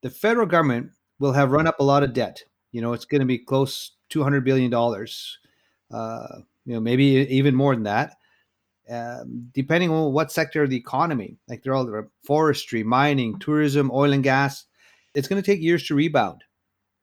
the 0.01 0.09
federal 0.09 0.45
government 0.45 0.91
will 1.19 1.33
have 1.33 1.51
run 1.51 1.67
up 1.67 1.79
a 1.79 1.83
lot 1.83 2.03
of 2.03 2.13
debt 2.13 2.43
you 2.73 2.81
know, 2.81 2.91
it's 2.91 3.05
going 3.05 3.21
to 3.21 3.25
be 3.25 3.37
close 3.37 3.91
two 4.09 4.21
hundred 4.21 4.43
billion 4.43 4.69
dollars. 4.69 5.39
Uh, 5.89 6.39
you 6.65 6.73
know, 6.73 6.81
maybe 6.81 7.03
even 7.03 7.55
more 7.55 7.75
than 7.75 7.83
that, 7.83 8.17
um, 8.89 9.49
depending 9.53 9.91
on 9.91 10.11
what 10.11 10.31
sector 10.31 10.63
of 10.63 10.69
the 10.69 10.75
economy. 10.75 11.37
Like 11.47 11.61
they're 11.61 11.75
all 11.75 12.03
forestry, 12.25 12.83
mining, 12.83 13.37
tourism, 13.39 13.91
oil 13.93 14.11
and 14.11 14.23
gas. 14.23 14.65
It's 15.13 15.27
going 15.27 15.41
to 15.41 15.45
take 15.45 15.61
years 15.61 15.85
to 15.87 15.95
rebound, 15.95 16.43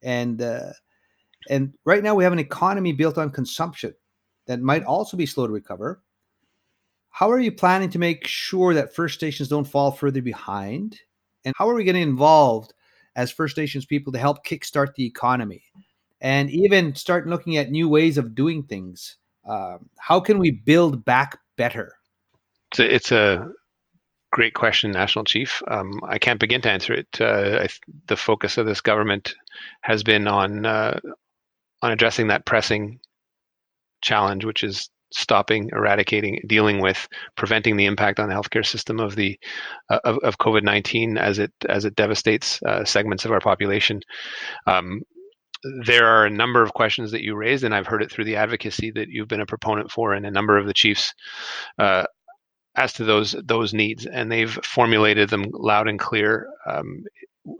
and 0.02 0.42
uh, 0.42 0.72
and 1.48 1.72
right 1.84 2.02
now 2.02 2.14
we 2.14 2.24
have 2.24 2.32
an 2.32 2.38
economy 2.38 2.92
built 2.92 3.18
on 3.18 3.30
consumption 3.30 3.94
that 4.46 4.60
might 4.60 4.84
also 4.84 5.16
be 5.16 5.26
slow 5.26 5.46
to 5.46 5.52
recover. 5.52 6.02
How 7.10 7.30
are 7.30 7.40
you 7.40 7.52
planning 7.52 7.90
to 7.90 7.98
make 7.98 8.26
sure 8.26 8.74
that 8.74 8.94
First 8.94 9.20
Nations 9.20 9.48
don't 9.48 9.64
fall 9.64 9.90
further 9.90 10.22
behind? 10.22 11.00
And 11.44 11.54
how 11.56 11.68
are 11.68 11.74
we 11.74 11.84
getting 11.84 12.02
involved 12.02 12.72
as 13.16 13.30
First 13.30 13.56
Nations 13.56 13.84
people 13.84 14.12
to 14.12 14.18
help 14.18 14.46
kickstart 14.46 14.94
the 14.94 15.04
economy 15.04 15.64
and 16.20 16.50
even 16.50 16.94
start 16.94 17.26
looking 17.26 17.56
at 17.56 17.70
new 17.70 17.88
ways 17.88 18.18
of 18.18 18.34
doing 18.34 18.62
things. 18.62 19.16
Uh, 19.48 19.78
how 19.98 20.20
can 20.20 20.38
we 20.38 20.50
build 20.50 21.04
back 21.04 21.38
better? 21.56 21.94
It's 22.72 22.80
a, 22.80 22.94
it's 22.94 23.12
a 23.12 23.52
great 24.32 24.54
question, 24.54 24.92
National 24.92 25.24
Chief. 25.24 25.62
Um, 25.68 26.00
I 26.08 26.18
can't 26.18 26.40
begin 26.40 26.60
to 26.62 26.70
answer 26.70 26.92
it. 26.92 27.08
Uh, 27.20 27.64
I, 27.64 27.68
the 28.06 28.16
focus 28.16 28.58
of 28.58 28.66
this 28.66 28.80
government 28.80 29.34
has 29.82 30.02
been 30.02 30.28
on 30.28 30.66
uh, 30.66 31.00
on 31.82 31.92
addressing 31.92 32.28
that 32.28 32.46
pressing 32.46 33.00
challenge, 34.02 34.44
which 34.44 34.62
is 34.62 34.90
stopping, 35.12 35.70
eradicating, 35.72 36.40
dealing 36.46 36.80
with, 36.80 37.08
preventing 37.36 37.76
the 37.76 37.86
impact 37.86 38.20
on 38.20 38.28
the 38.28 38.34
healthcare 38.34 38.64
system 38.64 39.00
of 39.00 39.16
the 39.16 39.38
uh, 39.88 39.98
of, 40.04 40.18
of 40.18 40.38
COVID 40.38 40.62
nineteen 40.62 41.18
as 41.18 41.38
it 41.38 41.52
as 41.68 41.84
it 41.84 41.96
devastates 41.96 42.62
uh, 42.62 42.84
segments 42.84 43.24
of 43.24 43.32
our 43.32 43.40
population. 43.40 44.00
Um, 44.66 45.02
there 45.84 46.06
are 46.06 46.24
a 46.24 46.30
number 46.30 46.62
of 46.62 46.72
questions 46.72 47.10
that 47.10 47.22
you 47.22 47.34
raised, 47.34 47.64
and 47.64 47.74
I've 47.74 47.86
heard 47.86 48.02
it 48.02 48.10
through 48.10 48.24
the 48.24 48.36
advocacy 48.36 48.92
that 48.92 49.08
you've 49.08 49.28
been 49.28 49.42
a 49.42 49.46
proponent 49.46 49.90
for, 49.90 50.14
and 50.14 50.24
a 50.24 50.30
number 50.30 50.56
of 50.56 50.66
the 50.66 50.72
chiefs. 50.72 51.12
As 52.76 52.92
to 52.94 53.04
those 53.04 53.34
those 53.44 53.74
needs, 53.74 54.06
and 54.06 54.30
they've 54.30 54.52
formulated 54.62 55.28
them 55.28 55.46
loud 55.52 55.88
and 55.88 55.98
clear. 55.98 56.46
Um, 56.66 57.02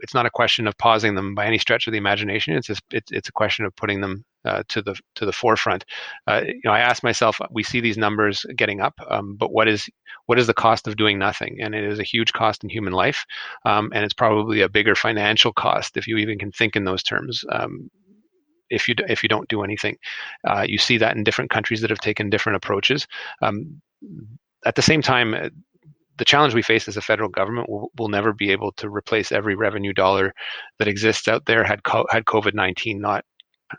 it's 0.01 0.15
not 0.15 0.27
a 0.27 0.31
question 0.31 0.67
of 0.67 0.77
pausing 0.79 1.15
them 1.15 1.35
by 1.35 1.47
any 1.47 1.59
stretch 1.59 1.87
of 1.87 1.93
the 1.93 1.99
imagination. 1.99 2.55
It's 2.55 2.67
just, 2.67 2.83
it's, 2.91 3.11
it's 3.11 3.29
a 3.29 3.33
question 3.33 3.65
of 3.65 3.75
putting 3.77 4.01
them 4.01 4.25
uh, 4.45 4.63
to 4.69 4.83
the 4.83 4.95
to 5.17 5.27
the 5.27 5.33
forefront. 5.33 5.85
Uh, 6.27 6.43
you 6.47 6.61
know, 6.65 6.73
I 6.73 6.81
ask 6.81 7.03
myself, 7.03 7.41
we 7.51 7.63
see 7.63 7.81
these 7.81 7.99
numbers 7.99 8.47
getting 8.57 8.81
up, 8.81 8.95
um, 9.09 9.37
but 9.37 9.53
what 9.53 9.69
is 9.69 9.89
what 10.27 10.39
is 10.39 10.47
the 10.47 10.55
cost 10.55 10.87
of 10.87 10.97
doing 10.97 11.19
nothing? 11.19 11.59
And 11.61 11.75
it 11.75 11.85
is 11.85 11.99
a 11.99 12.05
huge 12.05 12.33
cost 12.33 12.63
in 12.63 12.71
human 12.71 12.93
life, 12.93 13.25
um, 13.65 13.91
and 13.95 14.05
it's 14.05 14.15
probably 14.15 14.61
a 14.61 14.69
bigger 14.69 14.95
financial 14.95 15.53
cost 15.53 15.97
if 15.97 16.07
you 16.07 16.17
even 16.19 16.39
can 16.39 16.53
think 16.53 16.77
in 16.77 16.85
those 16.85 17.03
terms. 17.03 17.45
Um, 17.51 17.91
if 18.69 18.87
you 18.87 18.95
if 19.09 19.23
you 19.23 19.29
don't 19.29 19.49
do 19.49 19.63
anything, 19.63 19.97
uh, 20.47 20.65
you 20.67 20.79
see 20.79 20.99
that 20.99 21.17
in 21.17 21.25
different 21.25 21.51
countries 21.51 21.81
that 21.81 21.91
have 21.91 21.99
taken 21.99 22.31
different 22.31 22.57
approaches. 22.57 23.07
At 24.65 24.75
the 24.75 24.83
same 24.83 25.03
time, 25.03 25.35
the 26.21 26.25
challenge 26.25 26.55
we 26.55 26.63
face 26.63 26.87
as 26.87 26.99
a 26.99 27.03
federal 27.03 27.31
government 27.31 27.69
will, 27.71 27.91
will 27.97 28.09
never 28.09 28.35
be 28.35 28.51
able 28.51 28.73
to 28.73 28.91
replace 28.91 29.33
every 29.33 29.55
revenue 29.55 29.95
dollar 29.95 30.35
that 30.79 30.89
exists 30.89 31.27
out 31.29 31.47
there 31.47 31.65
had 31.65 31.83
co- 31.83 32.07
had 32.11 32.27
COVID 32.27 32.55
nineteen 32.55 33.01
not 33.01 33.25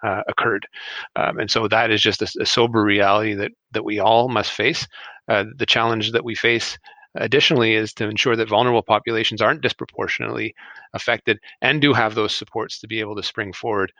uh, 0.03 0.23
occurred, 0.27 0.67
um, 1.15 1.39
and 1.39 1.51
so 1.51 1.67
that 1.67 1.91
is 1.91 2.01
just 2.01 2.21
a, 2.21 2.41
a, 2.41 2.45
sober 2.45 2.83
reality 2.83 3.35
that 3.35 3.51
that 3.73 3.85
we 3.85 3.99
all 3.99 4.27
must 4.27 4.51
face. 4.51 4.87
Uh, 5.27 5.45
the 5.57 5.67
challenge 5.67 6.13
that 6.13 6.25
we 6.25 6.33
face 6.33 6.79
additionally 7.15 7.73
is 7.75 7.93
to 7.93 8.07
ensure 8.07 8.35
that 8.35 8.49
vulnerable 8.49 8.83
populations 8.83 9.41
aren't 9.41 9.61
disproportionately 9.61 10.55
affected 10.93 11.39
and 11.61 11.81
do 11.81 11.93
have 11.93 12.15
those 12.15 12.33
supports 12.33 12.79
to 12.79 12.87
be 12.87 12.99
able 12.99 13.15
to 13.15 13.23
spring 13.23 13.51
forward 13.53 13.91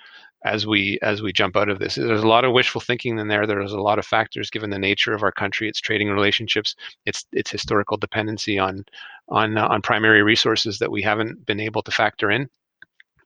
as 0.44 0.66
we 0.66 0.98
as 1.02 1.22
we 1.22 1.32
jump 1.32 1.56
out 1.56 1.70
of 1.70 1.80
this. 1.80 1.96
There's 1.96 2.24
a 2.24 2.28
lot 2.28 2.46
of 2.46 2.54
wishful 2.54 2.82
thinking 2.82 3.20
in 3.20 3.28
there. 3.28 3.46
There's 3.46 3.74
a 3.74 3.80
lot 3.82 4.00
of 4.00 4.06
factors 4.06 4.50
given 4.50 4.70
the 4.70 4.80
nature 4.80 5.14
of 5.14 5.24
our 5.24 5.32
country 5.32 5.68
its 5.68 5.80
trading 5.80 6.10
relationships 6.10 6.76
its 7.06 7.26
its 7.32 7.52
historical 7.52 7.98
dependency 7.98 8.58
on 8.58 8.86
on 9.30 9.58
uh, 9.58 9.68
on 9.68 9.82
primary 9.82 10.24
resources 10.24 10.80
that 10.80 10.92
we 10.92 11.02
haven't 11.02 11.46
been 11.46 11.60
able 11.60 11.82
to 11.84 11.92
factor 11.92 12.32
in 12.32 12.50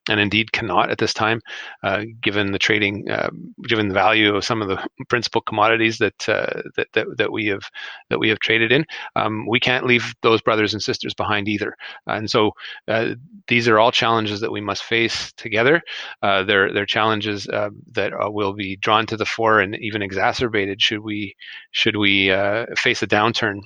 and 0.09 0.19
indeed 0.19 0.51
cannot 0.51 0.91
at 0.91 0.97
this 0.97 1.13
time, 1.13 1.41
uh, 1.83 2.03
given 2.21 2.51
the 2.51 2.59
trading, 2.59 3.09
uh, 3.09 3.29
given 3.63 3.87
the 3.87 3.93
value 3.93 4.35
of 4.35 4.45
some 4.45 4.61
of 4.61 4.67
the 4.67 4.85
principal 5.09 5.41
commodities 5.41 5.97
that, 5.97 6.29
uh, 6.29 6.61
that, 6.75 6.87
that 6.93 7.07
that 7.17 7.31
we 7.31 7.47
have 7.47 7.63
that 8.09 8.19
we 8.19 8.29
have 8.29 8.39
traded 8.39 8.71
in. 8.71 8.85
Um, 9.15 9.45
we 9.47 9.59
can't 9.59 9.85
leave 9.85 10.13
those 10.21 10.41
brothers 10.41 10.73
and 10.73 10.81
sisters 10.81 11.13
behind 11.13 11.47
either, 11.47 11.75
and 12.07 12.29
so 12.29 12.51
uh, 12.87 13.15
these 13.47 13.67
are 13.67 13.79
all 13.79 13.91
challenges 13.91 14.39
that 14.41 14.51
we 14.51 14.61
must 14.61 14.83
face 14.83 15.33
together. 15.33 15.81
Uh, 16.21 16.43
they're 16.43 16.71
they're 16.71 16.85
challenges 16.85 17.47
uh, 17.47 17.69
that 17.93 18.11
will 18.33 18.53
be 18.53 18.75
drawn 18.77 19.05
to 19.07 19.17
the 19.17 19.25
fore 19.25 19.59
and 19.59 19.75
even 19.81 20.01
exacerbated 20.01 20.81
should 20.81 20.99
we 20.99 21.35
should 21.71 21.95
we 21.95 22.29
face 22.77 23.01
a 23.01 23.07
downturn. 23.07 23.61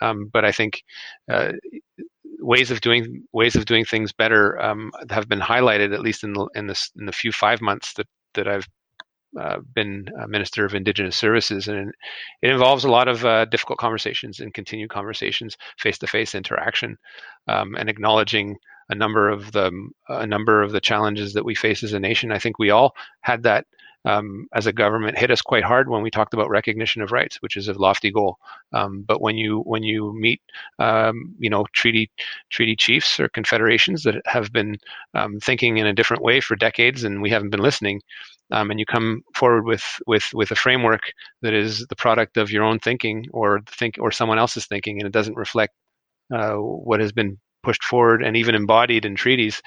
Um, 0.00 0.28
but 0.32 0.44
I 0.44 0.50
think 0.50 0.82
ways 2.42 2.70
of 2.70 2.80
doing 2.80 3.24
ways 3.32 3.56
of 3.56 3.64
doing 3.64 3.84
things 3.84 4.12
better 4.12 4.60
um, 4.60 4.90
have 5.10 5.28
been 5.28 5.40
highlighted 5.40 5.94
at 5.94 6.00
least 6.00 6.24
in 6.24 6.32
the 6.32 6.48
in 6.54 6.68
in 6.98 7.06
the 7.06 7.12
few 7.12 7.32
five 7.32 7.60
months 7.60 7.94
that 7.94 8.06
that 8.34 8.48
I've 8.48 8.68
uh, 9.40 9.60
been 9.74 10.06
a 10.22 10.28
minister 10.28 10.66
of 10.66 10.74
Indigenous 10.74 11.16
Services, 11.16 11.66
and 11.66 11.92
it 12.42 12.50
involves 12.50 12.84
a 12.84 12.90
lot 12.90 13.08
of 13.08 13.24
uh, 13.24 13.46
difficult 13.46 13.78
conversations 13.78 14.40
and 14.40 14.52
continued 14.52 14.90
conversations, 14.90 15.56
face-to-face 15.78 16.34
interaction, 16.34 16.98
um, 17.48 17.74
and 17.76 17.88
acknowledging 17.88 18.56
a 18.90 18.94
number 18.94 19.30
of 19.30 19.52
the 19.52 19.70
a 20.08 20.26
number 20.26 20.62
of 20.62 20.72
the 20.72 20.80
challenges 20.80 21.32
that 21.32 21.44
we 21.44 21.54
face 21.54 21.82
as 21.82 21.94
a 21.94 22.00
nation. 22.00 22.30
I 22.30 22.38
think 22.38 22.58
we 22.58 22.70
all 22.70 22.94
had 23.22 23.44
that 23.44 23.66
um, 24.04 24.46
as 24.52 24.66
a 24.66 24.72
government 24.72 25.18
hit 25.18 25.30
us 25.30 25.40
quite 25.40 25.64
hard 25.64 25.88
when 25.88 26.02
we 26.02 26.10
talked 26.10 26.34
about 26.34 26.50
recognition 26.50 27.02
of 27.02 27.12
rights, 27.12 27.36
which 27.40 27.56
is 27.56 27.68
a 27.68 27.72
lofty 27.74 28.10
goal. 28.10 28.38
Um, 28.72 29.02
but 29.06 29.20
when 29.20 29.36
you 29.36 29.60
when 29.60 29.82
you 29.82 30.12
meet 30.14 30.40
um, 30.78 31.34
you 31.38 31.50
know 31.50 31.64
treaty 31.72 32.10
treaty 32.50 32.76
chiefs 32.76 33.20
or 33.20 33.28
confederations 33.28 34.02
that 34.02 34.16
have 34.26 34.52
been 34.52 34.76
um, 35.14 35.38
thinking 35.40 35.76
in 35.76 35.86
a 35.86 35.94
different 35.94 36.22
way 36.22 36.40
for 36.40 36.56
decades, 36.56 37.04
and 37.04 37.22
we 37.22 37.30
haven't 37.30 37.50
been 37.50 37.60
listening, 37.60 38.00
um, 38.50 38.70
and 38.70 38.80
you 38.80 38.86
come 38.86 39.22
forward 39.34 39.64
with 39.64 39.84
with 40.06 40.24
with 40.34 40.50
a 40.50 40.56
framework 40.56 41.12
that 41.42 41.54
is 41.54 41.86
the 41.88 41.96
product 41.96 42.36
of 42.36 42.50
your 42.50 42.64
own 42.64 42.78
thinking 42.78 43.26
or 43.32 43.60
think 43.66 43.96
or 44.00 44.10
someone 44.10 44.38
else's 44.38 44.66
thinking, 44.66 44.98
and 44.98 45.06
it 45.06 45.12
doesn't 45.12 45.36
reflect 45.36 45.74
uh, 46.34 46.54
what 46.54 47.00
has 47.00 47.12
been 47.12 47.38
pushed 47.62 47.84
forward 47.84 48.24
and 48.24 48.36
even 48.36 48.56
embodied 48.56 49.04
in 49.04 49.14
treaties 49.14 49.62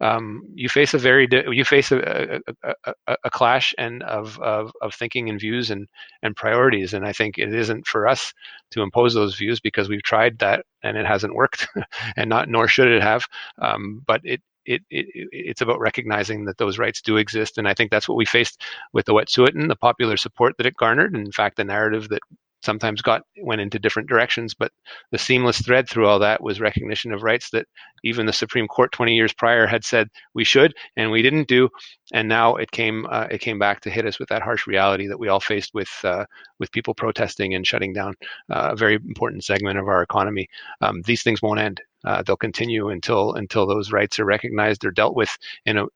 um, 0.00 0.42
you 0.54 0.68
face 0.68 0.94
a 0.94 0.98
very 0.98 1.28
you 1.50 1.64
face 1.64 1.90
a, 1.90 2.40
a, 2.62 2.74
a, 3.06 3.16
a 3.24 3.30
clash 3.30 3.74
and 3.78 4.02
of, 4.02 4.38
of, 4.40 4.72
of 4.82 4.94
thinking 4.94 5.28
and 5.28 5.40
views 5.40 5.70
and 5.70 5.88
and 6.22 6.36
priorities 6.36 6.92
and 6.92 7.06
I 7.06 7.12
think 7.12 7.38
it 7.38 7.54
isn't 7.54 7.86
for 7.86 8.06
us 8.06 8.32
to 8.72 8.82
impose 8.82 9.14
those 9.14 9.36
views 9.36 9.60
because 9.60 9.88
we've 9.88 10.02
tried 10.02 10.38
that 10.40 10.66
and 10.82 10.96
it 10.96 11.06
hasn't 11.06 11.34
worked 11.34 11.68
and 12.16 12.28
not 12.28 12.48
nor 12.48 12.68
should 12.68 12.88
it 12.88 13.02
have 13.02 13.24
um, 13.60 14.02
but 14.06 14.20
it 14.24 14.40
it, 14.66 14.82
it, 14.90 15.06
it's 15.32 15.60
about 15.60 15.80
recognizing 15.80 16.44
that 16.44 16.58
those 16.58 16.78
rights 16.78 17.00
do 17.00 17.16
exist. 17.16 17.56
And 17.56 17.68
I 17.68 17.74
think 17.74 17.90
that's 17.90 18.08
what 18.08 18.18
we 18.18 18.24
faced 18.24 18.62
with 18.92 19.06
the 19.06 19.14
Wet'suwet'en, 19.14 19.68
the 19.68 19.76
popular 19.76 20.16
support 20.16 20.56
that 20.58 20.66
it 20.66 20.74
garnered. 20.74 21.14
And 21.14 21.24
in 21.24 21.32
fact, 21.32 21.56
the 21.56 21.64
narrative 21.64 22.08
that 22.08 22.22
sometimes 22.62 23.02
got 23.02 23.22
went 23.42 23.60
into 23.60 23.78
different 23.78 24.08
directions 24.08 24.54
but 24.54 24.72
the 25.12 25.18
seamless 25.18 25.60
thread 25.60 25.88
through 25.88 26.06
all 26.06 26.18
that 26.18 26.42
was 26.42 26.60
recognition 26.60 27.12
of 27.12 27.22
rights 27.22 27.50
that 27.50 27.66
even 28.04 28.26
the 28.26 28.32
supreme 28.32 28.66
court 28.66 28.92
20 28.92 29.14
years 29.14 29.32
prior 29.32 29.66
had 29.66 29.84
said 29.84 30.08
we 30.34 30.44
should 30.44 30.74
and 30.96 31.10
we 31.10 31.22
didn't 31.22 31.48
do 31.48 31.68
and 32.12 32.28
now 32.28 32.56
it 32.56 32.70
came 32.70 33.06
uh, 33.10 33.26
it 33.30 33.40
came 33.40 33.58
back 33.58 33.80
to 33.80 33.90
hit 33.90 34.06
us 34.06 34.18
with 34.18 34.28
that 34.28 34.42
harsh 34.42 34.66
reality 34.66 35.06
that 35.06 35.18
we 35.18 35.28
all 35.28 35.40
faced 35.40 35.72
with 35.74 35.90
uh, 36.04 36.24
with 36.58 36.72
people 36.72 36.94
protesting 36.94 37.54
and 37.54 37.66
shutting 37.66 37.92
down 37.92 38.14
uh, 38.50 38.70
a 38.72 38.76
very 38.76 38.94
important 38.94 39.44
segment 39.44 39.78
of 39.78 39.88
our 39.88 40.02
economy 40.02 40.48
um, 40.80 41.02
these 41.02 41.22
things 41.22 41.42
won't 41.42 41.60
end 41.60 41.80
uh, 42.04 42.22
they'll 42.22 42.36
continue 42.36 42.88
until 42.90 43.34
until 43.34 43.66
those 43.66 43.92
rights 43.92 44.18
are 44.18 44.24
recognized 44.24 44.84
or 44.84 44.90
dealt 44.90 45.16
with 45.16 45.36
in 45.64 45.76
a 45.78 45.86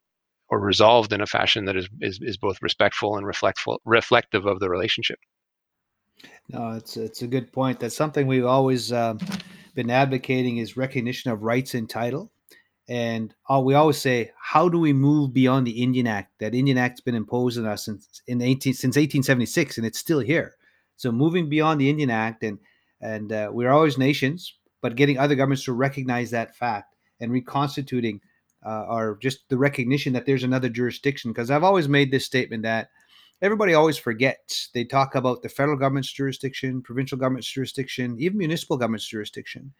or 0.51 0.59
resolved 0.59 1.13
in 1.13 1.21
a 1.21 1.27
fashion 1.27 1.65
that 1.65 1.77
is, 1.77 1.89
is, 2.01 2.19
is 2.21 2.37
both 2.37 2.61
respectful 2.61 3.17
and 3.17 3.27
reflectful, 3.27 3.79
reflective 3.85 4.47
of 4.47 4.59
the 4.59 4.69
relationship. 4.69 5.19
No, 6.53 6.73
it's 6.73 6.97
it's 6.97 7.23
a 7.23 7.27
good 7.29 7.53
point. 7.53 7.79
That's 7.79 7.97
something 7.97 8.27
we've 8.27 8.47
always 8.47 8.93
um, 8.93 9.19
been 9.75 9.91
advocating 9.91 10.57
is 10.57 10.77
recognition 10.77 11.31
of 11.31 11.43
rights 11.43 11.75
and 11.75 11.89
title. 11.89 12.33
And 12.89 13.33
uh, 13.49 13.61
we 13.61 13.75
always 13.75 13.99
say, 13.99 14.33
how 14.37 14.69
do 14.69 14.79
we 14.81 14.93
move 14.93 15.33
beyond 15.33 15.65
the 15.65 15.83
Indian 15.83 16.09
Act? 16.09 16.33
That 16.41 16.57
Indian 16.57 16.77
Act's 16.77 17.01
been 17.01 17.15
imposed 17.15 17.57
on 17.57 17.67
us 17.67 17.85
since 17.85 18.23
in 18.27 18.43
18 18.43 18.75
since 18.75 18.97
1876, 18.97 19.79
and 19.79 19.87
it's 19.87 19.99
still 19.99 20.19
here. 20.19 20.57
So 20.97 21.13
moving 21.13 21.49
beyond 21.49 21.81
the 21.81 21.89
Indian 21.89 22.11
Act, 22.11 22.43
and 22.43 22.59
and 23.01 23.33
uh, 23.33 23.51
we're 23.53 23.71
always 23.71 23.97
nations, 23.97 24.53
but 24.83 24.97
getting 24.97 25.19
other 25.19 25.37
governments 25.37 25.65
to 25.65 25.73
recognize 25.73 26.33
that 26.33 26.57
fact 26.57 26.97
and 27.21 27.31
reconstituting, 27.31 28.21
uh, 28.67 28.87
or 28.89 29.19
just 29.23 29.49
the 29.51 29.57
recognition 29.57 30.13
that 30.15 30.27
there's 30.27 30.43
another 30.43 30.69
jurisdiction. 30.69 31.31
Because 31.31 31.53
I've 31.53 31.65
always 31.65 31.89
made 31.89 32.11
this 32.11 32.27
statement 32.27 32.65
that 32.65 32.91
everybody 33.43 33.75
always 33.75 33.97
forgets. 33.97 34.71
They 34.75 34.85
talk 34.85 35.15
about 35.15 35.43
the 35.43 35.49
federal 35.49 35.79
government's 35.79 36.13
jurisdiction, 36.13 36.83
provincial 36.83 37.19
government's 37.19 37.51
jurisdiction, 37.51 38.17
even 38.19 38.39
municipal 38.39 38.77
government's 38.77 39.07
jurisdiction. 39.07 39.73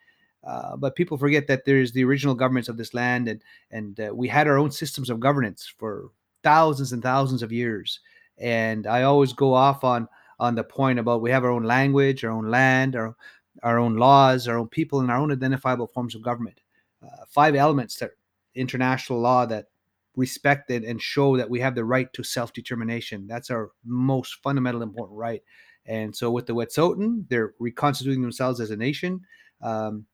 Uh, 0.43 0.75
but 0.75 0.95
people 0.95 1.17
forget 1.17 1.47
that 1.47 1.65
there's 1.65 1.91
the 1.91 2.03
original 2.03 2.33
governments 2.33 2.69
of 2.69 2.77
this 2.77 2.93
land, 2.93 3.27
and 3.27 3.43
and 3.69 3.99
uh, 3.99 4.11
we 4.13 4.27
had 4.27 4.47
our 4.47 4.57
own 4.57 4.71
systems 4.71 5.09
of 5.09 5.19
governance 5.19 5.71
for 5.77 6.09
thousands 6.43 6.93
and 6.93 7.03
thousands 7.03 7.43
of 7.43 7.51
years. 7.51 7.99
And 8.39 8.87
I 8.87 9.03
always 9.03 9.33
go 9.33 9.53
off 9.53 9.83
on 9.83 10.07
on 10.39 10.55
the 10.55 10.63
point 10.63 10.97
about 10.97 11.21
we 11.21 11.29
have 11.29 11.43
our 11.43 11.51
own 11.51 11.63
language, 11.63 12.23
our 12.23 12.31
own 12.31 12.49
land, 12.49 12.95
our 12.95 13.15
our 13.61 13.77
own 13.77 13.97
laws, 13.97 14.47
our 14.47 14.57
own 14.57 14.67
people, 14.67 15.01
and 15.01 15.11
our 15.11 15.17
own 15.17 15.31
identifiable 15.31 15.87
forms 15.87 16.15
of 16.15 16.23
government. 16.23 16.59
Uh, 17.03 17.25
five 17.27 17.55
elements 17.55 17.97
that 17.97 18.11
international 18.55 19.19
law 19.19 19.45
that 19.45 19.67
respected 20.15 20.83
and 20.83 21.01
show 21.01 21.37
that 21.37 21.49
we 21.49 21.59
have 21.59 21.75
the 21.75 21.85
right 21.85 22.11
to 22.13 22.23
self 22.23 22.53
determination. 22.53 23.27
That's 23.27 23.49
our 23.49 23.71
most 23.85 24.35
fundamental 24.43 24.81
important 24.81 25.17
right. 25.17 25.41
And 25.85 26.15
so 26.15 26.29
with 26.31 26.45
the 26.45 26.53
Wet'suwet'en, 26.53 27.25
they're 27.29 27.53
reconstituting 27.59 28.21
themselves 28.21 28.59
as 28.59 28.71
a 28.71 28.75
nation. 28.75 29.21
Um, 29.61 30.05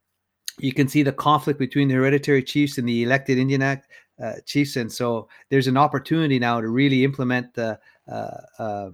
you 0.59 0.73
can 0.73 0.87
see 0.87 1.03
the 1.03 1.11
conflict 1.11 1.59
between 1.59 1.87
the 1.87 1.95
hereditary 1.95 2.41
chiefs 2.41 2.77
and 2.77 2.87
the 2.87 3.03
elected 3.03 3.37
Indian 3.37 3.61
Act 3.61 3.87
uh, 4.21 4.33
chiefs, 4.45 4.75
and 4.75 4.91
so 4.91 5.27
there's 5.49 5.67
an 5.67 5.77
opportunity 5.77 6.39
now 6.39 6.59
to 6.59 6.67
really 6.67 7.03
implement 7.03 7.53
the 7.53 7.79
uh, 8.11 8.37
uh, 8.57 8.89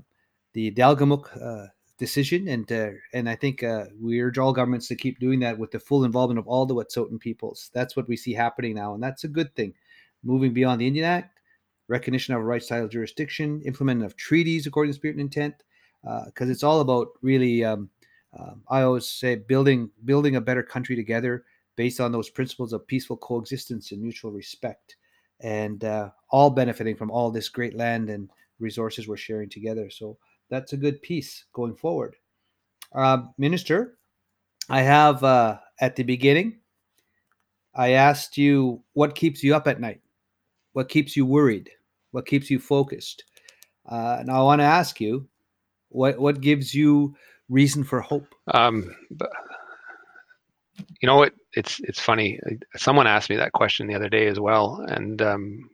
the 0.52 0.72
Delgamuukw 0.72 1.42
uh, 1.42 1.68
decision, 1.98 2.50
and 2.50 2.70
uh, 2.70 2.90
and 3.14 3.30
I 3.30 3.36
think 3.36 3.64
uh, 3.64 3.86
we 4.02 4.20
urge 4.20 4.38
all 4.38 4.52
governments 4.52 4.90
to 4.90 4.96
keep 4.96 5.20
doing 5.20 5.40
that 5.40 5.58
with 5.58 5.72
the 5.72 5.80
full 5.80 6.04
involvement 6.04 6.40
of 6.40 6.48
all 6.48 6.66
the 6.66 6.76
Wet'suwet'en 6.76 7.20
peoples. 7.20 7.72
That's 7.74 7.96
what 7.96 8.10
we 8.10 8.18
see 8.18 8.34
happening 8.34 8.76
now, 8.76 8.94
and 8.94 9.02
that's 9.02 9.24
a 9.24 9.30
good 9.30 9.56
thing 9.56 9.74
moving 10.24 10.54
beyond 10.54 10.82
the 10.82 10.88
Indian 10.88 11.06
Act, 11.06 11.40
recognition 11.88 12.34
of 12.34 12.44
rights 12.44 12.68
title 12.68 12.88
jurisdiction, 12.88 13.62
implementing 13.66 14.06
of 14.06 14.16
treaties 14.16 14.68
according 14.68 14.92
to 14.92 14.96
spirit 14.96 15.16
and 15.16 15.22
intent, 15.22 15.56
because 16.02 16.50
uh, 16.50 16.52
it's 16.52 16.64
all 16.64 16.82
about 16.82 17.10
really. 17.22 17.64
Um, 17.64 17.90
um, 18.38 18.64
I 18.68 18.82
always 18.82 19.08
say 19.08 19.36
building 19.36 19.92
building 20.06 20.38
a 20.38 20.42
better 20.42 20.64
country 20.64 20.96
together 20.96 21.46
based 21.76 22.00
on 22.00 22.12
those 22.12 22.30
principles 22.30 22.74
of 22.74 22.88
peaceful 22.88 23.18
coexistence 23.18 23.92
and 23.92 24.02
mutual 24.02 24.32
respect, 24.32 24.96
and 25.40 25.84
uh, 25.84 26.10
all 26.30 26.50
benefiting 26.50 26.96
from 26.96 27.12
all 27.12 27.30
this 27.30 27.50
great 27.50 27.76
land 27.76 28.10
and 28.10 28.30
resources 28.60 29.08
we're 29.08 29.18
sharing 29.18 29.50
together. 29.50 29.90
So 29.90 30.18
that's 30.50 30.74
a 30.74 30.78
good 30.78 31.02
piece 31.02 31.46
going 31.54 31.76
forward. 31.76 32.16
Uh, 32.94 33.24
Minister, 33.38 33.98
I 34.70 34.82
have 34.82 35.24
uh, 35.24 35.58
at 35.80 35.96
the 35.96 36.04
beginning, 36.04 36.60
I 37.76 37.92
asked 37.92 38.38
you 38.38 38.84
what 38.94 39.16
keeps 39.16 39.44
you 39.44 39.56
up 39.56 39.68
at 39.68 39.82
night. 39.82 40.02
What 40.74 40.90
keeps 40.90 41.16
you 41.16 41.26
worried? 41.26 41.70
What 42.12 42.26
keeps 42.26 42.50
you 42.50 42.60
focused? 42.60 43.24
Uh, 43.88 44.24
now, 44.26 44.42
I 44.42 44.44
want 44.44 44.60
to 44.60 44.66
ask 44.66 45.00
you, 45.00 45.28
what 45.90 46.20
what 46.20 46.42
gives 46.42 46.74
you 46.74 47.16
reason 47.50 47.84
for 47.84 48.02
hope? 48.02 48.34
Um, 48.54 48.96
you 51.02 51.08
know 51.08 51.18
what? 51.18 51.34
It's 51.54 51.80
it's 51.82 52.00
funny. 52.00 52.40
Someone 52.76 53.08
asked 53.08 53.30
me 53.30 53.36
that 53.38 53.52
question 53.52 53.88
the 53.88 53.96
other 53.96 54.10
day 54.10 54.28
as 54.28 54.40
well, 54.40 54.84
and 54.88 55.22
um, 55.22 55.70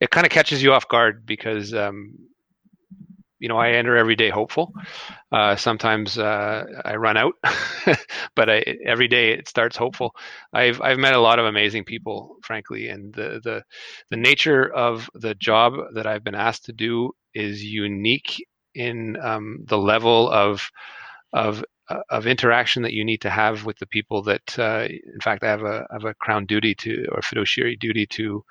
it 0.00 0.10
kind 0.10 0.26
of 0.26 0.32
catches 0.32 0.62
you 0.62 0.72
off 0.72 0.88
guard 0.88 1.24
because 1.26 1.74
um, 1.74 2.14
you 3.38 3.48
know, 3.48 3.58
I 3.58 3.70
enter 3.72 3.96
every 3.96 4.16
day 4.16 4.30
hopeful. 4.30 4.72
Uh, 5.32 5.56
sometimes 5.56 6.18
uh, 6.18 6.64
I 6.84 6.96
run 6.96 7.16
out, 7.16 7.34
but 8.36 8.48
I, 8.50 8.64
every 8.84 9.08
day 9.08 9.32
it 9.32 9.48
starts 9.48 9.76
hopeful. 9.76 10.14
I've 10.52 10.80
I've 10.80 10.98
met 10.98 11.14
a 11.14 11.20
lot 11.20 11.38
of 11.38 11.46
amazing 11.46 11.84
people, 11.84 12.36
frankly, 12.42 12.88
and 12.88 13.12
the 13.14 13.40
the 13.42 13.62
the 14.10 14.16
nature 14.16 14.72
of 14.72 15.10
the 15.14 15.34
job 15.34 15.74
that 15.94 16.06
I've 16.06 16.24
been 16.24 16.34
asked 16.34 16.66
to 16.66 16.72
do 16.72 17.12
is 17.34 17.62
unique 17.64 18.44
in 18.74 19.16
um, 19.22 19.64
the 19.66 19.78
level 19.78 20.30
of 20.30 20.68
of 21.32 21.64
of 22.10 22.26
interaction 22.26 22.82
that 22.82 22.92
you 22.92 23.04
need 23.04 23.20
to 23.20 23.30
have 23.30 23.64
with 23.64 23.78
the 23.78 23.86
people 23.86 24.22
that, 24.22 24.58
uh, 24.58 24.86
in 24.88 25.20
fact, 25.22 25.44
I 25.44 25.48
have 25.48 25.62
a 25.62 25.86
I 25.90 25.94
have 25.94 26.04
a 26.04 26.14
crown 26.14 26.46
duty 26.46 26.74
to 26.76 27.06
or 27.12 27.22
fiduciary 27.22 27.76
duty 27.76 28.06
to 28.06 28.44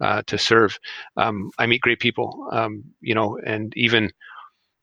uh, 0.00 0.22
to 0.26 0.36
serve. 0.38 0.78
Um, 1.16 1.50
I 1.58 1.66
meet 1.66 1.80
great 1.80 2.00
people, 2.00 2.48
um, 2.52 2.84
you 3.00 3.14
know, 3.14 3.38
and 3.44 3.72
even 3.76 4.10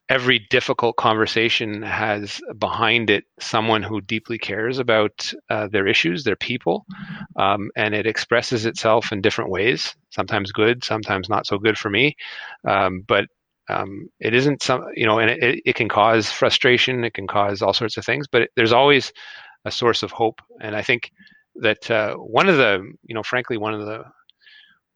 every 0.10 0.40
difficult 0.50 0.96
conversation 0.98 1.84
has 1.84 2.42
behind 2.58 3.12
it 3.12 3.26
someone 3.40 3.84
who 3.84 4.02
deeply 4.02 4.40
cares 4.40 4.80
about 4.80 5.32
uh, 5.52 5.68
their 5.68 5.88
issues, 5.88 6.24
their 6.24 6.36
people, 6.36 6.86
um, 7.36 7.70
and 7.78 7.94
it 7.94 8.08
expresses 8.08 8.66
itself 8.66 9.12
in 9.12 9.22
different 9.22 9.52
ways. 9.52 9.96
Sometimes 10.10 10.52
good, 10.52 10.84
sometimes 10.84 11.30
not 11.30 11.46
so 11.46 11.60
good 11.60 11.78
for 11.78 11.92
me, 11.92 12.16
um, 12.68 13.04
but 13.08 13.26
um, 13.70 14.10
it 14.20 14.34
isn't 14.34 14.64
some 14.64 14.84
you 14.96 15.06
know, 15.06 15.20
and 15.20 15.30
it, 15.30 15.62
it, 15.64 15.76
can 15.76 15.88
cause 15.88 16.32
frustration. 16.32 17.04
It 17.04 17.14
can 17.14 17.28
cause 17.28 17.62
all 17.62 17.74
sorts 17.74 17.98
of 17.98 18.06
things, 18.06 18.28
but 18.28 18.44
it, 18.44 18.52
there's 18.56 18.74
always 18.74 19.14
a 19.64 19.70
source 19.72 20.02
of 20.02 20.12
hope. 20.12 20.42
And 20.60 20.76
I 20.76 20.82
think 20.82 21.12
that 21.56 21.90
uh, 21.92 22.16
one 22.16 22.50
of 22.50 22.58
the 22.58 22.82
you 23.04 23.14
know, 23.14 23.22
frankly, 23.22 23.58
one 23.58 23.76
of 23.76 23.86
the 23.86 24.06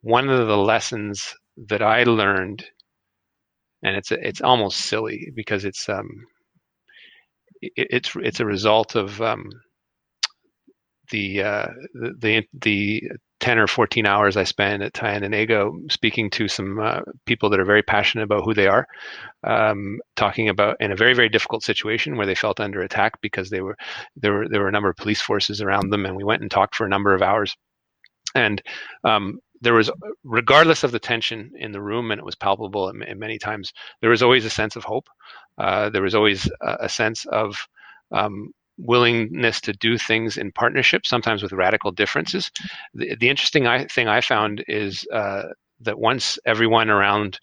one 0.01 0.28
of 0.28 0.47
the 0.47 0.57
lessons 0.57 1.36
that 1.68 1.84
I 1.84 2.03
learned 2.03 2.66
and 3.84 3.96
it's 3.96 4.12
it's 4.12 4.42
almost 4.42 4.80
silly 4.80 5.32
because 5.36 5.66
it's 5.66 5.88
um 5.90 6.10
it, 7.62 7.72
it's 7.76 8.16
it's 8.16 8.40
a 8.40 8.46
result 8.46 8.96
of 8.96 9.22
um 9.22 9.50
the 11.12 11.44
uh 11.44 11.68
the 11.94 12.14
the, 12.20 12.48
the 12.62 13.04
10 13.44 13.60
or 13.60 13.68
14 13.68 14.06
hours 14.06 14.38
I 14.38 14.46
spend 14.46 14.82
at 14.84 14.94
Tyendinaga 14.94 15.92
speaking 15.92 16.30
to 16.30 16.48
some 16.48 16.80
uh, 16.80 17.02
people 17.26 17.50
that 17.50 17.60
are 17.60 17.66
very 17.66 17.84
passionate 17.84 18.24
about 18.24 18.46
who 18.46 18.54
they 18.54 18.68
are, 18.68 18.88
um, 19.44 20.00
talking 20.16 20.48
about 20.48 20.78
in 20.80 20.94
a 20.94 20.96
very, 20.96 21.14
very 21.14 21.28
difficult 21.28 21.62
situation 21.62 22.16
where 22.16 22.26
they 22.26 22.36
felt 22.36 22.62
under 22.62 22.80
attack 22.80 23.20
because 23.20 23.50
they 23.50 23.60
were 23.60 23.76
there 24.16 24.32
were 24.32 24.48
there 24.48 24.62
were 24.62 24.70
a 24.70 24.72
number 24.72 24.88
of 24.90 24.96
police 24.96 25.20
forces 25.20 25.62
around 25.62 25.90
them, 25.90 26.06
and 26.06 26.16
we 26.16 26.24
went 26.24 26.42
and 26.42 26.50
talked 26.50 26.74
for 26.74 26.86
a 26.86 26.90
number 26.90 27.14
of 27.14 27.22
hours. 27.22 27.54
And 28.34 28.62
um, 29.04 29.40
there 29.64 29.74
was, 29.74 29.89
regardless 30.24 30.84
of 30.84 30.91
the 30.91 30.99
tension 30.99 31.51
in 31.57 31.72
the 31.72 31.82
room, 31.82 32.11
and 32.11 32.20
it 32.20 32.26
was 32.26 32.36
palpable 32.36 32.89
and 32.89 33.20
many 33.20 33.39
times, 33.39 33.74
there 34.01 34.09
was 34.09 34.22
always 34.22 34.45
a 34.45 34.49
sense 34.49 34.76
of 34.76 34.84
hope. 34.84 35.07
Uh, 35.57 35.89
there 35.89 36.01
was 36.01 36.16
always 36.16 36.49
a, 36.61 36.78
a 36.82 36.89
sense 36.89 37.26
of 37.26 37.68
um, 38.11 38.51
willingness 38.78 39.61
to 39.61 39.74
do 39.74 39.97
things 39.97 40.38
in 40.38 40.51
partnership, 40.51 41.05
sometimes 41.05 41.41
with 41.41 41.53
radical 41.53 41.91
differences. 41.91 42.51
The, 42.93 43.16
the 43.16 43.30
interesting 43.30 43.66
I, 43.66 43.86
thing 43.86 44.07
I 44.07 44.22
found 44.22 44.64
is 44.68 45.05
uh, 45.14 45.43
that 45.82 45.99
once 45.99 46.38
everyone 46.45 46.89
around 46.89 47.39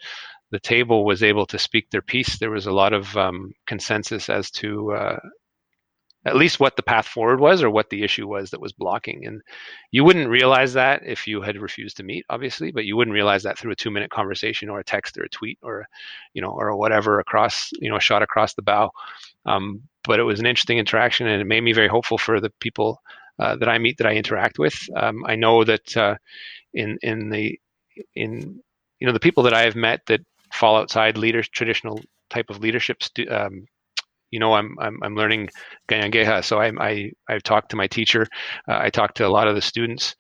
the 0.51 0.61
table 0.61 1.05
was 1.05 1.23
able 1.23 1.47
to 1.47 1.59
speak 1.59 1.89
their 1.91 2.03
piece, 2.03 2.39
there 2.39 2.51
was 2.51 2.67
a 2.67 2.73
lot 2.73 2.93
of 2.93 3.17
um, 3.17 3.53
consensus 3.67 4.29
as 4.29 4.51
to 4.51 4.93
uh, 4.93 5.19
at 6.27 6.37
least 6.37 6.61
what 6.61 6.77
the 6.77 6.83
path 6.83 7.07
forward 7.07 7.41
was 7.41 7.63
or 7.63 7.71
what 7.71 7.89
the 7.89 8.03
issue 8.03 8.29
was 8.29 8.51
that 8.51 8.61
was 8.61 8.73
blocking. 8.73 9.27
And 9.27 9.41
you 9.91 10.05
wouldn't 10.05 10.29
realize 10.29 10.75
that 10.75 11.03
if 11.05 11.27
you 11.27 11.41
had 11.41 11.57
refused 11.57 11.97
to 11.97 12.03
meet, 12.03 12.27
obviously, 12.29 12.73
but 12.73 12.85
you 12.85 12.97
wouldn't 12.97 13.15
realize 13.15 13.43
that 13.45 13.59
through 13.59 13.73
a 13.73 13.77
two 13.77 13.91
minute 13.91 14.11
conversation 14.11 14.69
or 14.69 14.81
a 14.81 14.85
text 14.85 15.17
or 15.17 15.23
a 15.23 15.31
tweet 15.31 15.59
or, 15.63 15.87
you 16.35 16.43
know, 16.43 16.51
or 16.51 16.77
whatever 16.77 17.21
across, 17.21 17.71
you 17.81 17.89
know, 17.89 17.97
a 17.97 18.01
shot 18.01 18.23
across 18.23 18.53
the 18.53 18.63
bow. 18.63 18.91
Um, 19.47 19.83
but 20.05 20.21
it 20.21 20.25
was 20.25 20.41
an 20.41 20.47
interesting 20.47 20.79
interaction 20.79 21.27
and 21.27 21.41
it 21.41 21.47
made 21.47 21.63
me 21.63 21.73
very 21.73 21.89
hopeful 21.89 22.19
for 22.19 22.39
the 22.39 22.51
people 22.61 23.01
uh, 23.39 23.57
that 23.57 23.69
I 23.69 23.79
meet 23.79 23.97
that 23.99 24.07
I 24.07 24.15
interact 24.15 24.59
with. 24.59 24.79
Um, 24.95 25.25
I 25.27 25.37
know 25.37 25.65
that 25.65 25.97
uh, 25.97 26.17
in, 26.75 26.99
in 27.03 27.31
the, 27.31 27.59
in, 28.15 28.61
you 28.99 29.07
know, 29.07 29.15
the 29.15 29.21
people 29.21 29.45
that 29.45 29.55
I 29.55 29.63
have 29.63 29.77
met 29.77 30.01
that 30.07 30.21
fall 30.53 30.77
outside 30.77 31.17
leaders, 31.17 31.49
traditional 31.49 31.99
type 32.29 32.51
of 32.51 32.61
leadership 32.61 33.03
stu- 33.03 33.31
um, 33.31 33.67
you 34.31 34.39
know 34.41 34.53
I'm 34.53 34.77
I'm, 34.79 34.99
I'm 35.03 35.15
learning 35.15 35.51
Kanien'kéha, 35.89 36.45
so 36.45 36.61
I 36.61 36.73
I 36.79 37.13
I've 37.29 37.43
talked 37.43 37.71
to 37.71 37.77
my 37.77 37.87
teacher, 37.87 38.27
uh, 38.69 38.79
I 38.81 38.91
talked 38.91 39.17
to 39.19 39.27
a 39.27 39.29
lot 39.29 39.49
of 39.49 39.55
the 39.55 39.63
students. 39.63 40.15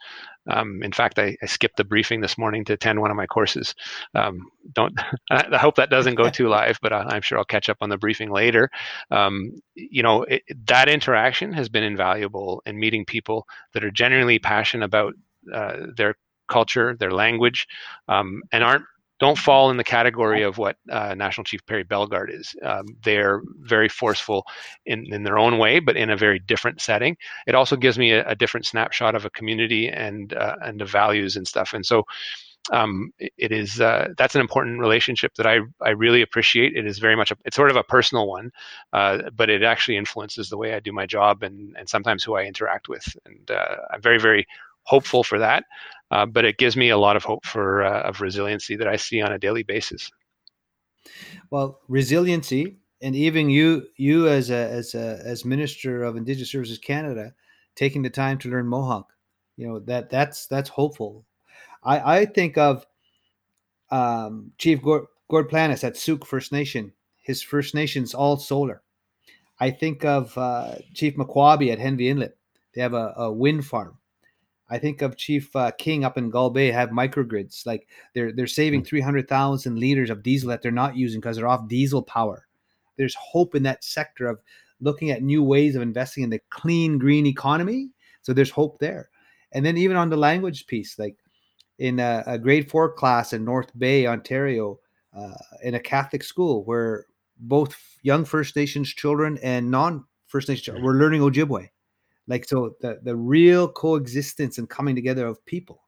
Um, 0.48 0.82
in 0.82 0.90
fact, 0.90 1.18
I, 1.18 1.36
I, 1.42 1.46
skipped 1.46 1.76
the 1.76 1.84
briefing 1.84 2.22
this 2.22 2.38
morning 2.38 2.64
to 2.64 2.72
attend 2.72 2.98
one 2.98 3.10
of 3.10 3.16
my 3.16 3.26
courses. 3.26 3.74
Um, 4.14 4.40
don't 4.72 4.98
I 5.30 5.58
hope 5.58 5.76
that 5.76 5.90
doesn't 5.90 6.14
go 6.14 6.30
too 6.30 6.48
live, 6.48 6.78
but 6.80 6.92
I, 6.92 7.14
am 7.14 7.22
sure 7.22 7.38
I'll 7.38 7.44
catch 7.44 7.68
up 7.68 7.76
on 7.82 7.90
the 7.90 7.98
briefing 7.98 8.30
later. 8.30 8.70
Um, 9.10 9.52
you 9.74 10.02
know, 10.02 10.22
it, 10.22 10.42
that 10.66 10.88
interaction 10.88 11.52
has 11.52 11.68
been 11.68 11.84
invaluable 11.84 12.62
in 12.64 12.78
meeting 12.78 13.04
people 13.04 13.46
that 13.74 13.84
are 13.84 13.90
genuinely 13.90 14.38
passionate 14.38 14.86
about 14.86 15.12
uh, 15.52 15.76
their 15.96 16.14
culture, 16.48 16.96
their 16.98 17.12
language, 17.12 17.66
um, 18.08 18.42
and 18.50 18.64
aren't 18.64 18.84
don't 19.20 19.38
fall 19.38 19.70
in 19.70 19.76
the 19.76 19.84
category 19.84 20.42
of 20.42 20.58
what 20.58 20.76
uh, 20.90 21.14
National 21.14 21.44
Chief 21.44 21.64
Perry 21.66 21.84
Bellegarde 21.84 22.32
is. 22.32 22.54
Um, 22.64 22.86
they're 23.04 23.42
very 23.60 23.88
forceful 23.88 24.44
in, 24.86 25.12
in 25.12 25.22
their 25.22 25.38
own 25.38 25.58
way, 25.58 25.78
but 25.78 25.96
in 25.96 26.10
a 26.10 26.16
very 26.16 26.38
different 26.38 26.80
setting. 26.80 27.16
It 27.46 27.54
also 27.54 27.76
gives 27.76 27.98
me 27.98 28.12
a, 28.12 28.26
a 28.26 28.34
different 28.34 28.66
snapshot 28.66 29.14
of 29.14 29.26
a 29.26 29.30
community 29.30 29.88
and 29.88 30.32
uh, 30.32 30.56
and 30.62 30.80
the 30.80 30.86
values 30.86 31.36
and 31.36 31.46
stuff. 31.46 31.74
And 31.74 31.84
so 31.84 32.04
um, 32.72 33.12
it 33.18 33.52
is 33.52 33.80
uh, 33.80 34.08
that's 34.16 34.34
an 34.34 34.40
important 34.40 34.80
relationship 34.80 35.34
that 35.34 35.46
I 35.46 35.60
I 35.82 35.90
really 35.90 36.22
appreciate. 36.22 36.76
It 36.76 36.86
is 36.86 36.98
very 36.98 37.16
much 37.16 37.30
a, 37.30 37.36
it's 37.44 37.56
sort 37.56 37.70
of 37.70 37.76
a 37.76 37.82
personal 37.82 38.26
one, 38.26 38.50
uh, 38.92 39.30
but 39.36 39.50
it 39.50 39.62
actually 39.62 39.96
influences 39.96 40.48
the 40.48 40.56
way 40.56 40.74
I 40.74 40.80
do 40.80 40.92
my 40.92 41.06
job 41.06 41.42
and 41.42 41.76
and 41.78 41.88
sometimes 41.88 42.24
who 42.24 42.36
I 42.36 42.44
interact 42.44 42.88
with. 42.88 43.04
And 43.26 43.50
uh, 43.50 43.76
I'm 43.92 44.00
very 44.00 44.18
very 44.18 44.46
hopeful 44.84 45.22
for 45.22 45.38
that. 45.38 45.64
Uh, 46.10 46.26
but 46.26 46.44
it 46.44 46.58
gives 46.58 46.76
me 46.76 46.90
a 46.90 46.98
lot 46.98 47.16
of 47.16 47.24
hope 47.24 47.46
for 47.46 47.84
uh, 47.84 48.02
of 48.02 48.20
resiliency 48.20 48.76
that 48.76 48.88
I 48.88 48.96
see 48.96 49.20
on 49.20 49.32
a 49.32 49.38
daily 49.38 49.62
basis. 49.62 50.10
Well, 51.50 51.80
resiliency, 51.88 52.78
and 53.00 53.14
even 53.14 53.48
you 53.48 53.86
you 53.96 54.28
as 54.28 54.50
a 54.50 54.70
as 54.70 54.94
a 54.94 55.20
as 55.24 55.44
Minister 55.44 56.02
of 56.02 56.16
Indigenous 56.16 56.50
Services 56.50 56.78
Canada, 56.78 57.32
taking 57.76 58.02
the 58.02 58.10
time 58.10 58.38
to 58.38 58.50
learn 58.50 58.66
Mohawk, 58.66 59.12
you 59.56 59.68
know 59.68 59.78
that 59.80 60.10
that's 60.10 60.46
that's 60.46 60.68
hopeful. 60.68 61.24
I 61.84 62.18
I 62.18 62.26
think 62.26 62.58
of 62.58 62.84
um, 63.90 64.52
Chief 64.58 64.82
Gord, 64.82 65.06
Gord 65.28 65.48
Planes 65.48 65.84
at 65.84 65.94
Tsuut'ina 65.94 66.26
First 66.26 66.52
Nation. 66.52 66.92
His 67.22 67.42
First 67.42 67.74
Nation's 67.74 68.14
all 68.14 68.36
solar. 68.36 68.82
I 69.60 69.70
think 69.70 70.04
of 70.04 70.36
uh, 70.36 70.76
Chief 70.94 71.16
McQuabbie 71.16 71.72
at 71.72 71.78
Henvey 71.78 72.08
Inlet. 72.08 72.36
They 72.74 72.80
have 72.80 72.94
a, 72.94 73.12
a 73.16 73.32
wind 73.32 73.66
farm. 73.66 73.98
I 74.70 74.78
think 74.78 75.02
of 75.02 75.16
Chief 75.16 75.54
uh, 75.56 75.72
King 75.72 76.04
up 76.04 76.16
in 76.16 76.30
Gull 76.30 76.50
Bay 76.50 76.70
have 76.70 76.90
microgrids. 76.90 77.66
Like 77.66 77.88
they're 78.14 78.32
they're 78.32 78.46
saving 78.46 78.80
hmm. 78.80 78.86
three 78.86 79.00
hundred 79.00 79.28
thousand 79.28 79.78
liters 79.78 80.10
of 80.10 80.22
diesel 80.22 80.48
that 80.50 80.62
they're 80.62 80.70
not 80.70 80.96
using 80.96 81.20
because 81.20 81.36
they're 81.36 81.48
off 81.48 81.68
diesel 81.68 82.02
power. 82.02 82.46
There's 82.96 83.14
hope 83.16 83.54
in 83.54 83.62
that 83.64 83.84
sector 83.84 84.28
of 84.28 84.40
looking 84.80 85.10
at 85.10 85.22
new 85.22 85.42
ways 85.42 85.74
of 85.74 85.82
investing 85.82 86.24
in 86.24 86.30
the 86.30 86.40
clean 86.50 86.98
green 86.98 87.26
economy. 87.26 87.90
So 88.22 88.32
there's 88.32 88.50
hope 88.50 88.78
there. 88.78 89.10
And 89.52 89.64
then 89.64 89.76
even 89.76 89.96
on 89.96 90.10
the 90.10 90.16
language 90.16 90.66
piece, 90.66 90.98
like 90.98 91.16
in 91.78 91.98
a, 91.98 92.22
a 92.26 92.38
grade 92.38 92.70
four 92.70 92.92
class 92.92 93.32
in 93.32 93.44
North 93.44 93.76
Bay, 93.78 94.06
Ontario, 94.06 94.78
uh, 95.16 95.34
in 95.62 95.74
a 95.74 95.80
Catholic 95.80 96.22
school 96.22 96.62
where 96.64 97.06
both 97.38 97.76
young 98.02 98.24
First 98.24 98.54
Nations 98.54 98.88
children 98.90 99.38
and 99.42 99.70
non 99.70 100.04
First 100.26 100.48
Nations 100.48 100.66
children 100.66 100.84
were 100.84 100.94
learning 100.94 101.22
Ojibwe 101.22 101.68
like 102.30 102.48
so 102.48 102.74
the 102.80 102.98
the 103.02 103.14
real 103.14 103.68
coexistence 103.68 104.58
and 104.58 104.70
coming 104.70 104.94
together 104.94 105.26
of 105.26 105.44
people 105.44 105.82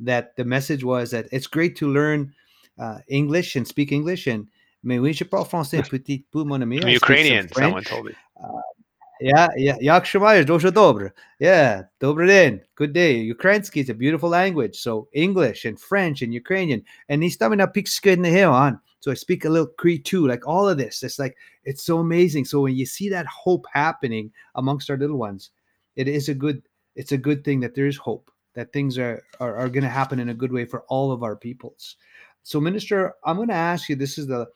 that 0.00 0.34
the 0.36 0.44
message 0.44 0.82
was 0.82 1.10
that 1.10 1.26
it's 1.30 1.46
great 1.46 1.76
to 1.76 1.92
learn 1.92 2.32
uh, 2.78 2.98
english 3.08 3.54
and 3.56 3.68
speak 3.68 3.92
english 3.92 4.26
and 4.26 4.46
mais 4.82 4.98
oui 4.98 5.12
je 5.12 5.24
parle 5.24 5.44
français 5.44 5.82
petit 5.90 6.24
peu 6.32 6.44
mon 6.44 6.62
ami 6.62 6.80
ukrainian 6.96 7.46
someone 7.52 7.84
told 7.84 8.06
me 8.06 8.12
uh, 8.42 8.62
yeah, 9.22 9.48
yeah, 9.56 9.76
Jak 9.80 10.06
się 10.06 10.18
masz? 10.18 10.44
Dobrze. 10.44 11.10
Yeah, 11.40 11.84
dobry 12.00 12.26
dzień. 12.26 12.60
Good 12.74 12.92
day. 12.92 13.34
Ukrainsky 13.34 13.80
is 13.80 13.90
a 13.90 13.94
beautiful 13.94 14.28
language. 14.28 14.76
So 14.80 15.08
English 15.12 15.64
and 15.64 15.80
French 15.80 16.22
and 16.22 16.34
Ukrainian. 16.34 16.82
And 17.08 17.22
he's 17.22 17.36
coming 17.36 17.60
up 17.60 17.72
good 17.72 18.18
in 18.18 18.22
the 18.22 18.30
hill 18.30 18.50
on. 18.50 18.78
So 18.98 19.12
I 19.12 19.14
speak 19.14 19.44
a 19.44 19.48
little 19.48 19.68
Cree 19.78 19.98
too. 19.98 20.26
Like 20.26 20.48
all 20.48 20.68
of 20.68 20.76
this. 20.76 21.02
It's 21.04 21.18
like, 21.18 21.36
it's 21.64 21.84
so 21.84 21.98
amazing. 21.98 22.46
So 22.46 22.62
when 22.62 22.74
you 22.74 22.86
see 22.86 23.08
that 23.10 23.26
hope 23.26 23.64
happening 23.72 24.32
amongst 24.54 24.90
our 24.90 24.96
little 24.96 25.18
ones, 25.18 25.50
it 25.96 26.08
is 26.08 26.28
a 26.28 26.34
good 26.34 26.62
it's 26.94 27.12
a 27.12 27.18
good 27.18 27.44
thing 27.44 27.60
that 27.60 27.74
there 27.74 27.86
is 27.86 27.96
hope 27.96 28.30
that 28.54 28.72
things 28.72 28.98
are 28.98 29.22
are, 29.40 29.56
are 29.56 29.68
going 29.68 29.84
to 29.84 29.88
happen 29.88 30.18
in 30.18 30.28
a 30.28 30.34
good 30.34 30.52
way 30.52 30.64
for 30.64 30.82
all 30.88 31.12
of 31.12 31.22
our 31.22 31.36
peoples. 31.36 31.96
So 32.42 32.60
minister 32.60 33.14
i'm 33.24 33.36
going 33.36 33.48
to 33.48 33.54
ask 33.54 33.88
you 33.88 33.96
this 33.96 34.18
is 34.18 34.26
the, 34.26 34.46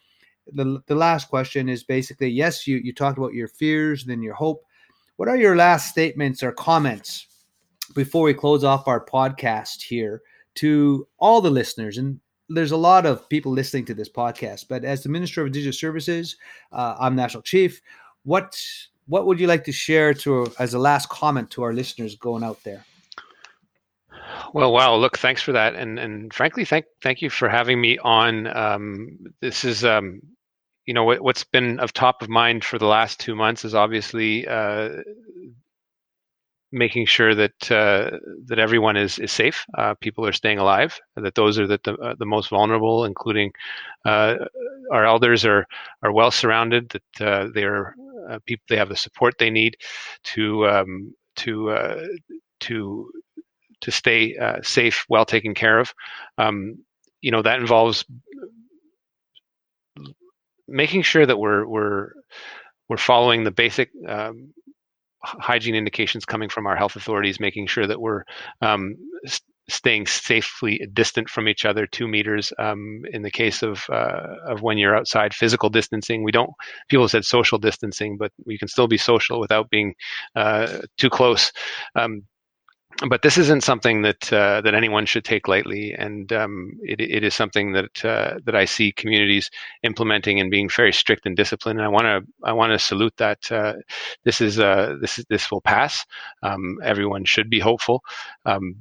the 0.52 0.80
the 0.86 0.94
last 0.94 1.28
question 1.28 1.68
is 1.68 1.82
basically 1.82 2.28
yes 2.28 2.66
you 2.66 2.76
you 2.78 2.92
talked 2.92 3.18
about 3.18 3.34
your 3.34 3.48
fears 3.48 4.04
then 4.04 4.22
your 4.22 4.34
hope. 4.34 4.62
What 5.16 5.28
are 5.28 5.36
your 5.36 5.56
last 5.56 5.88
statements 5.88 6.42
or 6.42 6.52
comments 6.52 7.26
before 7.94 8.24
we 8.24 8.34
close 8.34 8.64
off 8.64 8.86
our 8.86 9.02
podcast 9.02 9.80
here 9.82 10.20
to 10.56 11.08
all 11.18 11.40
the 11.40 11.50
listeners? 11.50 11.96
And 11.96 12.20
there's 12.48 12.72
a 12.72 12.76
lot 12.76 13.06
of 13.06 13.28
people 13.28 13.50
listening 13.52 13.84
to 13.86 13.94
this 13.94 14.08
podcast 14.08 14.66
but 14.68 14.84
as 14.84 15.02
the 15.02 15.08
minister 15.08 15.40
of 15.40 15.48
indigenous 15.48 15.80
services 15.80 16.36
uh, 16.72 16.94
i'm 17.00 17.16
national 17.16 17.42
chief 17.42 17.80
what 18.22 18.56
what 19.08 19.26
would 19.26 19.40
you 19.40 19.46
like 19.46 19.64
to 19.64 19.72
share 19.72 20.14
to 20.14 20.52
as 20.58 20.74
a 20.74 20.78
last 20.78 21.08
comment 21.08 21.50
to 21.52 21.62
our 21.62 21.72
listeners 21.72 22.16
going 22.16 22.42
out 22.42 22.62
there? 22.64 22.84
Well, 24.52 24.72
wow! 24.72 24.94
Look, 24.96 25.18
thanks 25.18 25.42
for 25.42 25.52
that, 25.52 25.74
and 25.74 25.98
and 25.98 26.32
frankly, 26.32 26.64
thank 26.64 26.86
thank 27.02 27.22
you 27.22 27.30
for 27.30 27.48
having 27.48 27.80
me 27.80 27.98
on. 27.98 28.46
Um, 28.46 29.18
this 29.40 29.64
is, 29.64 29.84
um, 29.84 30.20
you 30.84 30.94
know, 30.94 31.04
what, 31.04 31.36
has 31.36 31.44
been 31.44 31.78
of 31.80 31.92
top 31.92 32.22
of 32.22 32.28
mind 32.28 32.64
for 32.64 32.78
the 32.78 32.86
last 32.86 33.20
two 33.20 33.34
months 33.34 33.64
is 33.64 33.74
obviously 33.74 34.46
uh, 34.46 35.02
making 36.72 37.06
sure 37.06 37.34
that 37.34 37.70
uh, 37.70 38.18
that 38.46 38.58
everyone 38.58 38.96
is 38.96 39.18
is 39.18 39.32
safe. 39.32 39.64
Uh, 39.76 39.94
people 39.94 40.26
are 40.26 40.32
staying 40.32 40.58
alive. 40.58 40.98
That 41.16 41.34
those 41.34 41.58
are 41.58 41.66
the 41.66 41.80
the, 41.82 41.94
uh, 41.94 42.14
the 42.18 42.26
most 42.26 42.50
vulnerable, 42.50 43.04
including 43.04 43.52
uh, 44.04 44.34
our 44.92 45.04
elders, 45.04 45.44
are 45.44 45.66
are 46.02 46.12
well 46.12 46.30
surrounded. 46.30 46.90
That 46.90 47.26
uh, 47.26 47.48
they 47.54 47.64
are 47.64 47.94
uh, 48.28 48.38
people 48.46 48.64
they 48.68 48.76
have 48.76 48.88
the 48.88 48.96
support 48.96 49.34
they 49.38 49.50
need 49.50 49.76
to 50.24 50.66
um, 50.66 51.14
to 51.36 51.70
uh, 51.70 52.06
to 52.60 53.10
to 53.82 53.90
stay 53.90 54.36
uh, 54.36 54.56
safe, 54.62 55.04
well 55.08 55.24
taken 55.24 55.54
care 55.54 55.78
of. 55.78 55.92
Um, 56.38 56.84
you 57.20 57.30
know 57.30 57.42
that 57.42 57.60
involves 57.60 58.04
making 60.68 61.02
sure 61.02 61.26
that 61.26 61.38
we're 61.38 61.66
we're 61.66 62.10
we're 62.88 62.96
following 62.96 63.44
the 63.44 63.50
basic 63.50 63.90
um, 64.08 64.52
hygiene 65.22 65.74
indications 65.74 66.24
coming 66.24 66.48
from 66.48 66.66
our 66.66 66.76
health 66.76 66.96
authorities, 66.96 67.40
making 67.40 67.66
sure 67.66 67.86
that 67.86 68.00
we're 68.00 68.22
um, 68.62 68.96
staying 69.68 70.06
safely 70.06 70.86
distant 70.92 71.28
from 71.28 71.48
each 71.48 71.64
other, 71.64 71.86
two 71.86 72.06
meters. 72.08 72.52
Um, 72.58 73.02
in 73.12 73.22
the 73.22 73.30
case 73.30 73.62
of 73.62 73.84
uh, 73.90 74.36
of 74.46 74.62
when 74.62 74.78
you're 74.78 74.96
outside, 74.96 75.34
physical 75.34 75.70
distancing. 75.70 76.22
We 76.22 76.32
don't. 76.32 76.50
People 76.88 77.08
said 77.08 77.24
social 77.24 77.58
distancing, 77.58 78.16
but 78.16 78.32
we 78.44 78.58
can 78.58 78.68
still 78.68 78.88
be 78.88 78.98
social 78.98 79.40
without 79.40 79.70
being 79.70 79.94
uh, 80.34 80.78
too 80.96 81.10
close. 81.10 81.52
Um, 81.94 82.22
but 83.08 83.20
this 83.22 83.36
isn't 83.36 83.62
something 83.62 84.02
that 84.02 84.32
uh, 84.32 84.62
that 84.62 84.74
anyone 84.74 85.04
should 85.04 85.24
take 85.24 85.48
lightly, 85.48 85.92
and 85.92 86.32
um, 86.32 86.78
it, 86.82 87.00
it 87.00 87.24
is 87.24 87.34
something 87.34 87.72
that 87.72 88.04
uh, 88.04 88.38
that 88.44 88.54
I 88.54 88.64
see 88.64 88.92
communities 88.92 89.50
implementing 89.82 90.40
and 90.40 90.50
being 90.50 90.68
very 90.68 90.92
strict 90.92 91.26
and 91.26 91.36
disciplined. 91.36 91.78
And 91.78 91.86
I 91.86 91.90
want 91.90 92.04
to 92.04 92.22
I 92.42 92.52
want 92.52 92.72
to 92.72 92.78
salute 92.78 93.14
that. 93.18 93.52
Uh, 93.52 93.74
this 94.24 94.40
is 94.40 94.58
uh, 94.58 94.96
this 95.00 95.18
is 95.18 95.26
this 95.28 95.50
will 95.50 95.60
pass. 95.60 96.06
Um, 96.42 96.78
everyone 96.82 97.24
should 97.24 97.50
be 97.50 97.60
hopeful. 97.60 98.02
Um, 98.46 98.76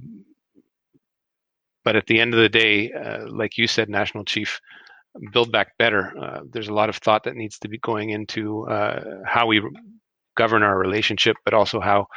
but 1.86 1.96
at 1.96 2.08
the 2.08 2.20
end 2.20 2.34
of 2.34 2.40
the 2.42 2.50
day, 2.50 2.92
uh, 2.92 3.28
like 3.30 3.58
you 3.58 3.68
said, 3.68 3.90
National 3.90 4.26
Chief, 4.26 4.60
build 5.32 5.52
back 5.52 5.78
better. 5.78 6.12
Uh, 6.20 6.42
there's 6.52 6.68
a 6.68 6.74
lot 6.74 6.90
of 6.90 6.98
thought 6.98 7.24
that 7.24 7.36
needs 7.36 7.60
to 7.60 7.70
be 7.70 7.78
going 7.78 8.10
into 8.10 8.68
uh, 8.68 9.22
how 9.26 9.48
we 9.48 9.62
govern 10.36 10.64
our 10.64 10.78
relationship, 10.78 11.38
but 11.46 11.54
also 11.54 11.80
how 11.80 12.08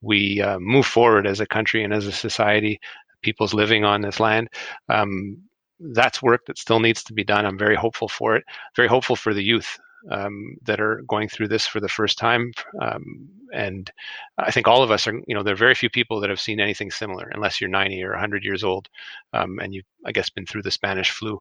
we 0.00 0.40
uh, 0.40 0.58
move 0.60 0.86
forward 0.86 1.26
as 1.26 1.40
a 1.40 1.46
country 1.46 1.82
and 1.82 1.92
as 1.92 2.06
a 2.06 2.12
society, 2.12 2.78
people's 3.22 3.54
living 3.54 3.84
on 3.84 4.02
this 4.02 4.20
land. 4.20 4.48
Um, 4.88 5.38
that's 5.80 6.22
work 6.22 6.42
that 6.46 6.58
still 6.58 6.78
needs 6.78 7.02
to 7.04 7.14
be 7.14 7.24
done. 7.24 7.46
I'm 7.46 7.58
very 7.58 7.74
hopeful 7.74 8.08
for 8.08 8.36
it. 8.36 8.44
Very 8.76 8.88
hopeful 8.88 9.16
for 9.16 9.34
the 9.34 9.42
youth 9.42 9.78
um, 10.10 10.56
that 10.62 10.80
are 10.80 11.02
going 11.08 11.28
through 11.28 11.48
this 11.48 11.66
for 11.66 11.80
the 11.80 11.88
first 11.88 12.18
time. 12.18 12.52
Um, 12.80 13.28
and 13.52 13.90
I 14.38 14.50
think 14.50 14.66
all 14.66 14.82
of 14.82 14.90
us 14.90 15.06
are, 15.06 15.14
you 15.26 15.34
know, 15.34 15.42
there 15.42 15.54
are 15.54 15.56
very 15.56 15.74
few 15.74 15.90
people 15.90 16.20
that 16.20 16.30
have 16.30 16.40
seen 16.40 16.60
anything 16.60 16.90
similar, 16.90 17.30
unless 17.34 17.60
you're 17.60 17.70
90 17.70 18.02
or 18.02 18.10
100 18.10 18.44
years 18.44 18.64
old, 18.64 18.88
um, 19.32 19.58
and 19.60 19.74
you 19.74 19.82
I 20.04 20.12
guess, 20.12 20.30
been 20.30 20.46
through 20.46 20.62
the 20.62 20.70
Spanish 20.70 21.10
flu. 21.10 21.40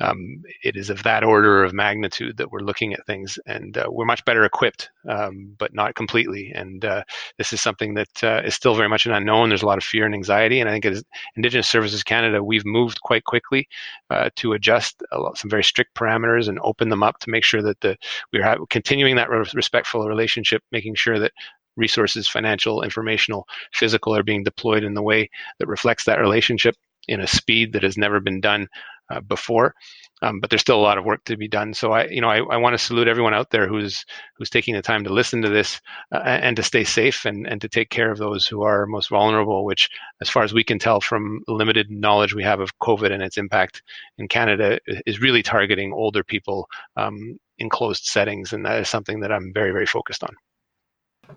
Um, 0.00 0.42
it 0.62 0.76
is 0.76 0.90
of 0.90 1.02
that 1.04 1.24
order 1.24 1.64
of 1.64 1.72
magnitude 1.72 2.36
that 2.36 2.50
we're 2.50 2.60
looking 2.60 2.92
at 2.92 3.06
things, 3.06 3.38
and 3.46 3.76
uh, 3.76 3.86
we're 3.88 4.04
much 4.04 4.24
better 4.24 4.44
equipped, 4.44 4.90
um, 5.08 5.54
but 5.58 5.74
not 5.74 5.94
completely. 5.94 6.52
And 6.54 6.84
uh, 6.84 7.04
this 7.38 7.52
is 7.52 7.60
something 7.60 7.94
that 7.94 8.24
uh, 8.24 8.42
is 8.44 8.54
still 8.54 8.74
very 8.74 8.88
much 8.88 9.06
an 9.06 9.12
unknown. 9.12 9.48
There's 9.48 9.62
a 9.62 9.66
lot 9.66 9.78
of 9.78 9.84
fear 9.84 10.04
and 10.06 10.14
anxiety, 10.14 10.60
and 10.60 10.68
I 10.68 10.72
think 10.72 10.86
as 10.86 11.04
Indigenous 11.36 11.68
Services 11.68 12.02
Canada, 12.02 12.42
we've 12.42 12.66
moved 12.66 13.00
quite 13.00 13.24
quickly 13.24 13.68
uh, 14.10 14.30
to 14.36 14.52
adjust 14.52 15.02
lot, 15.12 15.38
some 15.38 15.50
very 15.50 15.64
strict 15.64 15.94
parameters 15.94 16.48
and 16.48 16.58
open 16.62 16.88
them 16.88 17.02
up 17.02 17.18
to 17.20 17.30
make 17.30 17.44
sure 17.44 17.62
that 17.62 17.80
the 17.80 17.96
we're 18.32 18.56
continuing 18.70 19.16
that 19.16 19.30
respectful 19.30 20.06
relationship, 20.06 20.62
making 20.72 20.94
sure 20.94 21.18
that 21.18 21.32
resources, 21.76 22.28
financial, 22.28 22.82
informational, 22.82 23.46
physical, 23.72 24.14
are 24.16 24.22
being 24.22 24.42
deployed 24.42 24.82
in 24.82 24.94
the 24.94 25.02
way 25.02 25.28
that 25.58 25.68
reflects 25.68 26.04
that 26.04 26.18
relationship 26.18 26.74
in 27.08 27.20
a 27.20 27.26
speed 27.26 27.72
that 27.72 27.82
has 27.82 27.96
never 27.96 28.20
been 28.20 28.40
done 28.40 28.68
uh, 29.10 29.20
before. 29.20 29.74
Um, 30.22 30.40
but 30.40 30.48
there's 30.48 30.62
still 30.62 30.78
a 30.78 30.82
lot 30.82 30.96
of 30.96 31.04
work 31.04 31.24
to 31.26 31.36
be 31.36 31.46
done. 31.46 31.74
So 31.74 31.92
I, 31.92 32.06
you 32.06 32.22
know, 32.22 32.28
I, 32.28 32.38
I 32.38 32.56
want 32.56 32.72
to 32.72 32.78
salute 32.78 33.06
everyone 33.06 33.34
out 33.34 33.50
there 33.50 33.68
who's 33.68 34.04
who's 34.36 34.48
taking 34.48 34.74
the 34.74 34.80
time 34.80 35.04
to 35.04 35.12
listen 35.12 35.42
to 35.42 35.50
this 35.50 35.80
uh, 36.10 36.22
and 36.24 36.56
to 36.56 36.62
stay 36.62 36.84
safe 36.84 37.26
and, 37.26 37.46
and 37.46 37.60
to 37.60 37.68
take 37.68 37.90
care 37.90 38.10
of 38.10 38.16
those 38.16 38.46
who 38.46 38.62
are 38.62 38.86
most 38.86 39.10
vulnerable. 39.10 39.64
Which, 39.64 39.90
as 40.22 40.30
far 40.30 40.42
as 40.42 40.54
we 40.54 40.64
can 40.64 40.78
tell 40.78 41.02
from 41.02 41.42
limited 41.46 41.90
knowledge 41.90 42.34
we 42.34 42.44
have 42.44 42.60
of 42.60 42.78
COVID 42.78 43.12
and 43.12 43.22
its 43.22 43.36
impact 43.36 43.82
in 44.16 44.26
Canada, 44.26 44.80
is 45.04 45.20
really 45.20 45.42
targeting 45.42 45.92
older 45.92 46.24
people 46.24 46.66
um, 46.96 47.38
in 47.58 47.68
closed 47.68 48.06
settings, 48.06 48.54
and 48.54 48.64
that 48.64 48.80
is 48.80 48.88
something 48.88 49.20
that 49.20 49.30
I'm 49.30 49.52
very 49.52 49.70
very 49.70 49.86
focused 49.86 50.24
on. 50.24 50.34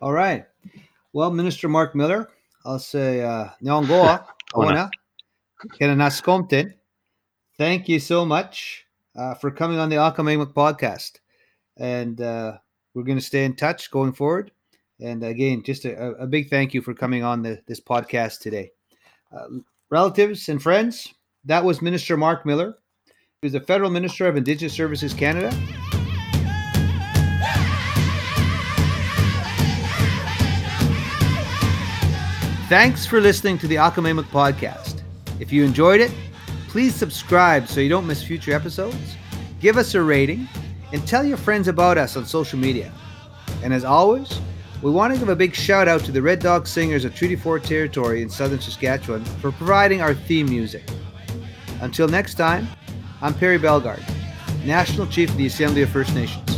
All 0.02 0.14
right. 0.14 0.46
Well, 1.12 1.32
Minister 1.32 1.68
Mark 1.68 1.96
Miller, 1.96 2.30
I'll 2.66 2.80
say 2.80 3.24
uh, 3.24 3.50
Nyongoa, 3.62 4.26
Ona, 4.54 4.90
Kenanaskomten. 5.68 6.74
Thank 7.58 7.90
you 7.90 8.00
so 8.00 8.26
much 8.26 8.86
uh, 9.16 9.34
for 9.36 9.52
coming 9.52 9.80
on 9.80 9.90
the 9.90 9.98
Akamemuk 9.98 10.54
podcast. 10.54 11.20
And 11.78 12.22
uh, 12.22 12.58
we're 12.94 13.04
going 13.04 13.18
to 13.18 13.24
stay 13.24 13.46
in 13.46 13.56
touch 13.56 13.92
going 13.92 14.14
forward. 14.14 14.52
And 15.02 15.24
again, 15.24 15.64
just 15.64 15.86
a, 15.86 16.12
a 16.14 16.28
big 16.28 16.50
thank 16.50 16.74
you 16.74 16.82
for 16.82 16.94
coming 16.94 17.24
on 17.24 17.42
the, 17.42 17.62
this 17.68 17.80
podcast 17.80 18.40
today. 18.40 18.72
Uh, 19.36 19.60
relatives 19.90 20.50
and 20.50 20.62
friends, 20.62 21.14
that 21.46 21.64
was 21.64 21.82
Minister 21.82 22.18
Mark 22.18 22.46
Miller, 22.46 22.78
who's 23.42 23.54
the 23.54 23.62
Federal 23.62 23.90
Minister 23.90 24.28
of 24.28 24.36
Indigenous 24.36 24.74
Services 24.74 25.14
Canada. 25.14 25.52
Thanks 32.68 33.06
for 33.06 33.20
listening 33.20 33.58
to 33.60 33.68
the 33.68 33.76
Akamemuk 33.76 34.26
podcast. 34.26 34.89
If 35.40 35.54
you 35.54 35.64
enjoyed 35.64 36.02
it, 36.02 36.12
please 36.68 36.94
subscribe 36.94 37.68
so 37.68 37.80
you 37.80 37.90
don't 37.90 38.06
miss 38.06 38.22
future 38.22 38.54
episodes. 38.54 39.16
Give 39.60 39.78
us 39.78 39.96
a 39.96 40.02
rating 40.02 40.48
and 40.92 41.06
tell 41.08 41.26
your 41.26 41.38
friends 41.38 41.68
about 41.68 41.98
us 41.98 42.18
on 42.18 42.26
social 42.26 42.60
media. 42.60 42.92
And 43.64 43.74
as 43.74 43.84
always, 43.84 44.40
we 44.82 44.92
want 44.92 45.14
to 45.14 45.20
give 45.20 45.30
a 45.30 45.36
big 45.36 45.56
shout 45.56 45.88
out 45.88 46.02
to 46.06 46.12
the 46.12 46.22
Red 46.22 46.40
Dog 46.40 46.68
Singers 46.68 47.06
of 47.06 47.16
Treaty 47.16 47.36
4 47.36 47.60
Territory 47.60 48.22
in 48.22 48.30
southern 48.30 48.60
Saskatchewan 48.60 49.24
for 49.26 49.52
providing 49.52 50.02
our 50.02 50.14
theme 50.14 50.48
music. 50.48 50.84
Until 51.82 52.08
next 52.08 52.36
time, 52.36 52.68
I'm 53.22 53.34
Perry 53.34 53.58
Bellegarde, 53.58 54.04
National 54.64 55.08
Chief 55.08 55.30
of 55.30 55.38
the 55.38 55.48
Assembly 55.48 55.82
of 55.82 55.90
First 55.90 56.14
Nations. 56.16 56.49